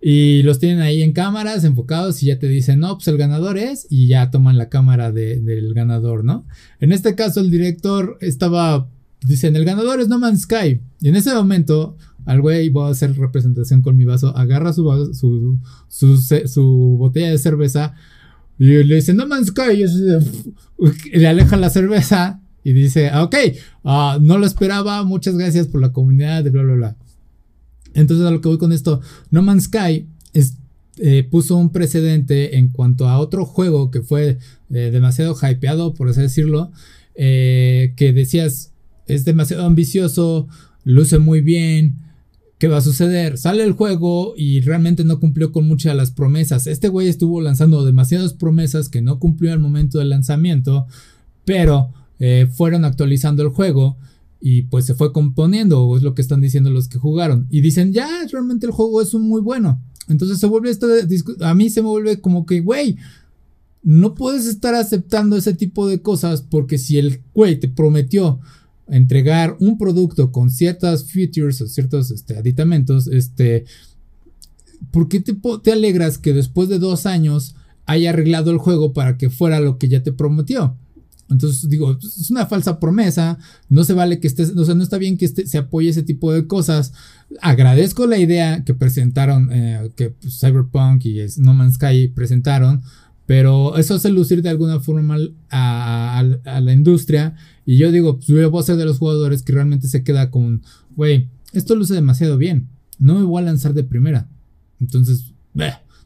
Y 0.00 0.42
los 0.42 0.58
tienen 0.58 0.80
ahí 0.80 1.02
en 1.02 1.12
cámaras, 1.12 1.64
enfocados, 1.64 2.22
y 2.22 2.26
ya 2.26 2.38
te 2.38 2.48
dicen, 2.48 2.80
no, 2.80 2.94
pues 2.96 3.08
el 3.08 3.16
ganador 3.16 3.58
es, 3.58 3.86
y 3.90 4.08
ya 4.08 4.30
toman 4.30 4.58
la 4.58 4.68
cámara 4.68 5.10
del 5.10 5.74
ganador, 5.74 6.22
¿no? 6.22 6.46
En 6.80 6.92
este 6.92 7.14
caso, 7.14 7.40
el 7.40 7.50
director 7.50 8.18
estaba, 8.20 8.88
dicen, 9.26 9.56
el 9.56 9.64
ganador 9.64 10.00
es 10.00 10.08
No 10.08 10.18
Man's 10.18 10.42
Sky. 10.42 10.80
Y 11.00 11.08
en 11.08 11.16
ese 11.16 11.34
momento, 11.34 11.96
al 12.26 12.40
güey, 12.40 12.68
voy 12.68 12.88
a 12.88 12.90
hacer 12.90 13.16
representación 13.16 13.82
con 13.82 13.96
mi 13.96 14.04
vaso, 14.04 14.36
agarra 14.36 14.72
su, 14.72 15.10
su, 15.88 16.16
su, 16.18 16.96
botella 16.98 17.30
de 17.30 17.38
cerveza, 17.38 17.94
y 18.58 18.84
le 18.84 18.94
dice, 18.96 19.14
No 19.14 19.26
Man's 19.26 19.48
Sky, 19.48 19.84
y 21.12 21.18
le 21.18 21.28
aleja 21.28 21.56
la 21.56 21.70
cerveza, 21.70 22.40
y 22.64 22.72
dice, 22.72 23.10
ah, 23.10 23.22
ok, 23.22 23.36
ah, 23.84 24.18
no 24.20 24.38
lo 24.38 24.46
esperaba, 24.46 25.04
muchas 25.04 25.36
gracias 25.36 25.68
por 25.68 25.80
la 25.80 25.92
comunidad, 25.92 26.42
de 26.42 26.50
bla, 26.50 26.62
bla, 26.62 26.74
bla. 26.74 26.96
Entonces 27.94 28.26
a 28.26 28.30
lo 28.30 28.40
que 28.40 28.48
voy 28.48 28.58
con 28.58 28.72
esto, 28.72 29.00
No 29.30 29.42
Man's 29.42 29.64
Sky 29.64 30.06
eh, 30.98 31.24
puso 31.30 31.58
un 31.58 31.72
precedente 31.72 32.56
en 32.56 32.68
cuanto 32.68 33.06
a 33.06 33.18
otro 33.18 33.44
juego 33.44 33.90
que 33.90 34.00
fue 34.00 34.38
eh, 34.70 34.90
demasiado 34.90 35.34
hypeado, 35.34 35.92
por 35.92 36.08
así 36.08 36.22
decirlo, 36.22 36.72
eh, 37.14 37.92
que 37.96 38.14
decías, 38.14 38.72
es 39.06 39.26
demasiado 39.26 39.66
ambicioso, 39.66 40.48
luce 40.84 41.18
muy 41.18 41.42
bien, 41.42 41.96
¿qué 42.58 42.68
va 42.68 42.78
a 42.78 42.82
suceder? 42.82 43.38
Sale 43.38 43.64
el 43.64 43.72
juego 43.72 44.34
y 44.36 44.60
realmente 44.60 45.04
no 45.04 45.20
cumplió 45.20 45.52
con 45.52 45.66
muchas 45.68 45.92
de 45.92 45.96
las 45.96 46.10
promesas. 46.10 46.66
Este 46.66 46.88
güey 46.88 47.08
estuvo 47.08 47.40
lanzando 47.40 47.84
demasiadas 47.84 48.32
promesas 48.32 48.88
que 48.88 49.02
no 49.02 49.18
cumplió 49.18 49.52
al 49.52 49.60
momento 49.60 49.98
del 49.98 50.10
lanzamiento, 50.10 50.86
pero 51.44 51.92
fueron 52.54 52.84
actualizando 52.84 53.42
el 53.42 53.50
juego 53.50 53.98
y 54.40 54.62
pues 54.62 54.86
se 54.86 54.94
fue 54.94 55.12
componiendo, 55.12 55.94
es 55.96 56.02
lo 56.02 56.14
que 56.14 56.22
están 56.22 56.40
diciendo 56.40 56.70
los 56.70 56.88
que 56.88 56.98
jugaron. 56.98 57.46
Y 57.50 57.60
dicen, 57.60 57.92
ya, 57.92 58.08
realmente 58.30 58.66
el 58.66 58.72
juego 58.72 59.02
es 59.02 59.12
muy 59.14 59.40
bueno. 59.40 59.82
Entonces 60.08 60.38
se 60.38 60.46
vuelve 60.46 60.70
esto, 60.70 60.86
a 61.40 61.54
mí 61.54 61.68
se 61.68 61.82
me 61.82 61.88
vuelve 61.88 62.20
como 62.20 62.46
que, 62.46 62.60
güey, 62.60 62.96
no 63.82 64.14
puedes 64.14 64.46
estar 64.46 64.74
aceptando 64.74 65.36
ese 65.36 65.52
tipo 65.52 65.88
de 65.88 66.00
cosas 66.00 66.42
porque 66.42 66.78
si 66.78 66.98
el 66.98 67.22
güey 67.34 67.60
te 67.60 67.68
prometió 67.68 68.40
entregar 68.88 69.56
un 69.60 69.78
producto 69.78 70.32
con 70.32 70.50
ciertas 70.50 71.04
features 71.04 71.60
o 71.60 71.66
ciertos 71.66 72.10
este, 72.10 72.36
aditamentos, 72.36 73.08
este, 73.08 73.64
¿por 74.90 75.08
qué 75.08 75.20
te, 75.20 75.36
te 75.62 75.72
alegras 75.72 76.18
que 76.18 76.32
después 76.32 76.68
de 76.68 76.78
dos 76.78 77.06
años 77.06 77.56
haya 77.86 78.10
arreglado 78.10 78.50
el 78.50 78.58
juego 78.58 78.92
para 78.92 79.16
que 79.16 79.30
fuera 79.30 79.60
lo 79.60 79.78
que 79.78 79.88
ya 79.88 80.02
te 80.02 80.12
prometió? 80.12 80.76
Entonces 81.28 81.68
digo, 81.68 81.98
es 82.00 82.30
una 82.30 82.46
falsa 82.46 82.78
promesa, 82.78 83.38
no 83.68 83.82
se 83.84 83.94
vale 83.94 84.20
que 84.20 84.28
estés, 84.28 84.50
o 84.56 84.64
sea, 84.64 84.74
no 84.74 84.82
está 84.82 84.96
bien 84.98 85.16
que 85.16 85.24
este, 85.24 85.46
se 85.46 85.58
apoye 85.58 85.88
ese 85.88 86.02
tipo 86.02 86.32
de 86.32 86.46
cosas. 86.46 86.92
Agradezco 87.40 88.06
la 88.06 88.18
idea 88.18 88.62
que 88.64 88.74
presentaron, 88.74 89.48
eh, 89.52 89.90
que 89.96 90.14
Cyberpunk 90.28 91.04
y 91.04 91.18
No 91.38 91.52
Man's 91.52 91.74
Sky 91.74 92.08
presentaron, 92.08 92.82
pero 93.26 93.76
eso 93.76 93.94
hace 93.94 94.10
lucir 94.10 94.40
de 94.40 94.50
alguna 94.50 94.78
forma 94.78 95.16
a, 95.50 96.24
la 96.60 96.72
industria. 96.72 97.34
Y 97.66 97.76
yo 97.78 97.90
digo, 97.90 98.14
pues 98.14 98.28
yo 98.28 98.50
voy 98.50 98.60
a 98.60 98.62
ser 98.62 98.76
de 98.76 98.84
los 98.84 98.98
jugadores 98.98 99.42
que 99.42 99.52
realmente 99.52 99.88
se 99.88 100.04
queda 100.04 100.30
con, 100.30 100.62
güey, 100.94 101.28
esto 101.52 101.74
luce 101.74 101.94
demasiado 101.94 102.38
bien, 102.38 102.68
no 102.98 103.18
me 103.18 103.24
voy 103.24 103.42
a 103.42 103.46
lanzar 103.46 103.74
de 103.74 103.82
primera. 103.82 104.30
Entonces, 104.80 105.34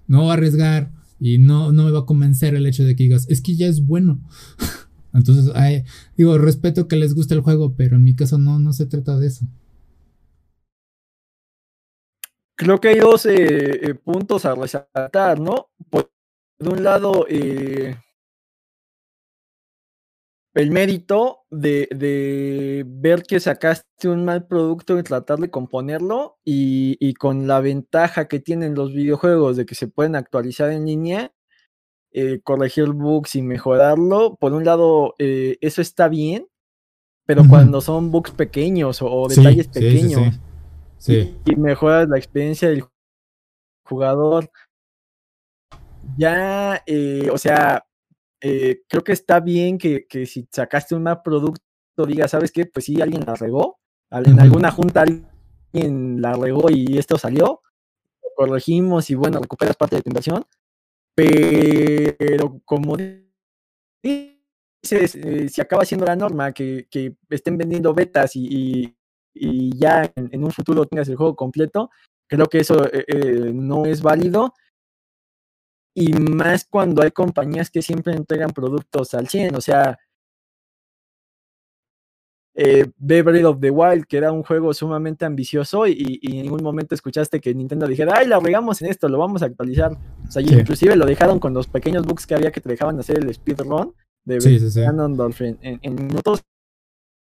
no 0.08 0.22
voy 0.22 0.30
a 0.30 0.32
arriesgar 0.32 0.90
y 1.20 1.38
no, 1.38 1.70
no 1.72 1.84
me 1.84 1.90
va 1.90 2.00
a 2.00 2.06
convencer 2.06 2.54
el 2.54 2.66
hecho 2.66 2.82
de 2.82 2.96
que 2.96 3.04
digas, 3.04 3.26
es 3.28 3.42
que 3.42 3.54
ya 3.54 3.66
es 3.66 3.84
bueno. 3.84 4.20
Entonces, 5.12 5.52
digo, 6.16 6.38
respeto 6.38 6.88
que 6.88 6.96
les 6.96 7.14
guste 7.14 7.34
el 7.34 7.40
juego, 7.42 7.74
pero 7.76 7.96
en 7.96 8.04
mi 8.04 8.16
caso 8.16 8.38
no, 8.38 8.58
no 8.58 8.72
se 8.72 8.86
trata 8.86 9.18
de 9.18 9.26
eso. 9.26 9.44
Creo 12.56 12.80
que 12.80 12.88
hay 12.88 12.98
dos 13.00 13.26
eh, 13.26 13.90
eh, 13.90 13.94
puntos 13.94 14.44
a 14.44 14.54
resaltar, 14.54 15.40
¿no? 15.40 15.68
Por 15.88 16.10
de 16.58 16.68
un 16.68 16.84
lado, 16.84 17.26
eh, 17.28 17.96
el 20.54 20.70
mérito 20.70 21.44
de, 21.50 22.84
ver 22.86 23.22
que 23.22 23.38
sacaste 23.38 24.08
un 24.08 24.24
mal 24.24 24.46
producto 24.46 24.98
y 24.98 25.02
tratar 25.02 25.38
de 25.38 25.50
componerlo 25.50 26.38
y, 26.44 26.96
y, 26.98 27.14
con 27.14 27.46
la 27.46 27.60
ventaja 27.60 28.26
que 28.26 28.40
tienen 28.40 28.74
los 28.74 28.92
videojuegos 28.92 29.56
de 29.56 29.66
que 29.66 29.74
se 29.74 29.86
pueden 29.86 30.16
actualizar 30.16 30.70
en 30.70 30.86
línea, 30.86 31.32
eh, 32.12 32.40
corregir 32.42 32.88
bugs 32.90 33.36
y 33.36 33.42
mejorarlo. 33.42 34.36
Por 34.36 34.52
un 34.52 34.64
lado, 34.64 35.14
eh, 35.18 35.58
eso 35.60 35.80
está 35.80 36.08
bien, 36.08 36.48
pero 37.24 37.44
cuando 37.48 37.80
son 37.80 38.10
bugs 38.10 38.32
pequeños 38.32 39.00
o, 39.02 39.28
detalles 39.28 39.68
pequeños 39.68 40.40
sí, 40.98 41.36
y, 41.44 41.54
mejoras 41.54 42.08
la 42.08 42.18
experiencia 42.18 42.68
del 42.68 42.84
jugador, 43.84 44.50
ya, 46.16 46.82
eh, 46.86 47.28
o 47.32 47.38
sea, 47.38 47.84
creo 48.40 49.04
que 49.04 49.12
está 49.12 49.40
bien 49.40 49.78
que, 49.78 50.06
si 50.26 50.48
sacaste 50.50 50.94
un 50.94 51.02
mal 51.04 51.22
producto, 51.22 51.62
digas, 52.06 52.30
¿sabes 52.30 52.52
qué? 52.52 52.66
Pues 52.66 52.86
sí, 52.86 53.00
alguien 53.00 53.24
la 53.26 53.34
regó, 53.34 53.78
en 54.10 54.40
alguna 54.40 54.70
junta 54.70 55.02
alguien 55.02 56.20
la 56.20 56.32
regó 56.32 56.70
y 56.70 56.98
esto 56.98 57.18
salió, 57.18 57.62
lo 58.22 58.28
corregimos 58.34 59.10
y 59.10 59.14
bueno, 59.14 59.40
recuperas 59.40 59.76
parte 59.76 59.96
de 59.96 60.02
tu 60.02 60.10
inversión 60.10 60.44
pero 61.14 62.60
como 62.64 62.96
dices, 64.02 65.14
eh, 65.14 65.48
si 65.48 65.60
acaba 65.60 65.84
siendo 65.84 66.06
la 66.06 66.16
norma 66.16 66.52
que, 66.52 66.86
estén 67.28 67.58
vendiendo 67.58 67.94
betas 67.94 68.32
y, 68.34 68.94
ya 69.34 70.10
en, 70.16 70.44
un 70.44 70.50
futuro 70.50 70.86
tengas 70.86 71.08
el 71.08 71.16
juego 71.16 71.36
completo, 71.36 71.90
creo 72.28 72.46
que 72.46 72.58
eso 72.58 72.84
eh, 72.86 73.04
eh, 73.06 73.52
no 73.54 73.86
es 73.86 74.02
válido. 74.02 74.54
Y 76.00 76.14
más 76.14 76.64
cuando 76.64 77.02
hay 77.02 77.10
compañías 77.10 77.70
que 77.70 77.82
siempre 77.82 78.14
entregan 78.14 78.52
productos 78.52 79.12
al 79.12 79.28
100, 79.28 79.54
o 79.54 79.60
sea, 79.60 79.98
eh, 82.54 82.86
Breath 82.96 83.44
of 83.44 83.60
the 83.60 83.70
Wild, 83.70 84.06
que 84.06 84.16
era 84.16 84.32
un 84.32 84.42
juego 84.42 84.72
sumamente 84.72 85.26
ambicioso 85.26 85.86
y, 85.86 86.18
en 86.22 86.42
ningún 86.44 86.62
momento 86.62 86.94
escuchaste 86.94 87.38
que 87.38 87.54
Nintendo 87.54 87.86
dijera, 87.86 88.14
ay, 88.16 88.28
la 88.28 88.40
regamos 88.40 88.80
en 88.80 88.88
esto, 88.88 89.10
lo 89.10 89.18
vamos 89.18 89.42
a 89.42 89.46
actualizar. 89.46 89.92
O 90.26 90.30
sea, 90.30 90.40
inclusive 90.40 90.96
lo 90.96 91.04
dejaron 91.04 91.38
con 91.38 91.52
los 91.52 91.66
pequeños 91.66 92.06
bugs 92.06 92.26
que 92.26 92.34
había 92.34 92.50
que 92.50 92.62
te 92.62 92.70
dejaban 92.70 92.98
hacer 92.98 93.18
el 93.18 93.34
speedrun 93.34 93.94
de 94.24 94.40
sí, 94.40 94.58
en, 95.60 95.94
minutos. 95.94 96.40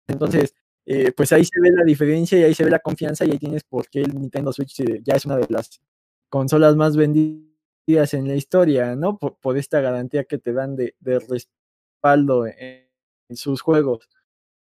Entonces, 0.08 0.56
eh, 0.88 1.12
pues 1.16 1.32
ahí 1.32 1.46
se 1.46 1.62
ve 1.62 1.70
la 1.70 1.84
diferencia 1.84 2.40
y 2.40 2.44
ahí 2.44 2.56
se 2.56 2.64
ve 2.64 2.72
la 2.72 2.80
confianza 2.80 3.24
y 3.24 3.30
ahí 3.30 3.38
tienes 3.38 3.64
por 3.64 3.88
qué 3.88 4.02
el 4.02 4.20
Nintendo 4.20 4.52
Switch 4.52 4.80
eh, 4.80 5.00
ya 5.04 5.14
es 5.14 5.28
una 5.28 5.38
de 5.38 5.46
las 5.50 5.80
consolas 6.28 6.76
más 6.76 6.98
vendidas 6.98 7.53
en 7.88 8.28
la 8.28 8.36
historia, 8.36 8.96
¿no? 8.96 9.18
Por, 9.18 9.58
esta 9.58 9.82
garantía 9.82 10.24
que 10.24 10.38
te 10.38 10.54
dan 10.54 10.76
de, 10.76 10.96
respaldo 11.02 12.46
en 12.48 12.88
sus 13.36 13.62
juegos. 13.62 14.10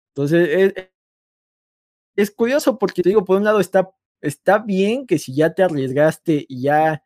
Entonces, 0.09 0.73
es, 2.15 2.31
curioso 2.31 2.77
porque 2.77 3.01
te 3.01 3.09
digo, 3.09 3.25
por 3.25 3.37
un 3.37 3.43
lado 3.43 3.59
está, 3.59 3.91
está 4.21 4.59
bien 4.59 5.05
que 5.07 5.19
si 5.19 5.33
ya 5.33 5.53
te 5.53 5.63
arriesgaste 5.63 6.45
y 6.47 6.63
ya 6.63 7.03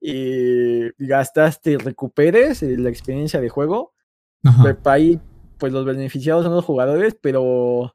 eh, 0.00 0.92
gastaste, 0.98 1.78
recuperes 1.78 2.62
eh, 2.62 2.76
la 2.78 2.90
experiencia 2.90 3.40
de 3.40 3.48
juego. 3.48 3.94
Pues, 4.42 4.76
ahí, 4.84 5.20
pues 5.58 5.72
los 5.72 5.86
beneficiados 5.86 6.44
son 6.44 6.54
los 6.54 6.64
jugadores, 6.64 7.16
pero 7.20 7.94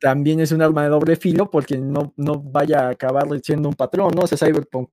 también 0.00 0.40
es 0.40 0.52
un 0.52 0.62
arma 0.62 0.84
de 0.84 0.90
doble 0.90 1.16
filo 1.16 1.50
porque 1.50 1.78
no, 1.78 2.12
no 2.16 2.40
vaya 2.40 2.86
a 2.86 2.90
acabar 2.90 3.26
siendo 3.42 3.68
un 3.68 3.74
patrón, 3.74 4.12
¿no? 4.14 4.22
O 4.22 4.26
sea, 4.26 4.38
Cyberpunk 4.38 4.90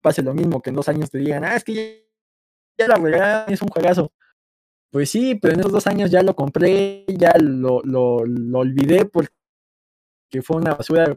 pase 0.00 0.22
lo 0.22 0.34
mismo 0.34 0.60
que 0.62 0.70
en 0.70 0.76
dos 0.76 0.88
años 0.88 1.10
te 1.10 1.18
digan, 1.18 1.44
ah, 1.44 1.56
es 1.56 1.64
que 1.64 2.08
ya, 2.78 2.88
la 2.88 2.96
regalaron, 2.96 3.52
es 3.52 3.62
un 3.62 3.68
juegazo. 3.68 4.12
Pues 4.90 5.10
sí, 5.10 5.34
pero 5.34 5.54
en 5.54 5.60
esos 5.60 5.72
dos 5.72 5.86
años 5.86 6.10
ya 6.10 6.22
lo 6.22 6.34
compré, 6.34 7.04
ya 7.08 7.34
lo, 7.38 7.82
lo, 7.82 8.18
olvidé 8.58 9.04
porque 9.06 9.30
fue 10.42 10.56
una 10.56 10.74
basura 10.74 11.16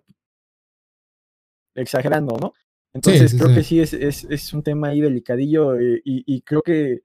exagerando, 1.75 2.37
¿no? 2.37 2.53
Entonces 2.93 3.35
creo 3.35 3.53
que 3.53 3.63
sí 3.63 3.79
es, 3.79 3.93
es, 3.93 4.53
un 4.53 4.63
tema 4.63 4.89
ahí 4.89 4.99
delicadillo 4.99 5.79
eh, 5.79 6.01
y, 6.03 6.41
creo 6.41 6.63
que 6.63 7.03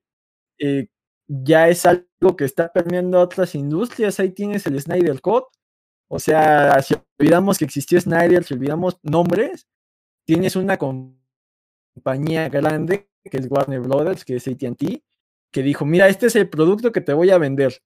eh, 0.58 0.88
ya 1.28 1.68
es 1.68 1.84
algo 1.84 2.36
que 2.36 2.44
está 2.44 2.72
permeando 2.72 3.20
otras 3.20 3.54
industrias. 3.54 4.18
Ahí 4.18 4.30
tienes 4.30 4.66
el 4.66 4.80
Snyder 4.80 5.20
Code. 5.20 5.46
O 6.08 6.18
sea, 6.18 6.80
si 6.82 6.94
olvidamos 7.18 7.58
que 7.58 7.64
existió 7.64 8.00
Snyder, 8.00 8.44
si 8.44 8.54
olvidamos 8.54 8.98
nombres, 9.02 9.66
tienes 10.26 10.56
una 10.56 10.78
compañía 11.94 12.48
grande 12.48 13.08
que 13.30 13.38
es 13.38 13.50
Warner 13.50 13.80
Brothers, 13.80 14.24
que 14.24 14.36
es 14.36 14.46
ATT, 14.46 15.02
que 15.50 15.62
dijo, 15.62 15.84
mira, 15.84 16.08
este 16.08 16.26
es 16.26 16.36
el 16.36 16.48
producto 16.48 16.92
que 16.92 17.00
te 17.00 17.12
voy 17.12 17.30
a 17.30 17.38
vender. 17.38 17.82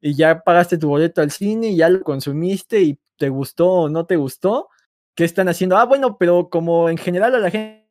Y 0.00 0.14
ya 0.16 0.42
pagaste 0.42 0.78
tu 0.78 0.88
boleto 0.88 1.20
al 1.20 1.30
cine 1.30 1.68
y 1.68 1.76
ya 1.76 1.88
lo 1.88 2.02
consumiste 2.02 2.80
y 2.80 2.98
te 3.16 3.28
gustó 3.28 3.68
o 3.70 3.88
no 3.88 4.06
te 4.06 4.16
gustó. 4.16 4.68
¿Qué 5.14 5.24
están 5.24 5.48
haciendo? 5.48 5.76
Ah, 5.76 5.84
bueno, 5.84 6.16
pero 6.18 6.48
como 6.48 6.88
en 6.88 6.96
general 6.96 7.34
a 7.34 7.38
la 7.38 7.50
gente 7.50 7.86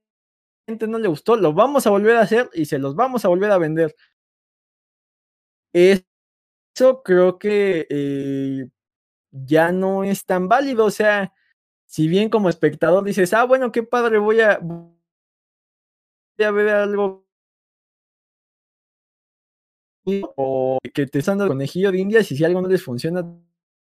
no 0.87 0.97
le 0.97 1.07
gustó, 1.07 1.35
lo 1.35 1.53
vamos 1.53 1.85
a 1.87 1.91
volver 1.91 2.17
a 2.17 2.21
hacer 2.21 2.49
y 2.53 2.65
se 2.65 2.79
los 2.79 2.95
vamos 2.95 3.25
a 3.25 3.27
volver 3.27 3.51
a 3.51 3.57
vender. 3.57 3.95
Eso 5.73 6.03
creo 7.03 7.37
que 7.37 7.85
eh, 7.89 8.69
ya 9.31 9.71
no 9.71 10.03
es 10.03 10.25
tan 10.25 10.47
válido. 10.47 10.85
O 10.85 10.91
sea, 10.91 11.33
si 11.85 12.07
bien 12.07 12.29
como 12.29 12.49
espectador 12.49 13.03
dices, 13.03 13.33
ah, 13.33 13.45
bueno, 13.45 13.71
qué 13.71 13.83
padre, 13.83 14.17
voy 14.17 14.41
a, 14.41 14.59
haber 16.45 16.69
algo 16.69 17.25
o 20.35 20.79
que 20.93 21.05
te 21.05 21.19
están 21.19 21.37
dando 21.37 21.53
conejillo 21.53 21.91
de 21.91 21.99
indias 21.99 22.31
y 22.31 22.37
si 22.37 22.43
algo 22.43 22.61
no 22.61 22.67
les 22.67 22.83
funciona 22.83 23.21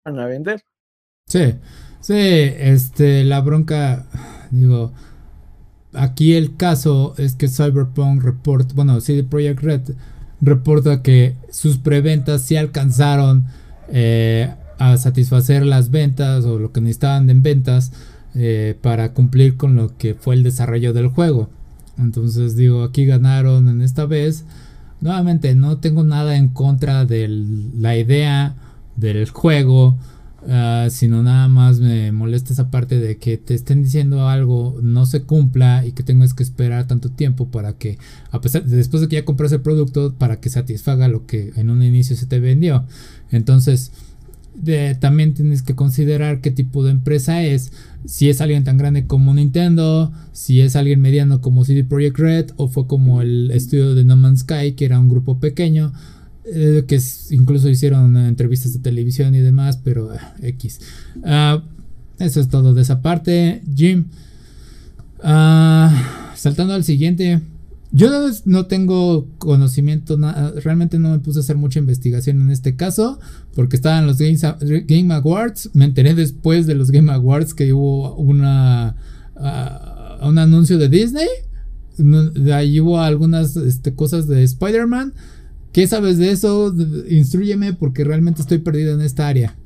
van 0.04 0.18
a 0.18 0.26
vender. 0.26 0.64
Sí, 1.26 1.54
sí, 2.00 2.14
este, 2.14 3.24
la 3.24 3.40
bronca, 3.40 4.06
digo, 4.50 4.92
aquí 5.92 6.34
el 6.34 6.56
caso 6.56 7.14
es 7.18 7.34
que 7.34 7.48
Cyberpunk 7.48 8.22
report, 8.22 8.72
bueno, 8.74 9.00
CD 9.00 9.24
Projekt 9.24 9.60
Red 9.60 9.82
reporta 10.40 11.02
que 11.02 11.36
sus 11.50 11.78
preventas 11.78 12.42
sí 12.42 12.56
alcanzaron 12.56 13.46
eh, 13.88 14.54
a 14.78 14.96
satisfacer 14.96 15.64
las 15.64 15.90
ventas 15.90 16.44
o 16.44 16.58
lo 16.58 16.72
que 16.72 16.80
necesitaban 16.80 17.30
en 17.30 17.42
ventas 17.42 17.92
eh, 18.34 18.76
para 18.80 19.12
cumplir 19.12 19.56
con 19.56 19.76
lo 19.76 19.96
que 19.96 20.14
fue 20.14 20.34
el 20.34 20.42
desarrollo 20.42 20.92
del 20.92 21.08
juego. 21.08 21.48
Entonces 21.98 22.56
digo, 22.56 22.82
aquí 22.82 23.06
ganaron 23.06 23.68
en 23.68 23.82
esta 23.82 24.06
vez. 24.06 24.44
Nuevamente, 25.00 25.54
no 25.54 25.78
tengo 25.78 26.02
nada 26.04 26.36
en 26.36 26.48
contra 26.48 27.04
de 27.04 27.28
la 27.28 27.96
idea 27.96 28.56
del 28.96 29.28
juego. 29.30 29.96
Ah, 30.46 30.88
sino 30.90 31.22
nada 31.22 31.48
más 31.48 31.80
me 31.80 32.12
molesta 32.12 32.52
esa 32.52 32.70
parte 32.70 33.00
de 33.00 33.16
que 33.16 33.38
te 33.38 33.54
estén 33.54 33.82
diciendo 33.82 34.28
algo 34.28 34.78
no 34.82 35.06
se 35.06 35.22
cumpla 35.22 35.86
y 35.86 35.92
que 35.92 36.02
tengas 36.02 36.34
que 36.34 36.42
esperar 36.42 36.86
tanto 36.86 37.10
tiempo 37.10 37.48
para 37.48 37.78
que, 37.78 37.96
a 38.30 38.42
pesar 38.42 38.64
después 38.64 39.00
de 39.00 39.08
que 39.08 39.16
ya 39.16 39.24
compras 39.24 39.52
el 39.52 39.62
producto, 39.62 40.14
para 40.18 40.40
que 40.40 40.50
satisfaga 40.50 41.08
lo 41.08 41.24
que 41.24 41.52
en 41.56 41.70
un 41.70 41.82
inicio 41.82 42.14
se 42.14 42.26
te 42.26 42.40
vendió. 42.40 42.84
Entonces, 43.30 43.92
también 45.00 45.34
tienes 45.34 45.62
que 45.62 45.74
considerar 45.74 46.40
qué 46.40 46.50
tipo 46.50 46.84
de 46.84 46.92
empresa 46.92 47.42
es. 47.42 47.72
Si 48.06 48.28
es 48.28 48.40
alguien 48.40 48.64
tan 48.64 48.76
grande 48.76 49.06
como 49.06 49.32
Nintendo, 49.34 50.12
si 50.32 50.60
es 50.60 50.76
alguien 50.76 51.00
mediano 51.00 51.40
como 51.40 51.64
CD 51.64 51.84
Projekt 51.84 52.18
Red, 52.18 52.50
o 52.56 52.68
fue 52.68 52.86
como 52.86 53.22
el 53.22 53.50
estudio 53.50 53.94
de 53.94 54.04
No 54.04 54.16
Man's 54.16 54.40
Sky, 54.40 54.72
que 54.72 54.84
era 54.84 54.98
un 54.98 55.08
grupo 55.08 55.38
pequeño. 55.38 55.92
Eh, 56.46 56.84
que 56.86 57.00
incluso 57.30 57.70
hicieron 57.70 58.18
entrevistas 58.18 58.74
de 58.74 58.80
televisión 58.80 59.34
y 59.34 59.38
demás, 59.38 59.78
pero 59.82 60.10
ah, 60.10 60.34
X. 60.42 60.80
Ah, 61.24 61.62
eso 62.18 62.40
es 62.40 62.48
todo 62.48 62.74
de 62.74 62.82
esa 62.82 63.00
parte. 63.00 63.62
Jim. 63.74 64.06
Ah, 65.22 66.32
saltando 66.36 66.74
al 66.74 66.84
siguiente. 66.84 67.40
Yo 67.96 68.10
no, 68.44 68.66
tengo 68.66 69.28
conocimiento, 69.38 70.18
realmente 70.64 70.98
no 70.98 71.10
me 71.10 71.20
puse 71.20 71.38
a 71.38 71.42
hacer 71.42 71.56
mucha 71.56 71.78
investigación 71.78 72.40
en 72.40 72.50
este 72.50 72.74
caso, 72.74 73.20
porque 73.54 73.76
estaban 73.76 74.08
los 74.08 74.18
Game 74.18 75.14
Awards. 75.14 75.70
Me 75.74 75.84
enteré 75.84 76.12
después 76.14 76.66
de 76.66 76.74
los 76.74 76.90
Game 76.90 77.12
Awards 77.12 77.54
que 77.54 77.72
hubo 77.72 78.16
una, 78.16 78.96
un 80.22 80.38
anuncio 80.38 80.76
de 80.76 80.88
Disney. 80.88 81.28
ahí 82.52 82.80
hubo 82.80 83.00
algunas 83.00 83.54
este, 83.54 83.94
cosas 83.94 84.26
de 84.26 84.42
Spider-Man. 84.42 85.14
¿Qué 85.70 85.86
sabes 85.86 86.18
de 86.18 86.32
eso? 86.32 86.74
Instruyeme 87.08 87.74
porque 87.74 88.02
realmente 88.02 88.42
estoy 88.42 88.58
perdido 88.58 88.92
en 88.94 89.02
esta 89.02 89.28
área. 89.28 89.56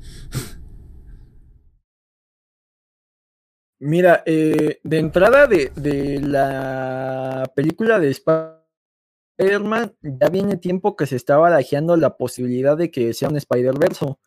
Mira, 3.79 4.23
eh, 4.25 4.79
de 4.83 4.99
entrada 4.99 5.47
de, 5.47 6.19
la 6.21 7.49
película 7.55 7.99
de 7.99 8.09
Spider-Man, 8.09 9.95
ya 10.01 10.29
viene 10.29 10.57
tiempo 10.57 10.95
que 10.95 11.05
se 11.05 11.15
está 11.15 11.37
barajeando 11.37 11.95
la 11.95 12.17
posibilidad 12.17 12.77
de 12.77 12.91
que 12.91 13.13
sea 13.13 13.29
un 13.29 13.37
Spider-Verso. 13.37 14.19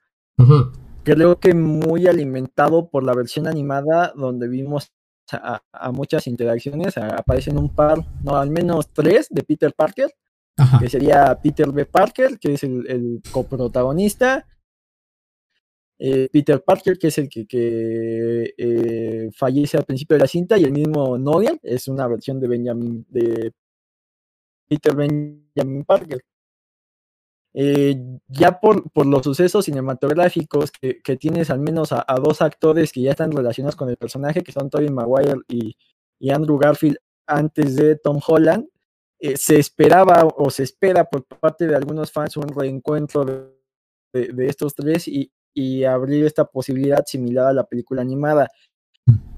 Creo 1.05 1.39
que 1.39 1.55
muy 1.55 2.07
alimentado 2.07 2.89
por 2.89 3.05
la 3.05 3.15
versión 3.15 3.47
animada 3.47 4.13
donde 4.17 4.49
vimos 4.49 4.93
a, 5.31 5.61
a 5.73 5.93
muchas 5.93 6.27
interacciones, 6.27 6.97
aparecen 6.97 7.59
un 7.59 7.75
par, 7.75 7.99
no, 8.25 8.37
al 8.37 8.51
menos 8.51 8.89
tres 8.93 9.29
de 9.31 9.43
Peter 9.43 9.73
Parker 9.75 10.13
que 10.79 10.89
sería 10.89 11.39
Peter 11.43 11.71
B. 11.71 11.87
Parker, 11.87 12.39
que 12.39 12.55
es 12.55 12.63
el, 12.63 13.21
coprotagonista. 13.31 14.47
Eh, 16.05 16.29
Peter 16.33 16.61
Parker, 16.65 16.99
que 16.99 17.07
es 17.07 17.19
el 17.19 17.29
que, 17.29 17.47
eh, 18.59 19.31
fallece 19.33 19.77
al 19.77 19.85
principio 19.85 20.17
de 20.17 20.23
la 20.23 20.27
cinta, 20.27 20.59
y 20.59 20.65
el 20.65 20.73
mismo 20.73 21.17
Noel 21.17 21.61
es 21.63 21.87
una 21.87 22.09
versión 22.09 22.41
de 22.41 22.49
Benjamin, 22.49 23.07
de 23.09 23.53
Peter 24.69 24.97
Benjamin 24.97 25.85
Parker. 25.85 26.25
Eh, 27.55 27.95
ya 28.27 28.59
por, 28.59 28.91
por, 28.91 29.07
los 29.07 29.23
sucesos 29.23 29.67
cinematográficos 29.67 30.73
que, 30.73 31.17
tienes 31.19 31.51
al 31.51 31.61
menos 31.61 31.93
a, 31.93 32.05
dos 32.21 32.43
actores 32.43 32.91
que 32.91 33.03
ya 33.03 33.13
están 33.13 33.31
relacionados 33.31 33.77
con 33.77 33.89
el 33.89 33.97
personaje, 33.97 34.43
que 34.43 34.51
son 34.51 34.71
Tobey 34.71 34.91
Maguire 34.91 35.41
y, 35.49 35.77
Andrew 36.33 36.59
Garfield 36.59 36.97
antes 37.29 37.77
de 37.77 37.95
Tom 37.97 38.19
Holland, 38.27 38.67
se 39.37 39.57
esperaba 39.59 40.27
o 40.37 40.51
se 40.51 40.65
espera 40.65 41.05
por 41.05 41.25
parte 41.25 41.69
de 41.69 41.77
algunos 41.77 42.11
fans 42.11 42.37
un 42.37 42.49
reencuentro 42.49 43.25
de, 44.13 44.47
estos 44.49 44.75
tres 44.75 45.07
y, 45.07 45.31
abrir 45.85 46.25
esta 46.25 46.45
posibilidad 46.45 47.05
similar 47.07 47.49
a 47.49 47.53
la 47.53 47.65
película 47.65 48.03
animada. 48.03 48.51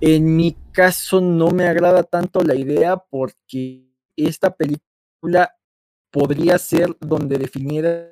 En 0.00 0.36
mi 0.36 0.56
caso 0.72 1.20
no 1.20 1.50
me 1.50 1.66
agrada 1.66 2.02
tanto 2.02 2.42
la 2.42 2.54
idea 2.54 2.96
porque 2.96 3.88
esta 4.16 4.54
película 4.54 5.56
podría 6.10 6.58
ser 6.58 6.96
donde 7.00 7.38
definiera 7.38 8.10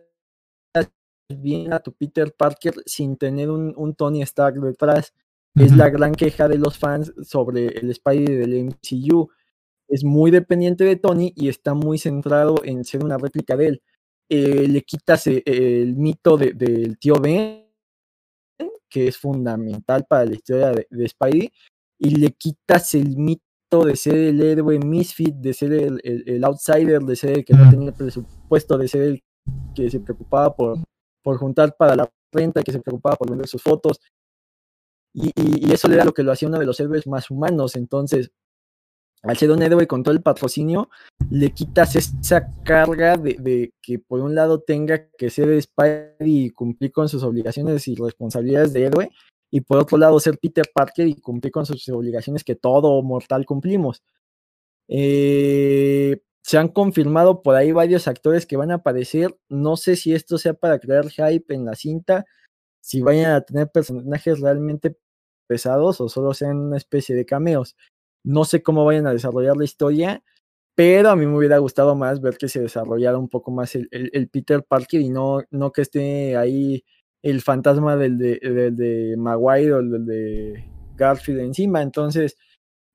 bien 1.28 1.72
a 1.72 1.78
tu 1.80 1.92
Peter 1.92 2.32
Parker 2.36 2.74
sin 2.84 3.16
tener 3.16 3.50
un, 3.50 3.94
Tony 3.94 4.22
Stark 4.22 4.60
detrás. 4.60 5.12
Es 5.54 5.76
la 5.76 5.90
gran 5.90 6.14
queja 6.14 6.48
de 6.48 6.56
los 6.56 6.78
fans 6.78 7.12
sobre 7.22 7.66
el 7.66 7.94
Spidey 7.94 8.36
del 8.36 8.64
MCU 8.64 9.30
es 9.92 10.04
muy 10.04 10.30
dependiente 10.30 10.84
de 10.84 10.96
Tony 10.96 11.34
y 11.36 11.48
está 11.48 11.74
muy 11.74 11.98
centrado 11.98 12.54
en 12.64 12.82
ser 12.82 13.04
una 13.04 13.18
réplica 13.18 13.56
de 13.56 13.66
él. 13.66 13.82
Eh, 14.30 14.66
le 14.66 14.80
quitas 14.80 15.26
eh, 15.26 15.42
el, 15.44 15.96
mito 15.96 16.38
del 16.38 16.98
tío 16.98 17.16
Ben, 17.20 17.61
que 18.92 19.08
es 19.08 19.16
fundamental 19.16 20.04
para 20.06 20.26
la 20.26 20.34
historia 20.34 20.72
de, 20.72 21.08
Spidey, 21.08 21.50
y 21.98 22.10
le 22.10 22.32
quitas 22.32 22.94
el 22.94 23.16
mito 23.16 23.84
de 23.84 23.96
ser 23.96 24.14
el 24.14 24.42
héroe 24.42 24.78
misfit, 24.78 25.34
de 25.34 25.54
ser 25.54 25.72
el, 25.72 26.44
outsider, 26.44 27.00
de 27.00 27.16
ser 27.16 27.38
el 27.38 27.44
que 27.44 27.54
no 27.54 27.70
tenía 27.70 27.88
el 27.88 27.94
presupuesto, 27.94 28.76
de 28.76 28.88
ser 28.88 29.02
el 29.02 29.22
que 29.74 29.90
se 29.90 30.00
preocupaba 30.00 30.54
por, 30.54 30.78
por 31.22 31.38
juntar 31.38 31.74
para 31.76 31.96
la 31.96 32.12
renta, 32.32 32.62
que 32.62 32.72
se 32.72 32.80
preocupaba 32.80 33.16
por 33.16 33.30
vender 33.30 33.48
sus 33.48 33.62
fotos. 33.62 33.98
Y, 35.14 35.32
y, 35.36 35.72
eso 35.72 35.90
era 35.90 36.04
lo 36.04 36.12
que 36.12 36.22
lo 36.22 36.32
hacía 36.32 36.48
uno 36.48 36.58
de 36.58 36.66
los 36.66 36.78
héroes 36.80 37.06
más 37.06 37.30
humanos. 37.30 37.76
Entonces, 37.76 38.30
al 39.22 39.36
ser 39.36 39.50
un 39.50 39.62
héroe 39.62 39.86
con 39.86 40.02
todo 40.02 40.14
el 40.14 40.22
patrocinio, 40.22 40.90
le 41.30 41.50
quitas 41.52 41.94
esa 41.96 42.52
carga 42.64 43.16
de, 43.16 43.72
que 43.80 43.98
por 43.98 44.20
un 44.20 44.34
lado 44.34 44.60
tenga 44.60 45.08
que 45.16 45.30
ser 45.30 45.50
Spider 45.50 46.16
y 46.20 46.50
cumplir 46.50 46.92
con 46.92 47.08
sus 47.08 47.22
obligaciones 47.22 47.86
y 47.88 47.94
responsabilidades 47.94 48.72
de 48.72 48.84
héroe, 48.84 49.10
y 49.50 49.60
por 49.60 49.78
otro 49.78 49.98
lado 49.98 50.18
ser 50.18 50.38
Peter 50.38 50.64
Parker 50.74 51.06
y 51.06 51.14
cumplir 51.14 51.52
con 51.52 51.66
sus 51.66 51.88
obligaciones 51.90 52.42
que 52.42 52.54
todo 52.56 53.02
mortal 53.02 53.46
cumplimos. 53.46 54.02
Eh, 54.88 56.20
se 56.42 56.58
han 56.58 56.68
confirmado 56.68 57.42
por 57.42 57.54
ahí 57.54 57.70
varios 57.70 58.08
actores 58.08 58.46
que 58.46 58.56
van 58.56 58.70
a 58.72 58.76
aparecer. 58.76 59.36
No 59.48 59.76
sé 59.76 59.96
si 59.96 60.12
esto 60.14 60.38
sea 60.38 60.54
para 60.54 60.78
crear 60.78 61.08
hype 61.08 61.54
en 61.54 61.64
la 61.64 61.74
cinta, 61.74 62.24
si 62.80 63.00
vayan 63.00 63.32
a 63.32 63.40
tener 63.42 63.70
personajes 63.70 64.40
realmente 64.40 64.96
pesados 65.46 66.00
o 66.00 66.08
solo 66.08 66.34
sean 66.34 66.56
una 66.58 66.78
especie 66.78 67.14
de 67.14 67.26
cameos. 67.26 67.76
No 68.24 68.44
sé 68.44 68.62
cómo 68.62 68.84
vayan 68.84 69.06
a 69.06 69.12
desarrollar 69.12 69.56
la 69.56 69.64
historia, 69.64 70.22
pero 70.74 71.10
a 71.10 71.16
mí 71.16 71.26
me 71.26 71.36
hubiera 71.36 71.58
gustado 71.58 71.94
más 71.94 72.20
ver 72.20 72.36
que 72.38 72.48
se 72.48 72.60
desarrollara 72.60 73.18
un 73.18 73.28
poco 73.28 73.50
más 73.50 73.74
el, 73.74 74.28
Peter 74.30 74.64
Parker 74.64 75.00
y 75.00 75.10
no, 75.10 75.42
no 75.50 75.72
que 75.72 75.82
esté 75.82 76.36
ahí 76.36 76.84
el 77.22 77.40
fantasma 77.40 77.96
del 77.96 78.18
de, 78.18 79.14
Maguire 79.18 79.72
o 79.74 79.78
el 79.80 80.06
de 80.06 80.64
Garfield 80.96 81.40
encima. 81.40 81.82
Entonces, 81.82 82.36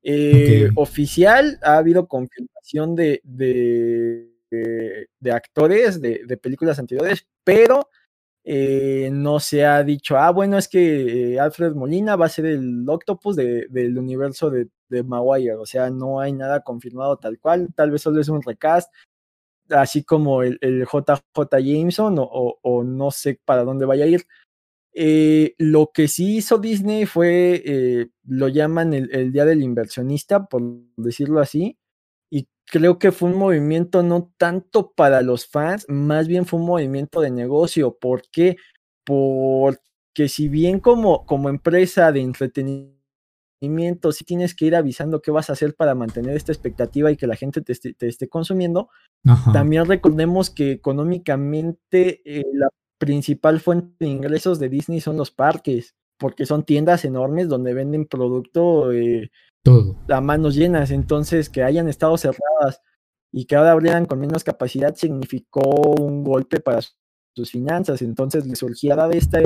eh, 0.03 0.69
oficial, 0.75 1.59
ha 1.61 1.77
habido 1.77 2.07
confirmación 2.07 2.95
de, 2.95 3.21
de, 3.23 4.29
de 4.49 5.31
actores 5.31 6.01
de, 6.01 6.37
películas 6.41 6.79
anteriores, 6.79 7.27
pero 7.43 7.89
eh, 8.49 9.09
no 9.11 9.41
se 9.41 9.65
ha 9.65 9.83
dicho, 9.83 10.17
ah, 10.17 10.31
bueno, 10.31 10.57
es 10.57 10.69
que 10.69 11.33
eh, 11.33 11.37
Alfred 11.37 11.73
Molina 11.73 12.15
va 12.15 12.27
a 12.27 12.29
ser 12.29 12.45
el 12.45 12.85
Octopus 12.87 13.35
del 13.35 13.97
universo 13.97 14.49
de, 14.49 14.69
de 14.87 15.03
Maguire, 15.03 15.55
o 15.55 15.65
sea, 15.65 15.89
no 15.89 16.21
hay 16.21 16.31
nada 16.31 16.61
confirmado 16.61 17.17
tal 17.17 17.39
cual, 17.39 17.67
tal 17.75 17.91
vez 17.91 18.03
solo 18.03 18.21
es 18.21 18.29
un 18.29 18.41
recast, 18.41 18.89
así 19.69 20.05
como 20.05 20.43
el, 20.43 20.57
JJ 20.61 21.57
Jameson, 21.61 22.15
o, 22.19 22.83
no 22.85 23.11
sé 23.11 23.37
para 23.43 23.65
dónde 23.65 23.85
vaya 23.85 24.05
a 24.05 24.07
ir. 24.07 24.23
Eh, 24.93 25.53
lo 25.57 25.91
que 25.93 26.07
sí 26.07 26.37
hizo 26.37 26.57
Disney 26.57 27.05
fue, 27.05 28.09
lo 28.23 28.47
llaman 28.47 28.93
el, 28.93 29.13
el 29.13 29.33
Día 29.33 29.43
del 29.43 29.61
Inversionista, 29.61 30.45
por 30.45 30.63
decirlo 30.95 31.41
así, 31.41 31.77
creo 32.67 32.99
que 32.99 33.11
fue 33.11 33.29
un 33.29 33.37
movimiento 33.37 34.03
no 34.03 34.31
tanto 34.37 34.91
para 34.91 35.21
los 35.21 35.47
fans, 35.47 35.85
más 35.87 36.27
bien 36.27 36.45
fue 36.45 36.59
un 36.59 36.65
movimiento 36.65 37.21
de 37.21 37.31
negocio. 37.31 37.97
¿Por 37.97 38.23
qué? 38.29 38.57
Porque 39.03 40.27
si 40.27 40.49
bien 40.49 40.79
como, 40.79 41.25
como 41.25 41.49
empresa 41.49 42.11
de 42.11 42.21
entretenimiento 42.21 42.97
sí 44.11 44.25
tienes 44.25 44.53
que 44.53 44.65
ir 44.65 44.75
avisando 44.75 45.21
qué 45.21 45.31
vas 45.31 45.49
a 45.49 45.53
hacer 45.53 45.75
para 45.75 45.95
mantener 45.95 46.35
esta 46.35 46.51
expectativa 46.51 47.11
y 47.11 47.17
que 47.17 47.25
la 47.25 47.35
gente 47.35 47.61
te, 47.61 47.73
esté, 47.73 48.29
consumiendo. 48.29 48.89
También 49.51 49.85
recordemos 49.85 50.49
que 50.49 50.71
económicamente 50.71 52.21
eh, 52.25 52.43
la 52.53 52.69
principal 52.97 53.59
fuente 53.59 53.93
de 53.99 54.07
ingresos 54.07 54.59
de 54.59 54.69
Disney 54.69 55.01
son 55.01 55.17
los 55.17 55.31
parques, 55.31 55.95
porque 56.17 56.45
son 56.45 56.63
tiendas 56.63 57.05
enormes 57.05 57.47
donde 57.47 57.73
venden 57.73 58.05
producto 58.05 58.91
eh, 58.91 59.31
Todo. 59.67 59.95
a 60.07 60.21
manos 60.21 60.55
llenas. 60.55 60.91
Entonces, 60.91 61.49
que 61.49 61.63
hayan 61.63 61.89
estado 61.89 62.17
cerradas 62.17 62.81
y 63.33 63.45
que 63.45 63.55
ahora 63.55 63.71
abrieran 63.71 64.05
con 64.05 64.19
menos 64.19 64.43
capacidad 64.43 64.95
significó 64.95 65.95
un 65.99 66.23
golpe 66.23 66.59
para 66.61 66.79
sus 67.35 67.51
finanzas. 67.51 68.01
Entonces, 68.01 68.47
les 68.47 68.59
surgía 68.59 68.95
de 68.95 69.17
esta 69.17 69.39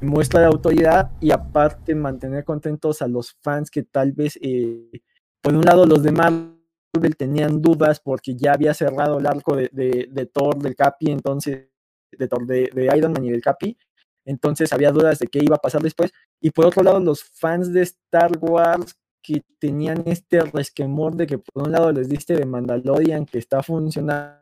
muestra 0.00 0.40
de 0.40 0.46
autoridad 0.46 1.10
y 1.20 1.32
aparte 1.32 1.94
mantener 1.94 2.44
contentos 2.44 3.02
a 3.02 3.08
los 3.08 3.36
fans 3.42 3.70
que 3.70 3.82
tal 3.82 4.12
vez, 4.12 4.38
eh, 4.40 5.02
por 5.42 5.54
un 5.54 5.62
lado, 5.62 5.86
los 5.86 6.02
de 6.04 6.12
Marvel 6.12 7.16
tenían 7.16 7.60
dudas 7.60 8.00
porque 8.00 8.36
ya 8.36 8.52
había 8.52 8.74
cerrado 8.74 9.18
el 9.18 9.26
arco 9.26 9.56
de, 9.56 10.30
Thor, 10.32 10.58
del 10.58 10.76
Capi, 10.76 11.10
entonces, 11.10 11.68
de 12.12 12.28
Thor, 12.28 12.46
de, 12.46 12.90
Iron 12.96 13.12
Man 13.12 13.24
y 13.24 13.30
del 13.30 13.42
Capi, 13.42 13.76
entonces 14.24 14.72
había 14.72 14.92
dudas 14.92 15.18
de 15.18 15.26
qué 15.26 15.40
iba 15.42 15.56
a 15.56 15.60
pasar 15.60 15.82
después. 15.82 16.12
Y 16.40 16.50
por 16.50 16.66
otro 16.66 16.82
lado, 16.82 17.00
los 17.00 17.24
fans 17.24 17.72
de 17.72 17.82
Star 17.82 18.30
Wars 18.38 18.94
que 19.22 19.42
tenían 19.58 20.02
este 20.06 20.40
resquemor 20.40 21.16
de 21.16 21.26
que 21.26 21.38
por 21.38 21.66
un 21.66 21.72
lado 21.72 21.92
les 21.92 22.08
diste 22.08 22.34
de 22.34 22.46
Mandalorian 22.46 23.26
que 23.26 23.38
está 23.38 23.62
funcionando 23.62 24.38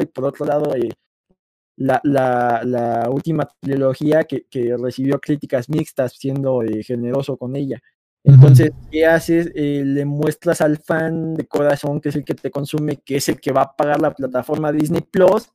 y 0.00 0.06
por 0.06 0.26
otro 0.26 0.46
lado 0.46 0.74
eh, 0.74 0.90
la, 1.76 2.00
la, 2.04 2.62
la, 2.64 3.08
última 3.10 3.48
trilogía 3.60 4.24
que, 4.24 4.44
que, 4.50 4.76
recibió 4.76 5.18
críticas 5.18 5.68
mixtas 5.70 6.12
siendo 6.12 6.62
eh, 6.62 6.82
generoso 6.82 7.36
con 7.38 7.56
ella. 7.56 7.80
Entonces, 8.22 8.72
¿qué 8.90 9.06
haces? 9.06 9.50
Eh, 9.54 9.82
le 9.84 10.04
muestras 10.04 10.60
al 10.60 10.76
fan 10.76 11.34
de 11.34 11.46
corazón, 11.46 12.00
que 12.00 12.10
es 12.10 12.16
el 12.16 12.24
que 12.24 12.34
te 12.34 12.50
consume, 12.50 12.98
que 12.98 13.16
es 13.16 13.28
el 13.30 13.40
que 13.40 13.52
va 13.52 13.62
a 13.62 13.76
pagar 13.76 14.00
la 14.00 14.12
plataforma 14.12 14.72
Disney 14.72 15.00
Plus, 15.00 15.50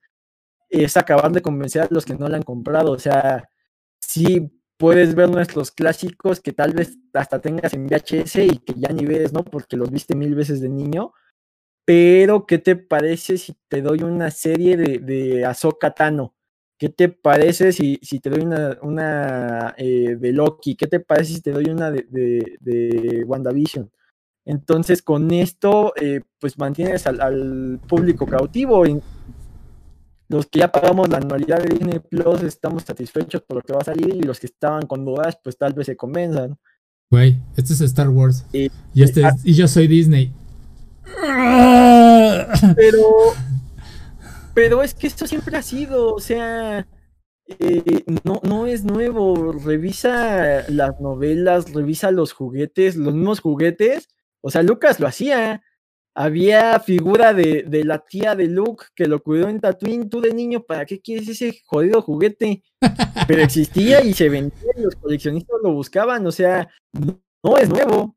es 0.68 0.98
acabar 0.98 1.32
de 1.32 1.44
convencer 1.44 1.84
a 1.84 1.88
los 1.92 2.06
que 2.06 2.16
no 2.16 2.28
la 2.28 2.38
han 2.38 2.44
comprado. 2.44 2.92
O 2.92 3.00
sea, 3.00 3.48
sí 4.00 4.52
puedes 4.78 5.16
ver 5.16 5.30
nuestros 5.30 5.72
clásicos 5.72 6.40
que 6.40 6.54
tal 6.54 6.74
vez 6.74 6.98
hasta 7.14 7.40
tengas 7.40 7.74
en 7.74 7.88
VHS 7.88 8.36
y 8.38 8.58
que 8.60 8.74
ya 8.76 8.90
ni 8.90 9.06
ves, 9.06 9.34
¿no? 9.34 9.44
Porque 9.44 9.78
los 9.78 9.92
viste 9.92 10.16
mil 10.16 10.36
veces 10.36 10.62
de 10.62 10.70
niño 10.70 11.14
pero, 11.86 12.48
¿qué 12.48 12.58
te 12.58 12.76
parece 12.76 13.38
si 13.38 13.56
te 13.68 13.82
doy 13.82 14.02
una 14.02 14.32
serie 14.32 14.76
de, 14.76 14.98
de 14.98 15.48
Tano? 15.96 16.34
¿Qué 16.80 16.90
te 16.90 17.10
parece 17.10 17.72
si, 17.72 18.00
si 18.02 18.20
te 18.20 18.32
doy 18.32 18.42
una, 18.42 18.78
una 18.82 19.76
eh, 19.78 20.18
de 20.20 20.34
Loki? 20.34 20.76
¿Qué 20.76 20.88
te 20.88 21.00
parece 21.00 21.36
si 21.36 21.42
te 21.42 21.52
doy 21.52 21.66
una 21.66 21.92
de, 21.92 22.06
de, 22.60 23.24
WandaVision? 23.26 23.92
Entonces, 24.46 25.02
con 25.04 25.32
esto, 25.32 25.94
eh, 25.96 26.22
pues 26.40 26.58
mantienes 26.58 27.06
al, 27.06 27.80
público 27.88 28.26
cautivo. 28.26 28.84
Los 30.28 30.48
que 30.48 30.60
ya 30.60 30.72
pagamos 30.72 31.10
la 31.10 31.18
anualidad 31.18 31.62
de 31.62 31.76
Disney 31.76 32.00
Plus 32.00 32.42
estamos 32.44 32.84
satisfechos 32.84 33.42
por 33.44 33.58
lo 33.58 33.62
que 33.62 33.74
va 33.74 33.80
a 33.80 33.86
salir 33.86 34.16
y 34.16 34.22
los 34.22 34.40
que 34.40 34.48
estaban 34.48 34.88
con 34.88 35.06
dudas, 35.06 35.38
pues 35.44 35.58
tal 35.58 35.74
vez 35.74 35.86
se 35.86 35.96
convenzan. 35.96 36.58
Güey, 37.12 37.40
este 37.56 37.74
es 37.74 37.82
Star 37.82 38.10
Wars. 38.10 38.46
y, 38.52 38.70
este, 38.96 39.24
ah 39.26 39.36
y 39.44 39.54
yo 39.54 39.68
soy 39.68 39.88
Disney. 39.88 40.34
Pero, 42.76 43.02
pero 44.56 44.82
es 44.82 44.96
que 44.96 45.06
esto 45.06 45.28
siempre 45.28 45.56
ha 45.56 45.62
sido, 45.62 46.16
o 46.16 46.20
sea, 46.20 46.88
eh, 47.48 48.04
no, 48.24 48.42
no 48.44 48.66
es 48.66 48.84
nuevo. 48.84 49.52
Revisa 49.52 50.64
las 50.70 51.00
novelas, 51.00 51.72
revisa 51.74 52.12
los 52.12 52.34
juguetes, 52.34 52.96
los 52.96 53.14
mismos 53.14 53.40
juguetes. 53.40 54.08
O 54.42 54.50
sea, 54.50 54.64
Lucas 54.64 55.00
lo 55.00 55.08
hacía. 55.08 55.62
Había 56.16 56.80
figura 56.80 57.34
de, 57.34 57.64
de, 57.68 57.84
la 57.84 58.00
tía 58.00 58.36
de 58.36 58.48
Luke 58.48 58.86
que 58.96 59.06
lo 59.06 59.22
cuidó 59.22 59.50
en 59.50 59.60
Tatooine. 59.60 60.10
Tú 60.10 60.22
de 60.22 60.34
niño, 60.34 60.64
¿para 60.64 60.86
qué 60.86 61.02
quieres 61.02 61.28
ese 61.28 61.62
jodido 61.66 62.02
juguete? 62.02 62.64
Pero 63.28 63.42
existía 63.42 64.02
y 64.02 64.14
se 64.14 64.30
vendía 64.30 64.72
y 64.78 64.82
los 64.82 64.96
coleccionistas 64.96 65.58
lo 65.62 65.74
buscaban. 65.74 66.26
O 66.26 66.32
sea, 66.32 66.70
no, 67.44 67.58
es 67.58 67.70
nuevo. 67.70 68.16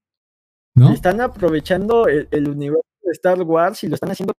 ¿No? 0.74 0.92
Están 0.92 1.20
aprovechando 1.20 2.06
el 2.06 2.48
universo 2.48 2.86
de 3.02 3.12
Star 3.12 3.42
Wars 3.42 3.82
y 3.82 3.88
lo 3.88 3.94
están 3.94 4.12
haciendo 4.12 4.32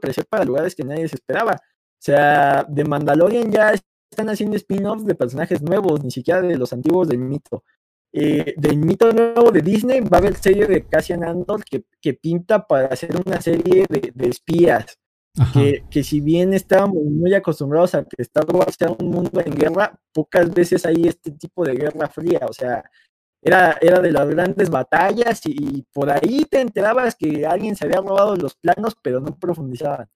crecer 0.00 0.26
para 0.26 0.44
lugares 0.44 0.74
que 0.74 0.84
nadie 0.84 1.08
se 1.08 1.16
esperaba. 1.16 1.54
O 1.54 2.02
sea, 2.02 2.64
de 2.68 2.84
Mandalorian 2.84 3.50
ya 3.50 3.72
están 4.10 4.28
haciendo 4.28 4.56
spin-offs 4.56 5.06
de 5.06 5.14
personajes 5.14 5.62
nuevos, 5.62 6.02
ni 6.02 6.10
siquiera 6.10 6.40
de 6.42 6.56
los 6.56 6.72
antiguos 6.72 7.08
del 7.08 7.18
mito. 7.18 7.64
Eh, 8.12 8.54
del 8.56 8.76
mito 8.78 9.12
nuevo 9.12 9.52
de 9.52 9.62
Disney 9.62 10.00
va 10.00 10.16
a 10.16 10.20
haber 10.20 10.34
serie 10.34 10.66
de 10.66 10.84
Cassian 10.84 11.22
Andor 11.22 11.64
que, 11.64 11.84
que 12.00 12.14
pinta 12.14 12.66
para 12.66 12.88
hacer 12.88 13.10
una 13.24 13.40
serie 13.40 13.86
de, 13.88 14.28
espías. 14.28 14.98
Que, 15.52 15.84
que, 15.88 16.02
si 16.02 16.20
bien 16.20 16.52
estábamos 16.52 17.04
muy 17.04 17.32
acostumbrados 17.34 17.94
a 17.94 18.02
que 18.04 18.20
Star 18.22 18.44
Wars 18.52 18.74
sea 18.76 18.90
un 18.90 19.10
mundo 19.10 19.40
en 19.40 19.54
guerra, 19.54 19.98
pocas 20.12 20.52
veces 20.52 20.84
hay 20.84 21.06
este 21.06 21.30
tipo 21.30 21.64
de 21.64 21.74
guerra 21.74 22.08
fría. 22.08 22.40
O 22.48 22.52
sea, 22.52 22.82
era, 23.42 23.78
era 23.80 24.00
de 24.00 24.12
las 24.12 24.28
grandes 24.28 24.68
batallas 24.68 25.40
y, 25.46 25.82
por 25.92 26.10
ahí 26.10 26.44
te 26.50 26.60
enterabas 26.60 27.14
que 27.14 27.46
alguien 27.46 27.74
se 27.74 27.86
había 27.86 28.00
robado 28.00 28.36
los 28.36 28.54
planos, 28.56 28.96
pero 29.02 29.20
no 29.20 29.38
profundizaban. 29.38 30.08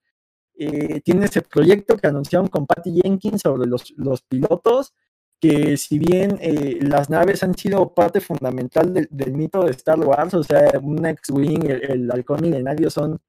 Eh, 0.57 1.01
tiene 1.01 1.26
ese 1.26 1.42
proyecto 1.42 1.97
que 1.97 2.07
anunciaron 2.07 2.49
con 2.49 2.66
Patty 2.66 3.01
Jenkins 3.03 3.42
sobre 3.42 3.68
los, 3.68 3.92
los 3.97 4.22
pilotos, 4.22 4.95
que 5.41 5.76
si 5.76 5.99
bien 5.99 6.39
eh, 6.41 6.78
las 6.80 7.11
naves 7.11 7.43
han 7.43 7.55
sido 7.55 7.93
parte 7.93 8.20
fundamental 8.20 8.93
del 8.93 9.32
mito 9.32 9.64
de 9.64 9.72
Star 9.72 9.99
Wars, 10.01 10.35
o 10.35 10.43
sea, 10.43 10.72
un 10.82 11.05
X-Wing, 11.05 11.66
el, 11.66 12.11
halcón 12.11 12.41
milenario 12.41 12.89
son, 12.89 13.20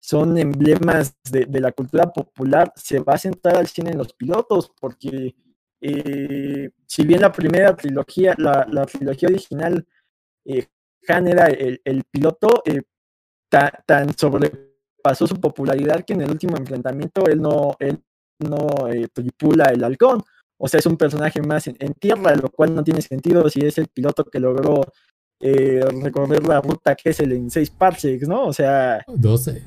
son 0.00 0.38
emblemas 0.38 1.16
de, 1.30 1.46
la 1.60 1.72
cultura 1.72 2.12
popular, 2.12 2.72
se 2.76 3.00
va 3.00 3.14
a 3.14 3.18
centrar 3.18 3.56
al 3.56 3.66
cine 3.66 3.90
en 3.90 3.98
los 3.98 4.12
pilotos, 4.12 4.72
porque 4.80 5.34
eh, 5.80 6.70
si 6.86 7.06
bien 7.06 7.20
la 7.20 7.32
primera 7.32 7.74
trilogía, 7.76 8.34
la, 8.38 8.86
trilogía 8.86 9.28
original, 9.28 9.86
eh, 10.44 10.66
Han 11.08 11.26
era 11.26 11.46
el, 11.46 12.04
piloto, 12.10 12.62
eh, 12.66 12.82
tan 13.48 14.16
sobrepasó 14.16 15.26
su 15.26 15.40
popularidad 15.40 16.04
que 16.04 16.12
en 16.12 16.22
el 16.22 16.30
último 16.30 16.56
enfrentamiento 16.56 17.26
él 17.26 17.40
no, 17.40 17.74
él 17.78 18.02
no 18.40 18.66
tripula 19.12 19.66
el 19.66 19.84
halcón. 19.84 20.22
O 20.58 20.68
sea, 20.68 20.80
es 20.80 20.86
un 20.86 20.96
personaje 20.96 21.40
más 21.40 21.66
en, 21.68 21.94
tierra, 21.94 22.34
lo 22.34 22.50
cual 22.50 22.74
no 22.74 22.84
tiene 22.84 23.00
sentido 23.00 23.48
si 23.48 23.60
es 23.60 23.78
el 23.78 23.88
piloto 23.88 24.24
que 24.24 24.40
logró 24.40 24.80
recorrer 25.40 26.44
la 26.46 26.60
ruta 26.60 26.96
que 26.96 27.10
es 27.10 27.20
el 27.20 27.32
en 27.32 27.48
6 27.48 27.70
parsecs, 27.70 28.26
¿no? 28.26 28.46
O 28.46 28.52
sea... 28.52 29.04
12. 29.06 29.62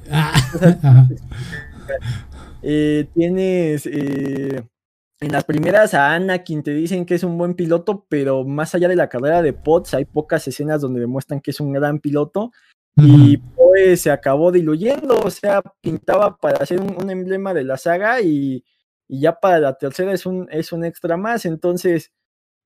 tienes 3.13 3.87
en 5.21 5.31
las 5.31 5.43
primeras 5.43 5.93
a 5.93 6.13
Anakin 6.15 6.63
te 6.63 6.73
dicen 6.73 7.05
que 7.05 7.13
es 7.13 7.23
un 7.23 7.37
buen 7.37 7.53
piloto, 7.53 8.05
pero 8.09 8.43
más 8.43 8.73
allá 8.73 8.87
de 8.87 8.95
la 8.95 9.07
carrera 9.07 9.43
de 9.43 9.53
Potts 9.53 9.93
hay 9.93 10.03
pocas 10.05 10.47
escenas 10.47 10.81
donde 10.81 10.99
demuestran 10.99 11.39
que 11.39 11.51
es 11.51 11.59
un 11.59 11.71
gran 11.71 11.99
piloto. 11.99 12.51
Y 12.97 13.37
pues 13.37 14.01
se 14.01 14.11
acabó 14.11 14.51
diluyendo, 14.51 15.17
o 15.19 15.29
sea, 15.29 15.61
pintaba 15.79 16.37
para 16.37 16.65
ser 16.65 16.81
un, 16.81 17.09
emblema 17.09 17.53
de 17.53 17.63
la 17.63 17.77
saga 17.77 18.21
y, 18.21 18.63
ya 19.19 19.39
para 19.39 19.59
la 19.59 19.77
tercera 19.77 20.13
es 20.13 20.25
un, 20.25 20.47
es 20.51 20.71
un 20.71 20.85
extra 20.85 21.17
más. 21.17 21.45
Entonces, 21.45 22.11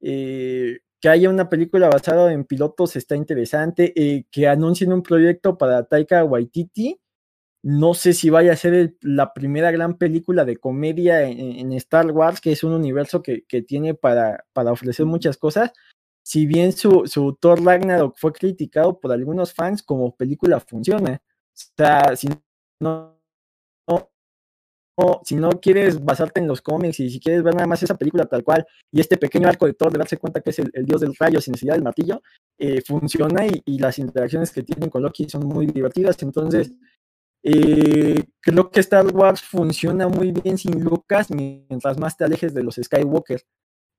eh, 0.01 0.79
que 1.01 1.09
haya 1.09 1.29
una 1.29 1.49
película 1.49 1.89
basada 1.89 2.31
en 2.33 2.45
pilotos 2.45 2.95
está 2.95 3.15
interesante. 3.15 3.93
Eh, 3.95 4.25
que 4.31 4.47
anuncien 4.47 4.93
un 4.93 5.03
proyecto 5.03 5.57
para 5.57 5.85
Taika 5.85 6.23
Waititi 6.23 6.99
no 7.65 7.95
sé 7.95 8.13
si 8.13 8.29
vaya 8.29 8.53
a 8.53 8.55
ser 8.55 8.95
la 9.01 9.33
primera 9.33 9.71
gran 9.71 9.97
película 9.97 10.45
de 10.45 10.57
comedia 10.57 11.23
en, 11.23 11.73
Star 11.73 12.11
Wars, 12.11 12.39
que 12.39 12.51
es 12.51 12.63
un 12.63 12.73
universo 12.73 13.23
que, 13.23 13.41
tiene 13.67 13.95
para, 13.95 14.45
para, 14.53 14.71
ofrecer 14.71 15.07
muchas 15.07 15.35
cosas. 15.35 15.73
Si 16.21 16.45
bien 16.45 16.73
su, 16.73 17.07
su 17.07 17.33
Thor 17.41 17.63
Ragnarok 17.63 18.17
fue 18.19 18.33
criticado 18.33 18.99
por 18.99 19.11
algunos 19.11 19.51
fans, 19.51 19.81
como 19.81 20.15
película 20.15 20.59
funciona. 20.59 21.23
O 21.23 21.57
sea, 21.75 22.15
si 22.15 22.29
no, 22.79 23.14
si 25.23 25.35
no 25.35 25.49
quieres 25.49 26.03
basarte 26.03 26.39
en 26.39 26.47
los 26.47 26.61
cómics 26.61 26.99
y 27.01 27.09
si 27.09 27.19
quieres 27.19 27.43
ver 27.43 27.53
nada 27.53 27.67
más 27.67 27.83
esa 27.83 27.97
película 27.97 28.25
tal 28.25 28.43
cual 28.43 28.65
y 28.91 29.01
este 29.01 29.17
pequeño 29.17 29.47
arco 29.47 29.65
de 29.65 29.73
Thor 29.73 29.91
de 29.91 29.97
darse 29.97 30.17
cuenta 30.17 30.41
que 30.41 30.51
es 30.51 30.59
el, 30.59 30.71
dios 30.85 31.01
del 31.01 31.15
rayo 31.19 31.41
sin 31.41 31.51
necesidad 31.51 31.73
del 31.73 31.83
martillo, 31.83 32.21
eh, 32.57 32.81
funciona 32.81 33.45
y, 33.45 33.61
y, 33.65 33.79
las 33.79 33.99
interacciones 33.99 34.51
que 34.51 34.63
tienen 34.63 34.89
con 34.89 35.03
Loki 35.03 35.27
son 35.29 35.45
muy 35.47 35.67
divertidas. 35.67 36.21
Entonces, 36.23 36.71
eh, 37.47 38.23
creo 38.41 38.71
que 38.71 38.79
Star 38.79 39.05
Wars 39.15 39.43
funciona 39.43 40.07
muy 40.07 40.31
bien 40.31 40.57
sin 40.57 40.83
Lucas 40.83 41.29
mientras 41.29 41.95
más 41.99 42.17
te 42.17 42.23
alejes 42.23 42.55
de 42.55 42.63
los 42.63 42.79
Skywalker. 42.81 43.39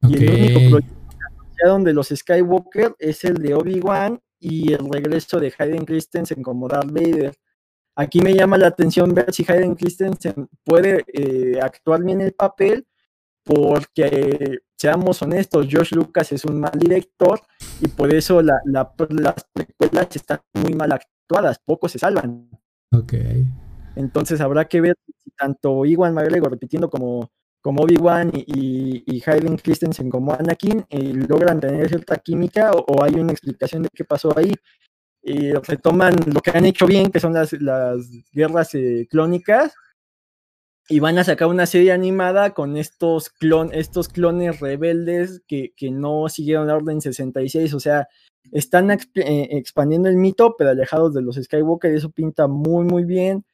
Y 0.02 0.16
el 0.16 0.30
único 0.30 0.70
proyecto 0.70 1.06
donde 1.64 1.92
los 1.92 2.08
Skywalker 2.08 2.96
es 2.98 3.24
el 3.24 3.34
de 3.34 3.54
Obi-Wan 3.54 4.20
y 4.40 4.72
el 4.72 4.90
regreso 4.90 5.38
de 5.38 5.54
Hayden 5.56 5.84
Christensen 5.84 6.42
como 6.42 6.66
Darth 6.66 6.90
Vader. 6.90 7.36
Aquí 7.96 8.20
me 8.20 8.34
llama 8.34 8.58
la 8.58 8.68
atención 8.68 9.14
ver 9.14 9.32
si 9.32 9.44
Hayden 9.48 9.74
Christensen 9.74 10.48
puede 10.62 11.04
eh, 11.12 11.58
actuar 11.60 12.04
bien 12.04 12.20
el 12.20 12.32
papel, 12.32 12.86
porque 13.42 14.58
seamos 14.76 15.22
honestos, 15.22 15.66
George 15.68 15.94
Lucas 15.96 16.30
es 16.32 16.44
un 16.44 16.60
mal 16.60 16.78
director 16.78 17.40
y 17.80 17.88
por 17.88 18.12
eso 18.12 18.42
las 18.42 19.46
precuelas 19.52 20.14
están 20.14 20.40
muy 20.52 20.74
mal 20.74 20.92
actuadas, 20.92 21.58
pocos 21.64 21.92
se 21.92 21.98
salvan. 21.98 22.50
Ok. 22.92 23.14
Entonces 23.96 24.40
habrá 24.40 24.66
que 24.66 24.80
ver 24.80 24.96
si 25.24 25.30
tanto 25.30 25.84
Iwan 25.84 26.12
McGregor 26.12 26.50
repitiendo 26.50 26.90
como, 26.90 27.30
como 27.62 27.82
Obi-Wan 27.82 28.30
y, 28.34 29.04
y, 29.06 29.22
Hayden 29.26 29.56
Christensen 29.56 30.10
como 30.10 30.34
Anakin 30.34 30.84
eh, 30.90 31.14
logran 31.14 31.60
tener 31.60 31.88
cierta 31.88 32.16
química 32.16 32.72
o, 32.72 33.02
hay 33.02 33.14
una 33.14 33.32
explicación 33.32 33.82
de 33.82 33.88
qué 33.92 34.04
pasó 34.04 34.36
ahí. 34.36 34.52
Y 35.28 35.52
retoman 35.54 36.14
lo 36.32 36.40
que 36.40 36.52
han 36.52 36.66
hecho 36.66 36.86
bien, 36.86 37.10
que 37.10 37.18
son 37.18 37.34
las, 37.34 37.52
las 37.54 38.08
guerras 38.30 38.72
eh, 38.76 39.08
clónicas, 39.10 39.74
y 40.88 41.00
van 41.00 41.18
a 41.18 41.24
sacar 41.24 41.48
una 41.48 41.66
serie 41.66 41.90
animada 41.90 42.54
con 42.54 42.76
estos, 42.76 43.30
clon, 43.30 43.70
estos 43.72 44.08
clones 44.08 44.60
rebeldes 44.60 45.42
que, 45.48 45.72
que, 45.76 45.90
no 45.90 46.28
siguieron 46.28 46.68
la 46.68 46.76
Orden 46.76 47.00
66, 47.00 47.74
o 47.74 47.80
sea, 47.80 48.06
están 48.52 48.88
eh, 48.92 48.98
expandiendo 49.50 50.08
el 50.08 50.16
mito, 50.16 50.54
pero 50.56 50.70
alejados 50.70 51.12
de 51.12 51.22
los 51.22 51.34
Skywalker, 51.34 51.92
eso 51.92 52.10
pinta 52.10 52.46
muy, 52.46 52.84
muy 52.84 53.04
bien. 53.04 53.44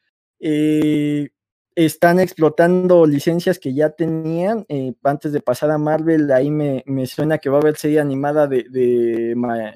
Eh, 0.40 1.30
están 1.74 2.20
explotando 2.20 3.06
licencias 3.06 3.58
que 3.58 3.72
ya 3.72 3.88
tenían. 3.88 4.66
Antes 5.02 5.32
de 5.32 5.40
pasar 5.40 5.70
a 5.70 5.78
Marvel, 5.78 6.30
ahí 6.32 6.50
me, 6.50 6.84
me, 6.86 7.06
suena 7.06 7.38
que 7.38 7.48
va 7.48 7.56
a 7.56 7.60
haber 7.62 7.76
serie 7.76 7.98
animada 7.98 8.46
de, 8.46 8.66
de 8.68 9.34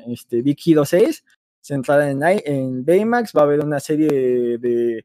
este, 0.09 0.43
Big 0.43 0.59
Hero 0.67 0.85
6, 0.85 1.25
centrada 1.67 2.11
en, 2.11 2.23
en 2.23 2.85
Baymax. 2.85 3.33
Va 3.37 3.43
a 3.43 3.45
haber 3.45 3.65
una 3.65 3.81
serie 3.81 4.09
de, 4.59 5.05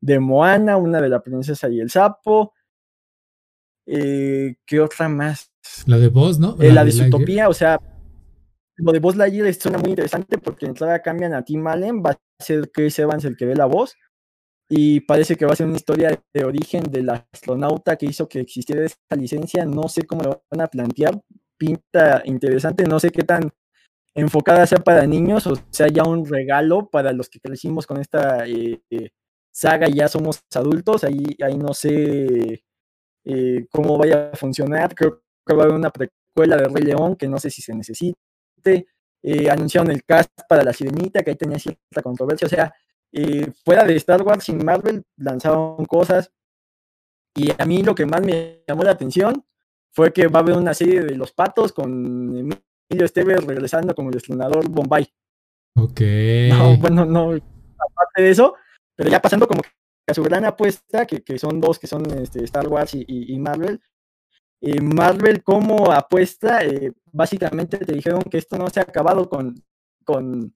de, 0.00 0.18
Moana, 0.20 0.76
una 0.76 1.00
de 1.00 1.08
la 1.08 1.22
princesa 1.22 1.68
y 1.68 1.80
el 1.80 1.90
sapo. 1.90 2.52
Eh, 3.86 4.56
¿Qué 4.64 4.80
otra 4.80 5.08
más? 5.08 5.50
La 5.86 5.98
de 5.98 6.08
Boss, 6.08 6.38
¿no? 6.38 6.56
La, 6.58 6.84
de, 6.84 6.92
Zootopia, 6.92 7.48
o 7.48 7.54
sea, 7.54 7.80
lo 8.76 8.92
de 8.92 8.98
Boss 8.98 9.16
Lightyear 9.16 9.52
suena 9.54 9.78
muy 9.78 9.90
interesante 9.90 10.38
porque 10.38 10.66
en 10.66 10.70
entrada 10.70 11.00
cambian 11.02 11.34
a 11.34 11.44
Tim 11.44 11.66
Allen, 11.66 12.02
va 12.02 12.10
a 12.10 12.18
ser 12.38 12.70
Chris 12.70 12.98
Evans 12.98 13.24
el 13.24 13.36
que 13.36 13.46
ve 13.46 13.54
la 13.54 13.66
voz 13.66 13.96
y 14.68 15.00
parece 15.00 15.36
que 15.36 15.44
va 15.44 15.52
a 15.52 15.56
ser 15.56 15.66
una 15.66 15.76
historia 15.76 16.18
de 16.32 16.44
origen 16.44 16.84
del 16.84 17.10
astronauta 17.10 17.96
que 17.96 18.06
hizo 18.06 18.28
que 18.28 18.40
existiera 18.40 18.84
esta 18.84 19.16
licencia. 19.16 19.66
No 19.66 19.88
sé 19.88 20.06
cómo 20.06 20.22
lo 20.22 20.44
van 20.50 20.62
a 20.62 20.68
plantear, 20.68 21.20
pinta 21.58 22.22
interesante, 22.24 22.84
no 22.84 22.98
sé 22.98 23.10
qué 23.10 23.22
tan 23.22 23.52
enfocada 24.14 24.66
sea 24.66 24.78
para 24.78 25.06
niños 25.06 25.46
o 25.46 25.54
sea 25.70 25.88
ya 25.88 26.04
un 26.04 26.26
regalo 26.26 26.88
para 26.90 27.12
los 27.12 27.28
que 27.28 27.40
crecimos 27.40 27.86
con 27.86 27.98
esta 28.00 28.46
eh, 28.46 28.80
eh, 28.90 29.10
saga 29.50 29.88
y 29.88 29.94
ya 29.94 30.08
somos 30.08 30.42
adultos. 30.54 31.04
Ahí, 31.04 31.36
ahí 31.42 31.56
no 31.58 31.74
sé 31.74 32.64
eh, 33.24 33.66
cómo 33.70 33.98
vaya 33.98 34.30
a 34.32 34.36
funcionar. 34.36 34.94
Creo 34.94 35.22
que 35.46 35.54
va 35.54 35.62
a 35.62 35.66
haber 35.66 35.76
una 35.76 35.90
precuela 35.90 36.56
de 36.56 36.68
Rey 36.68 36.84
León 36.84 37.16
que 37.16 37.28
no 37.28 37.38
sé 37.38 37.50
si 37.50 37.62
se 37.62 37.74
necesite. 37.74 38.86
anunciaron 39.50 39.90
el 39.90 40.04
cast 40.04 40.30
para 40.48 40.64
La 40.64 40.72
Sirenita, 40.72 41.22
que 41.22 41.30
ahí 41.30 41.36
tenía 41.36 41.58
cierta 41.58 42.02
controversia. 42.02 42.46
O 42.46 42.50
sea, 42.50 42.74
fuera 43.64 43.84
de 43.84 43.96
Star 43.96 44.22
Wars 44.22 44.48
y 44.48 44.54
Marvel 44.54 45.04
lanzaron 45.16 45.84
cosas. 45.86 46.30
Y 47.34 47.50
a 47.56 47.64
mí 47.66 47.82
lo 47.82 47.94
que 47.94 48.06
más 48.06 48.22
me 48.22 48.62
llamó 48.66 48.82
la 48.84 48.92
atención 48.92 49.44
fue 49.90 50.12
que 50.12 50.28
va 50.28 50.40
a 50.40 50.42
haber 50.42 50.56
una 50.56 50.74
serie 50.74 51.02
de 51.02 51.14
Los 51.16 51.32
Patos 51.32 51.72
con 51.72 52.48
Emilio 52.92 53.06
Esteves 53.06 53.44
regresando 53.44 53.94
como 53.94 54.10
el 54.10 54.16
estrenador 54.16 54.68
Bombay. 54.68 55.08
Ok. 55.76 56.00
No, 56.50 56.76
bueno, 56.76 57.04
no, 57.04 57.30
aparte 57.30 58.22
de 58.22 58.30
eso, 58.30 58.54
pero 58.94 59.10
ya 59.10 59.20
pasando 59.20 59.48
como 59.48 59.62
a 60.06 60.14
su 60.14 60.22
gran 60.22 60.44
apuesta, 60.44 61.06
que, 61.06 61.22
que 61.22 61.38
son 61.38 61.60
dos, 61.60 61.78
que 61.78 61.86
son 61.86 62.04
este, 62.18 62.44
Star 62.44 62.68
Wars 62.68 62.94
y, 62.94 63.04
y, 63.08 63.38
Marvel. 63.38 63.80
Eh, 64.60 64.80
Marvel 64.80 65.42
como 65.42 65.90
apuesta, 65.90 66.64
eh, 66.64 66.92
básicamente 67.10 67.78
te 67.78 67.92
dijeron 67.94 68.22
que 68.22 68.38
esto 68.38 68.58
no 68.58 68.68
se 68.68 68.80
ha 68.80 68.84
acabado 68.84 69.28
con, 69.28 69.54
con 70.04 70.54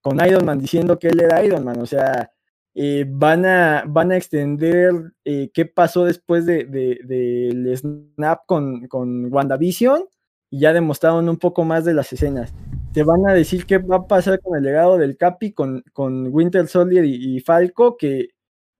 con 0.00 0.24
Iron 0.26 0.44
Man 0.44 0.58
diciendo 0.58 0.98
que 0.98 1.08
él 1.08 1.20
era 1.20 1.44
Iron 1.44 1.64
Man, 1.64 1.80
o 1.80 1.86
sea, 1.86 2.30
eh, 2.74 3.04
van, 3.06 3.44
a, 3.44 3.84
van 3.86 4.12
a 4.12 4.16
extender 4.16 5.12
eh, 5.24 5.50
qué 5.52 5.66
pasó 5.66 6.04
después 6.04 6.46
del 6.46 6.70
de, 6.70 7.76
snap 7.76 8.46
con, 8.46 8.86
con 8.88 9.32
WandaVision 9.32 10.04
y 10.50 10.60
ya 10.60 10.72
demostraron 10.72 11.28
un 11.28 11.36
poco 11.36 11.64
más 11.64 11.84
de 11.84 11.94
las 11.94 12.12
escenas. 12.12 12.52
Te 12.92 13.02
van 13.02 13.26
a 13.26 13.32
decir 13.32 13.66
qué 13.66 13.78
va 13.78 13.96
a 13.96 14.06
pasar 14.06 14.40
con 14.40 14.56
el 14.56 14.64
legado 14.64 14.98
del 14.98 15.16
Capi, 15.16 15.52
con, 15.52 15.84
con 15.92 16.28
Winter 16.32 16.66
Soldier 16.66 17.04
y, 17.04 17.40
Falco, 17.40 17.96
que 17.96 18.30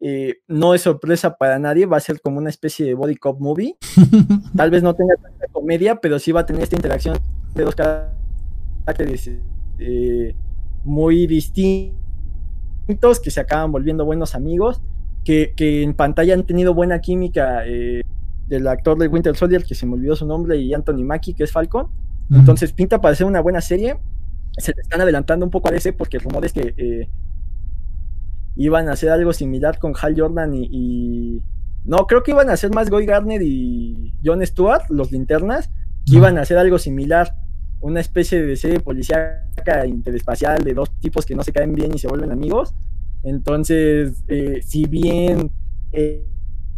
eh, 0.00 0.36
no 0.46 0.74
es 0.74 0.82
sorpresa 0.82 1.36
para 1.36 1.58
nadie, 1.58 1.86
va 1.86 1.98
a 1.98 2.00
ser 2.00 2.20
como 2.20 2.38
una 2.38 2.50
especie 2.50 2.86
de 2.86 2.94
body 2.94 3.16
cop 3.16 3.40
movie. 3.40 3.76
Tal 4.56 4.70
vez 4.70 4.82
no 4.82 4.94
tenga 4.94 5.14
tanta 5.16 5.46
comedia, 5.48 5.96
pero 5.96 6.18
sí 6.18 6.32
va 6.32 6.40
a 6.40 6.46
tener 6.46 6.62
esta 6.62 6.76
interacción 6.76 7.18
de 7.54 7.64
dos 7.64 7.74
caracteres 7.74 9.30
muy 10.84 11.26
distintos, 11.26 13.20
que 13.22 13.30
se 13.30 13.40
acaban 13.40 13.72
volviendo 13.72 14.04
buenos 14.04 14.34
amigos, 14.34 14.80
que, 15.24 15.52
en 15.58 15.92
pantalla 15.94 16.32
han 16.32 16.46
tenido 16.46 16.72
buena 16.72 17.00
química 17.00 17.66
eh, 17.66 18.02
del 18.48 18.66
actor 18.66 18.98
de 18.98 19.08
Winter 19.08 19.36
Soldier, 19.36 19.62
que 19.62 19.74
se 19.74 19.86
me 19.86 19.94
olvidó 19.94 20.16
su 20.16 20.26
nombre, 20.26 20.56
y 20.56 20.74
Anthony 20.74 21.04
Mackie, 21.04 21.34
que 21.34 21.44
es 21.44 21.52
Falcon. 21.52 21.88
Entonces 22.30 22.72
pinta 22.72 23.00
para 23.00 23.14
ser 23.14 23.26
una 23.26 23.40
buena 23.40 23.60
serie. 23.60 23.96
Se 24.58 24.72
le 24.74 24.82
están 24.82 25.00
adelantando 25.00 25.46
un 25.46 25.50
poco 25.50 25.68
a 25.68 25.76
ese 25.76 25.92
porque 25.92 26.18
rumores 26.18 26.52
que 26.52 26.74
eh, 26.76 27.08
iban 28.56 28.88
a 28.88 28.92
hacer 28.92 29.10
algo 29.10 29.32
similar 29.32 29.78
con 29.78 29.94
Hal 30.00 30.14
Jordan 30.18 30.52
y, 30.54 31.40
No, 31.84 32.06
creo 32.06 32.22
que 32.22 32.32
iban 32.32 32.50
a 32.50 32.54
hacer 32.54 32.70
más 32.74 32.90
Goy 32.90 33.06
Garner 33.06 33.40
y 33.40 34.12
John 34.24 34.44
Stewart, 34.44 34.82
los 34.90 35.12
linternas, 35.12 35.70
que 36.04 36.16
iban 36.16 36.38
a 36.38 36.42
hacer 36.42 36.58
algo 36.58 36.78
similar 36.78 37.34
una 37.80 38.00
especie 38.00 38.42
de 38.42 38.56
serie 38.56 38.80
policíaca 38.80 39.86
interespacial 39.86 40.64
de 40.64 40.74
dos 40.74 40.90
tipos 41.00 41.24
que 41.24 41.34
no 41.34 41.44
se 41.44 41.52
caen 41.52 41.74
bien 41.74 41.94
y 41.94 41.98
se 41.98 42.08
vuelven 42.08 42.32
amigos. 42.32 42.74
Entonces, 43.22 44.24
eh, 44.28 44.60
si 44.62 44.86
bien 44.86 45.50
eh, 45.92 46.26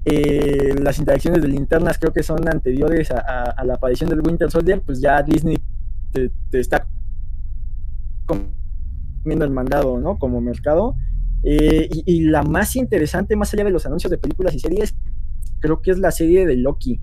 eh, 0.05 0.74
las 0.80 0.98
interacciones 0.98 1.42
de 1.42 1.48
linternas 1.48 1.98
creo 1.98 2.12
que 2.12 2.22
son 2.22 2.48
anteriores 2.48 3.11
a, 3.11 3.62
la 3.64 3.74
aparición 3.74 4.11
del 4.11 4.20
Winter 4.20 4.51
Soldier, 4.51 4.80
pues 4.80 5.01
ya 5.01 5.22
Disney 5.22 5.59
te, 6.12 6.30
está 6.53 6.86
comiendo 8.26 9.44
el 9.44 9.51
mandado, 9.51 9.98
¿no? 9.98 10.18
Como 10.18 10.40
mercado. 10.40 10.94
Y, 11.42 12.22
la 12.22 12.42
más 12.42 12.76
interesante, 12.76 13.34
más 13.34 13.53
allá 13.55 13.64
de 13.64 13.70
los 13.70 13.86
anuncios 13.86 14.11
de 14.11 14.18
películas 14.18 14.55
y 14.55 14.59
series, 14.59 14.94
creo 15.61 15.80
que 15.80 15.90
es 15.90 15.98
la 15.98 16.11
serie 16.11 16.46
de 16.46 16.57
Loki. 16.57 17.01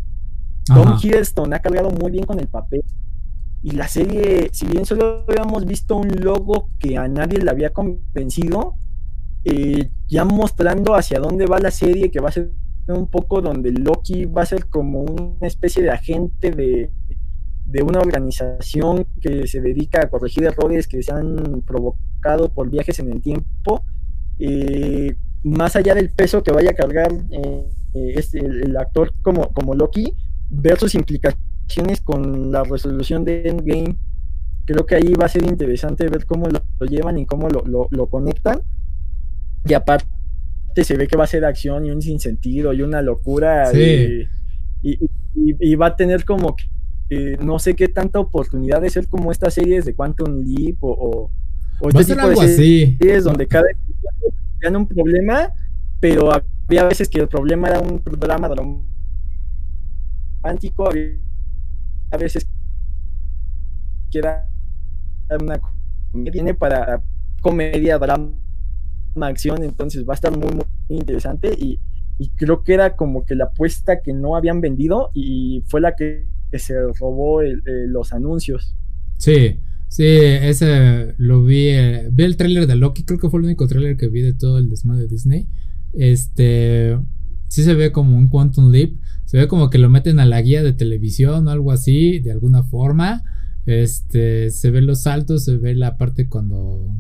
Tom 0.66 0.98
Hiddleston 1.02 1.54
ha 1.54 1.60
cargado 1.60 1.90
muy 1.90 2.12
bien 2.12 2.26
con 2.26 2.40
el 2.40 2.48
papel 2.48 2.84
y 3.64 3.72
la 3.72 3.88
serie, 3.88 4.50
si 4.54 4.66
bien 4.68 4.86
solo 4.86 5.26
habíamos 5.28 5.66
visto 5.66 5.98
un 5.98 6.08
logo 6.22 6.70
que 6.80 6.98
a 6.98 7.08
nadie 7.08 7.40
le 7.40 7.50
había 7.50 7.72
convencido, 7.72 8.76
eh, 9.44 9.90
ya 10.08 10.26
mostrando 10.26 10.96
hacia 10.96 11.20
dónde 11.20 11.48
va 11.48 11.60
la 11.60 11.72
serie, 11.72 12.12
que 12.12 12.20
va 12.20 12.30
a 12.30 12.34
ser 12.34 12.52
un 12.94 13.08
poco 13.08 13.42
donde 13.42 13.72
Loki 13.72 14.26
va 14.26 14.44
a 14.44 14.46
ser 14.46 14.68
como 14.68 15.02
una 15.02 15.48
especie 15.48 15.84
de 15.84 15.92
agente 15.92 16.52
de, 16.52 16.92
una 17.84 18.00
organización 18.00 19.06
que 19.22 19.46
se 19.46 19.62
dedica 19.62 20.02
a 20.02 20.10
corregir 20.10 20.46
errores 20.46 20.88
que 20.88 21.04
se 21.04 21.12
han 21.12 21.62
provocado 21.62 22.50
por 22.50 22.70
viajes 22.70 23.00
en 23.00 23.12
el 23.12 23.22
tiempo. 23.22 23.84
Eh, 24.40 25.16
más 25.44 25.76
allá 25.76 25.94
del 25.94 26.10
peso 26.10 26.44
que 26.44 26.52
vaya 26.52 26.72
a 26.72 26.76
cargar 26.76 27.12
eh, 27.32 27.68
este, 28.16 28.40
el, 28.40 28.76
actor 28.78 29.14
como, 29.22 29.54
como 29.54 29.76
Loki, 29.76 30.14
ver 30.50 30.80
sus 30.80 30.96
implicaciones 30.96 32.02
con 32.04 32.52
la 32.52 32.64
resolución 32.64 33.26
de 33.26 33.48
Endgame. 33.48 33.98
Creo 34.66 34.86
que 34.86 34.96
ahí 34.96 35.14
va 35.14 35.26
a 35.26 35.30
ser 35.30 35.44
interesante 35.46 36.08
ver 36.10 36.26
cómo 36.26 36.48
lo, 36.48 36.86
llevan 36.86 37.18
y 37.18 37.26
cómo 37.26 37.48
lo, 37.50 38.08
conectan. 38.08 38.62
Y 39.66 39.74
aparte 39.74 40.06
se 40.84 40.98
ve 40.98 41.08
que 41.08 41.18
va 41.18 41.24
a 41.24 41.28
ser 41.28 41.46
acción 41.46 41.86
y 41.86 41.92
un 41.92 42.02
sinsentido 42.02 42.74
y 42.74 42.82
una 42.82 43.02
locura. 43.02 43.72
Y, 43.74 45.76
va 45.76 45.88
a 45.88 45.96
tener 45.96 46.26
como 46.26 46.56
no 47.40 47.60
sé 47.60 47.76
qué 47.76 47.88
tanta 47.88 48.20
oportunidad 48.20 48.82
de 48.82 48.90
ser 48.90 49.08
como 49.08 49.32
estas 49.32 49.54
series 49.54 49.86
de 49.86 49.96
Quantum 49.96 50.44
Leap 50.44 50.78
o, 50.82 51.32
o 51.80 51.90
este 51.90 52.16
tipo 52.16 52.28
de 52.28 52.48
series 52.48 53.24
donde 53.24 53.48
cada 53.48 53.68
tiene 54.60 54.78
un 54.78 54.88
problema, 54.88 55.52
pero 56.00 56.32
había 56.34 56.86
veces 56.86 57.08
que 57.08 57.20
el 57.20 57.28
problema 57.28 57.70
era 57.70 57.80
un 57.80 58.02
drama 58.04 58.50
romántico, 60.44 60.90
a 62.12 62.18
veces 62.18 62.48
queda 64.12 64.50
una 65.42 65.60
tiene 66.32 66.54
para 66.54 67.04
comedia, 67.42 67.98
drama, 67.98 68.32
acción, 69.26 69.64
entonces 69.64 70.06
va 70.08 70.14
a 70.14 70.16
estar 70.16 70.38
muy, 70.38 70.54
muy 70.54 70.66
interesante 70.90 71.50
y, 71.58 71.80
creo 72.36 72.64
que 72.64 72.74
era 72.74 72.96
como 72.96 73.26
que 73.26 73.36
la 73.36 73.46
apuesta 73.46 74.02
que 74.02 74.12
no 74.12 74.36
habían 74.36 74.60
vendido 74.60 75.12
y 75.14 75.64
fue 75.68 75.82
la 75.82 75.96
que, 75.96 76.28
se 76.54 76.74
robó 77.00 77.42
los 77.42 78.14
anuncios. 78.14 78.76
Sí, 79.18 79.60
sí, 79.90 80.06
ese 80.06 81.14
lo 81.18 81.44
vi, 81.44 81.68
eh, 81.70 82.08
vi 82.12 82.24
el 82.24 82.38
tráiler 82.38 82.68
de 82.68 82.76
Loki, 82.76 83.04
creo 83.04 83.20
que 83.20 83.30
fue 83.30 83.42
el 83.42 83.48
único 83.48 83.68
tráiler 83.68 83.98
que 83.98 84.08
vi 84.08 84.22
de 84.22 84.34
todo 84.34 84.58
el 84.58 84.70
desmadre 84.70 85.04
de 85.04 85.08
Disney. 85.10 85.48
Este, 85.94 86.98
sí 87.48 87.64
se 87.64 87.74
ve 87.74 87.92
como 87.92 88.18
un 88.18 88.30
Quantum 88.30 88.72
Leap. 88.72 88.94
Se 89.26 89.38
ve 89.38 89.48
como 89.48 89.70
que 89.70 89.78
lo 89.78 89.90
meten 89.90 90.20
a 90.20 90.26
la 90.26 90.42
guía 90.42 90.64
de 90.64 90.74
televisión 90.74 91.48
o 91.48 91.52
algo 91.52 91.72
así, 91.72 92.20
de 92.20 92.32
alguna 92.32 92.64
forma. 92.64 93.24
Este, 93.66 94.50
se 94.52 94.72
ve 94.72 94.82
los 94.82 95.02
saltos, 95.02 95.44
se 95.44 95.58
ve 95.58 95.76
la 95.76 95.98
parte 95.98 96.30
cuando 96.30 96.96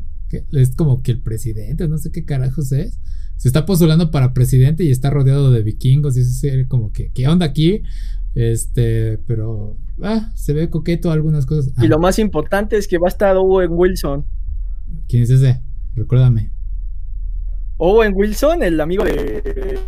es 0.51 0.75
como 0.75 1.01
que 1.01 1.11
el 1.11 1.21
presidente, 1.21 1.87
no 1.87 1.97
sé 1.97 2.11
qué 2.11 2.25
carajos 2.25 2.71
es. 2.71 2.99
Se 3.37 3.47
está 3.47 3.65
postulando 3.65 4.09
para 4.09 4.33
presidente 4.33 4.83
y 4.83 4.91
está 4.91 5.09
rodeado 5.09 5.51
de 5.51 5.61
vikingos 5.61 6.17
y 6.17 6.21
eso 6.21 6.47
es 6.47 6.67
como 6.67 6.91
que, 6.91 7.11
¿qué 7.11 7.27
onda 7.27 7.45
aquí? 7.45 7.83
Este, 8.33 9.17
pero 9.25 9.77
ah, 10.01 10.31
se 10.35 10.53
ve 10.53 10.69
coqueto 10.69 11.11
algunas 11.11 11.45
cosas. 11.45 11.73
Y 11.81 11.87
lo 11.87 11.99
más 11.99 12.19
importante 12.19 12.77
es 12.77 12.87
que 12.87 12.97
va 12.97 13.07
a 13.07 13.09
estar 13.09 13.35
Owen 13.37 13.71
Wilson. 13.71 14.25
¿Quién 15.07 15.23
es 15.23 15.29
ese? 15.29 15.61
Recuérdame. 15.95 16.51
Owen 17.77 18.13
Wilson, 18.15 18.63
el 18.63 18.79
amigo 18.81 19.03
de. 19.03 19.81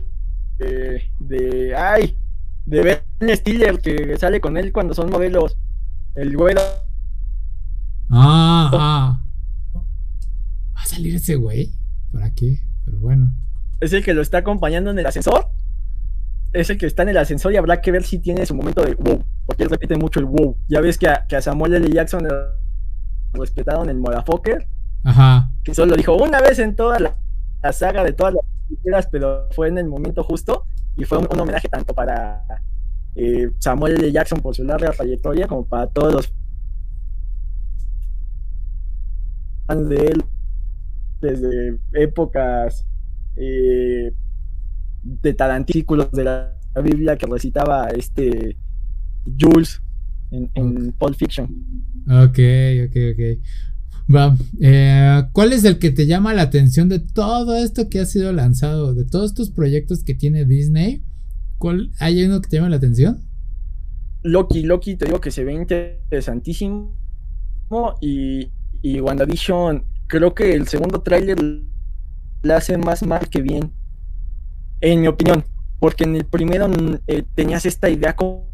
de. 0.58 1.04
de 1.20 1.76
ay, 1.76 2.16
de 2.66 3.02
Ben 3.20 3.36
Stiller, 3.38 3.80
que 3.80 4.18
sale 4.18 4.40
con 4.40 4.58
él 4.58 4.72
cuando 4.72 4.94
son 4.94 5.10
modelos. 5.10 5.58
El 6.16 6.36
güero. 6.36 6.62
Ah, 8.10 8.72
ah. 8.74 9.26
¿Va 10.90 10.94
a 10.94 10.96
salir 10.96 11.16
ese 11.16 11.36
güey? 11.36 11.72
¿Para 12.12 12.34
qué? 12.34 12.64
Pero 12.84 12.98
bueno. 12.98 13.32
Es 13.80 13.94
el 13.94 14.04
que 14.04 14.16
lo 14.16 14.24
está 14.24 14.40
acompañando 14.40 14.90
en 14.90 14.98
el 14.98 15.06
ascensor. 15.06 15.48
Es 16.52 16.72
el 16.72 16.80
que 16.80 16.88
está 16.88 17.04
en 17.04 17.10
el 17.10 17.18
ascensor 17.18 17.54
y 17.54 17.58
habrá 17.58 17.80
que 17.80 17.92
ver 17.92 18.04
si 18.04 18.18
tiene 18.18 18.44
su 18.48 18.56
momento 18.56 18.82
de 18.82 18.96
wow. 18.96 19.24
Porque 19.46 19.64
él 19.64 19.70
repite 19.70 19.98
mucho 19.98 20.20
el 20.20 20.26
wow. 20.26 20.58
Ya 20.68 20.82
ves 20.82 20.98
que 20.98 21.08
a, 21.08 21.28
que 21.28 21.36
a 21.36 21.44
Samuel 21.44 21.76
L. 21.76 21.92
Jackson 21.92 22.28
lo 22.28 23.40
respetaron 23.40 23.88
el 23.88 24.00
Motherfucker. 24.00 24.68
Ajá. 25.04 25.52
Que 25.64 25.76
solo 25.76 25.96
dijo 25.96 26.16
una 26.16 26.42
vez 26.42 26.58
en 26.58 26.76
toda 26.76 27.00
la, 27.00 27.72
saga 27.72 28.04
de 28.04 28.14
todas 28.14 28.34
las 28.34 28.44
películas, 28.68 29.08
pero 29.12 29.48
fue 29.52 29.68
en 29.68 29.78
el 29.78 29.88
momento 29.88 30.24
justo. 30.24 30.66
Y 30.98 31.04
fue 31.04 31.20
un, 31.20 31.28
homenaje 31.40 31.70
tanto 31.70 31.94
para 31.94 32.44
eh, 33.14 33.52
Samuel 33.60 33.94
L. 33.94 34.12
Jackson 34.12 34.40
por 34.40 34.56
su 34.56 34.64
larga 34.64 34.90
trayectoria 34.90 35.46
como 35.46 35.68
para 35.68 35.86
todos 35.86 36.14
los 36.16 36.34
fans 39.68 39.88
de 39.88 40.08
él 40.08 40.26
desde 41.22 41.80
épocas 41.94 42.86
eh, 43.36 44.12
de 45.04 45.34
tarantículos 45.34 46.12
de 46.12 46.24
la 46.24 46.56
Biblia 46.84 47.18
que 47.18 47.26
recitaba 47.26 47.90
este 47.90 48.58
Jules 49.40 49.82
en, 50.32 50.50
en 50.54 50.92
Pulp 50.94 51.16
Fiction. 51.16 51.46
Ok, 52.08 52.40
ok, 52.88 52.98
ok. 53.14 53.40
Va. 54.14 54.36
Eh, 54.60 55.24
¿Cuál 55.34 55.54
es 55.54 55.64
el 55.66 55.78
que 55.78 55.92
te 55.92 56.08
llama 56.08 56.34
la 56.34 56.44
atención 56.44 56.90
de 56.90 57.00
todo 57.00 57.56
esto 57.56 57.90
que 57.90 58.00
ha 58.00 58.06
sido 58.06 58.34
lanzado? 58.34 58.94
De 58.96 59.06
todos 59.06 59.32
estos 59.32 59.52
proyectos 59.52 60.04
que 60.04 60.16
tiene 60.16 60.46
Disney. 60.46 61.04
¿Cuál, 61.58 61.92
¿Hay 62.00 62.24
uno 62.24 62.42
que 62.42 62.50
te 62.50 62.58
llama 62.58 62.70
la 62.70 62.78
atención? 62.78 63.20
Loki, 64.24 64.64
Loki, 64.64 64.96
te 64.96 65.06
digo 65.06 65.22
que 65.22 65.32
se 65.32 65.44
ve 65.44 65.54
interesantísimo. 65.54 66.98
Y, 68.02 68.52
y 68.82 69.00
WandaVision 69.00 69.84
creo 70.10 70.34
que 70.34 70.54
el 70.54 70.68
segundo 70.68 71.02
tráiler 71.02 71.38
le 72.42 72.54
hace 72.54 72.78
más 72.78 73.04
mal 73.04 73.30
que 73.30 73.42
bien, 73.42 73.72
en 74.82 75.02
mi 75.02 75.08
opinión, 75.08 75.46
porque 75.80 76.04
en 76.04 76.16
el 76.16 76.26
primero 76.26 76.68
eh, 77.08 77.24
tenías 77.36 77.66
esta 77.66 77.90
idea 77.90 78.16
como, 78.16 78.50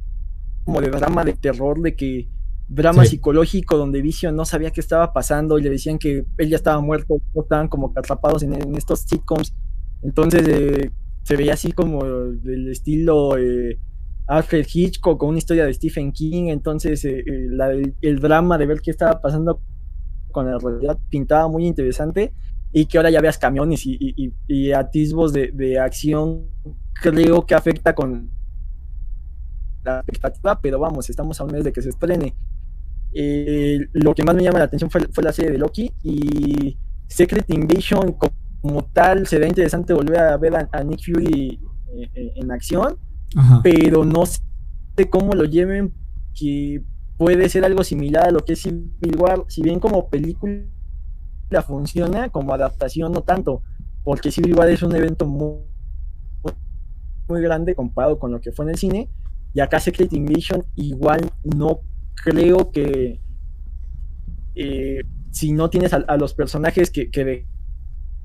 de 0.81 0.89
drama 0.89 1.23
de 1.23 1.33
terror, 1.33 1.81
de 1.81 1.95
que 1.95 2.27
drama 2.67 3.05
psicológico 3.05 3.77
donde 3.77 4.01
Vision 4.01 4.35
no 4.35 4.43
sabía 4.43 4.71
qué 4.71 4.81
estaba 4.81 5.13
pasando 5.13 5.57
y 5.57 5.61
le 5.61 5.69
decían 5.69 5.99
que 5.99 6.25
él 6.37 6.49
ya 6.49 6.57
estaba 6.57 6.81
muerto, 6.81 7.21
estaban 7.35 7.67
como 7.67 7.93
atrapados 7.95 8.43
en, 8.43 8.75
estos 8.75 9.01
sitcoms, 9.01 9.53
entonces 10.03 10.47
eh, 10.47 10.91
se 11.23 11.37
veía 11.37 11.53
así 11.53 11.71
como 11.71 12.03
del 12.03 12.71
estilo 12.71 13.37
eh, 13.37 13.79
Alfred 14.27 14.65
Hitchcock 14.71 15.19
con 15.19 15.29
una 15.29 15.37
historia 15.37 15.65
de 15.65 15.73
Stephen 15.73 16.11
King, 16.11 16.47
entonces 16.47 17.05
el 17.05 18.19
drama 18.19 18.57
de 18.57 18.65
ver 18.65 18.81
qué 18.81 18.91
estaba 18.91 19.21
pasando 19.21 19.61
con 20.35 20.51
la 20.51 20.57
realidad 20.57 20.99
pintaba 21.09 21.47
muy 21.47 21.65
interesante 21.65 22.33
y 22.73 22.87
que 22.87 22.97
ahora 22.97 23.09
ya 23.09 23.21
veas 23.21 23.37
camiones 23.37 23.83
y, 23.85 24.73
atisbos 24.73 25.31
de, 25.31 25.79
acción, 25.79 26.49
creo 27.01 27.45
que 27.45 27.55
afecta 27.55 27.95
con 27.95 28.29
la 29.85 29.99
expectativa, 29.99 30.59
pero 30.59 30.77
vamos, 30.77 31.09
estamos 31.09 31.39
a 31.39 31.45
un 31.45 31.53
mes 31.53 31.63
de 31.63 31.71
que 31.71 31.81
se 31.81 31.87
estrene. 31.87 32.35
Eh, 33.13 33.79
lo 33.93 34.13
que 34.13 34.23
más 34.23 34.35
me 34.35 34.43
llama 34.43 34.59
la 34.59 34.65
atención 34.65 34.91
fue, 34.91 35.23
la 35.23 35.31
serie 35.31 35.51
de 35.51 35.57
Loki 35.57 35.89
y 36.03 36.77
Secret 37.07 37.49
Invasion 37.49 38.17
como 38.61 38.83
tal, 38.91 39.25
sería 39.25 39.47
interesante 39.47 39.93
volver 39.93 40.19
a 40.19 40.35
ver 40.35 40.53
a, 40.69 40.83
Nick 40.83 41.05
Fury 41.05 41.57
eh, 41.93 42.11
eh, 42.13 42.33
en 42.35 42.51
acción, 42.51 42.97
pero 43.63 44.03
no 44.03 44.25
sé 44.25 45.09
cómo 45.09 45.31
lo 45.31 45.45
lleven, 45.45 45.93
que 46.37 46.83
puede 47.17 47.49
ser 47.49 47.65
algo 47.65 47.83
similar 47.83 48.27
a 48.27 48.31
lo 48.31 48.39
que 48.39 48.53
es 48.53 48.61
Civil 48.61 49.17
War, 49.17 49.43
si 49.47 49.61
bien 49.61 49.79
como 49.79 50.09
película 50.09 50.65
funciona, 51.65 52.29
como 52.29 52.53
adaptación 52.53 53.11
no 53.11 53.21
tanto, 53.21 53.63
porque 54.03 54.31
Civil 54.31 54.55
War 54.55 54.69
es 54.69 54.83
un 54.83 54.95
evento 54.95 55.25
muy, 55.25 55.59
muy 57.27 57.41
grande 57.41 57.75
comparado 57.75 58.19
con 58.19 58.31
lo 58.31 58.41
que 58.41 58.51
fue 58.51 58.65
en 58.65 58.71
el 58.71 58.77
cine, 58.77 59.09
y 59.53 59.61
acá 59.61 59.79
Secret 59.79 60.11
Invasion 60.13 60.63
igual 60.75 61.31
no 61.43 61.79
creo 62.23 62.71
que 62.71 63.21
eh, 64.55 65.01
si 65.31 65.51
no 65.53 65.69
tienes 65.69 65.93
a, 65.93 66.17
los 66.17 66.33
personajes 66.33 66.91
que, 66.91 67.09
que 67.09 67.45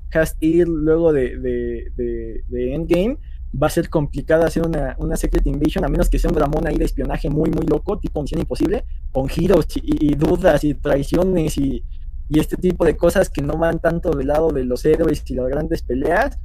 dejaste 0.09 0.45
ir 0.45 0.67
luego 0.67 1.13
de, 1.13 1.37
de 1.37 2.73
Endgame, 2.73 3.17
va 3.53 3.67
a 3.67 3.69
ser 3.69 3.89
complicado 3.89 4.45
hacer 4.45 4.65
una, 4.65 4.95
una 4.97 5.17
Secret 5.17 5.45
Invasion, 5.45 5.83
a 5.83 5.89
menos 5.89 6.09
que 6.09 6.19
sea 6.19 6.29
un 6.29 6.37
Ramón 6.37 6.67
ahí 6.67 6.77
de 6.77 6.85
espionaje 6.85 7.29
muy, 7.29 7.49
muy 7.49 7.65
loco, 7.65 7.99
tipo 7.99 8.21
Misión 8.21 8.39
Imposible, 8.39 8.85
con 9.11 9.27
giros 9.27 9.65
y, 9.75 10.15
dudas 10.15 10.63
y 10.63 10.73
traiciones 10.73 11.57
y, 11.57 11.83
este 12.29 12.55
tipo 12.55 12.85
de 12.85 12.95
cosas 12.95 13.29
que 13.29 13.41
no 13.41 13.57
van 13.57 13.79
tanto 13.79 14.11
del 14.11 14.27
lado 14.27 14.51
de 14.53 14.63
los 14.63 14.85
héroes 14.85 15.21
y 15.27 15.33
las 15.33 15.49
grandes 15.49 15.81
peleas, 15.81 16.39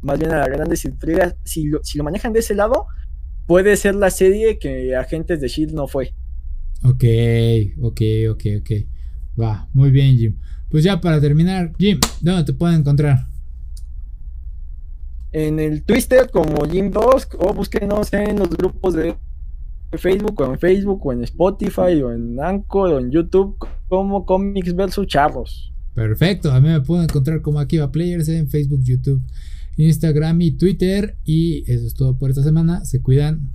más 0.00 0.18
bien 0.18 0.32
a 0.32 0.38
las 0.38 0.48
grandes 0.48 0.84
intrigas. 0.84 1.36
Si 1.44 1.68
lo, 1.68 1.78
si 1.84 1.96
lo 1.96 2.02
manejan 2.02 2.32
de 2.32 2.40
ese 2.40 2.56
lado, 2.56 2.86
puede 3.46 3.76
ser 3.76 3.94
la 3.94 4.10
serie 4.10 4.58
que 4.58 4.96
Agentes 4.96 5.40
de 5.40 5.46
Shield 5.46 5.74
no 5.74 5.86
fue. 5.86 6.12
Ok, 6.82 7.04
ok, 7.80 8.00
ok, 8.32 8.44
ok. 8.58 8.70
Va, 9.40 9.68
muy 9.72 9.92
bien, 9.92 10.16
Jim. 10.16 10.36
Pues 10.68 10.82
ya 10.82 11.00
para 11.00 11.20
terminar, 11.20 11.72
Jim, 11.78 12.00
¿dónde 12.20 12.42
te 12.42 12.52
pueden 12.52 12.80
encontrar? 12.80 13.28
En 15.32 15.58
el 15.58 15.82
Twitter 15.82 16.30
como 16.30 16.66
Jim 16.66 16.90
Dusk 16.90 17.34
o 17.38 17.52
búsquenos 17.54 18.12
en 18.12 18.38
los 18.38 18.50
grupos 18.50 18.94
de 18.94 19.16
Facebook 19.92 20.40
o 20.40 20.52
en 20.52 20.58
Facebook 20.58 21.06
o 21.06 21.12
en 21.12 21.24
Spotify 21.24 22.02
o 22.02 22.12
en 22.12 22.38
Anchor 22.40 22.92
o 22.92 22.98
en 22.98 23.10
YouTube 23.10 23.56
como 23.88 24.24
Comics 24.24 24.74
vs 24.74 25.06
Charros. 25.06 25.72
Perfecto, 25.94 26.50
a 26.50 26.60
mí 26.60 26.68
me 26.68 26.80
pueden 26.80 27.04
encontrar 27.04 27.42
como 27.42 27.58
Akiva 27.58 27.92
Players 27.92 28.28
en 28.28 28.48
Facebook, 28.48 28.80
YouTube, 28.82 29.22
Instagram 29.76 30.40
y 30.40 30.52
Twitter. 30.52 31.16
Y 31.24 31.70
eso 31.70 31.86
es 31.86 31.94
todo 31.94 32.16
por 32.16 32.30
esta 32.30 32.42
semana. 32.42 32.84
Se 32.84 33.02
cuidan. 33.02 33.52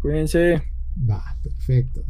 Cuídense. 0.00 0.62
Va, 1.08 1.22
perfecto. 1.42 2.02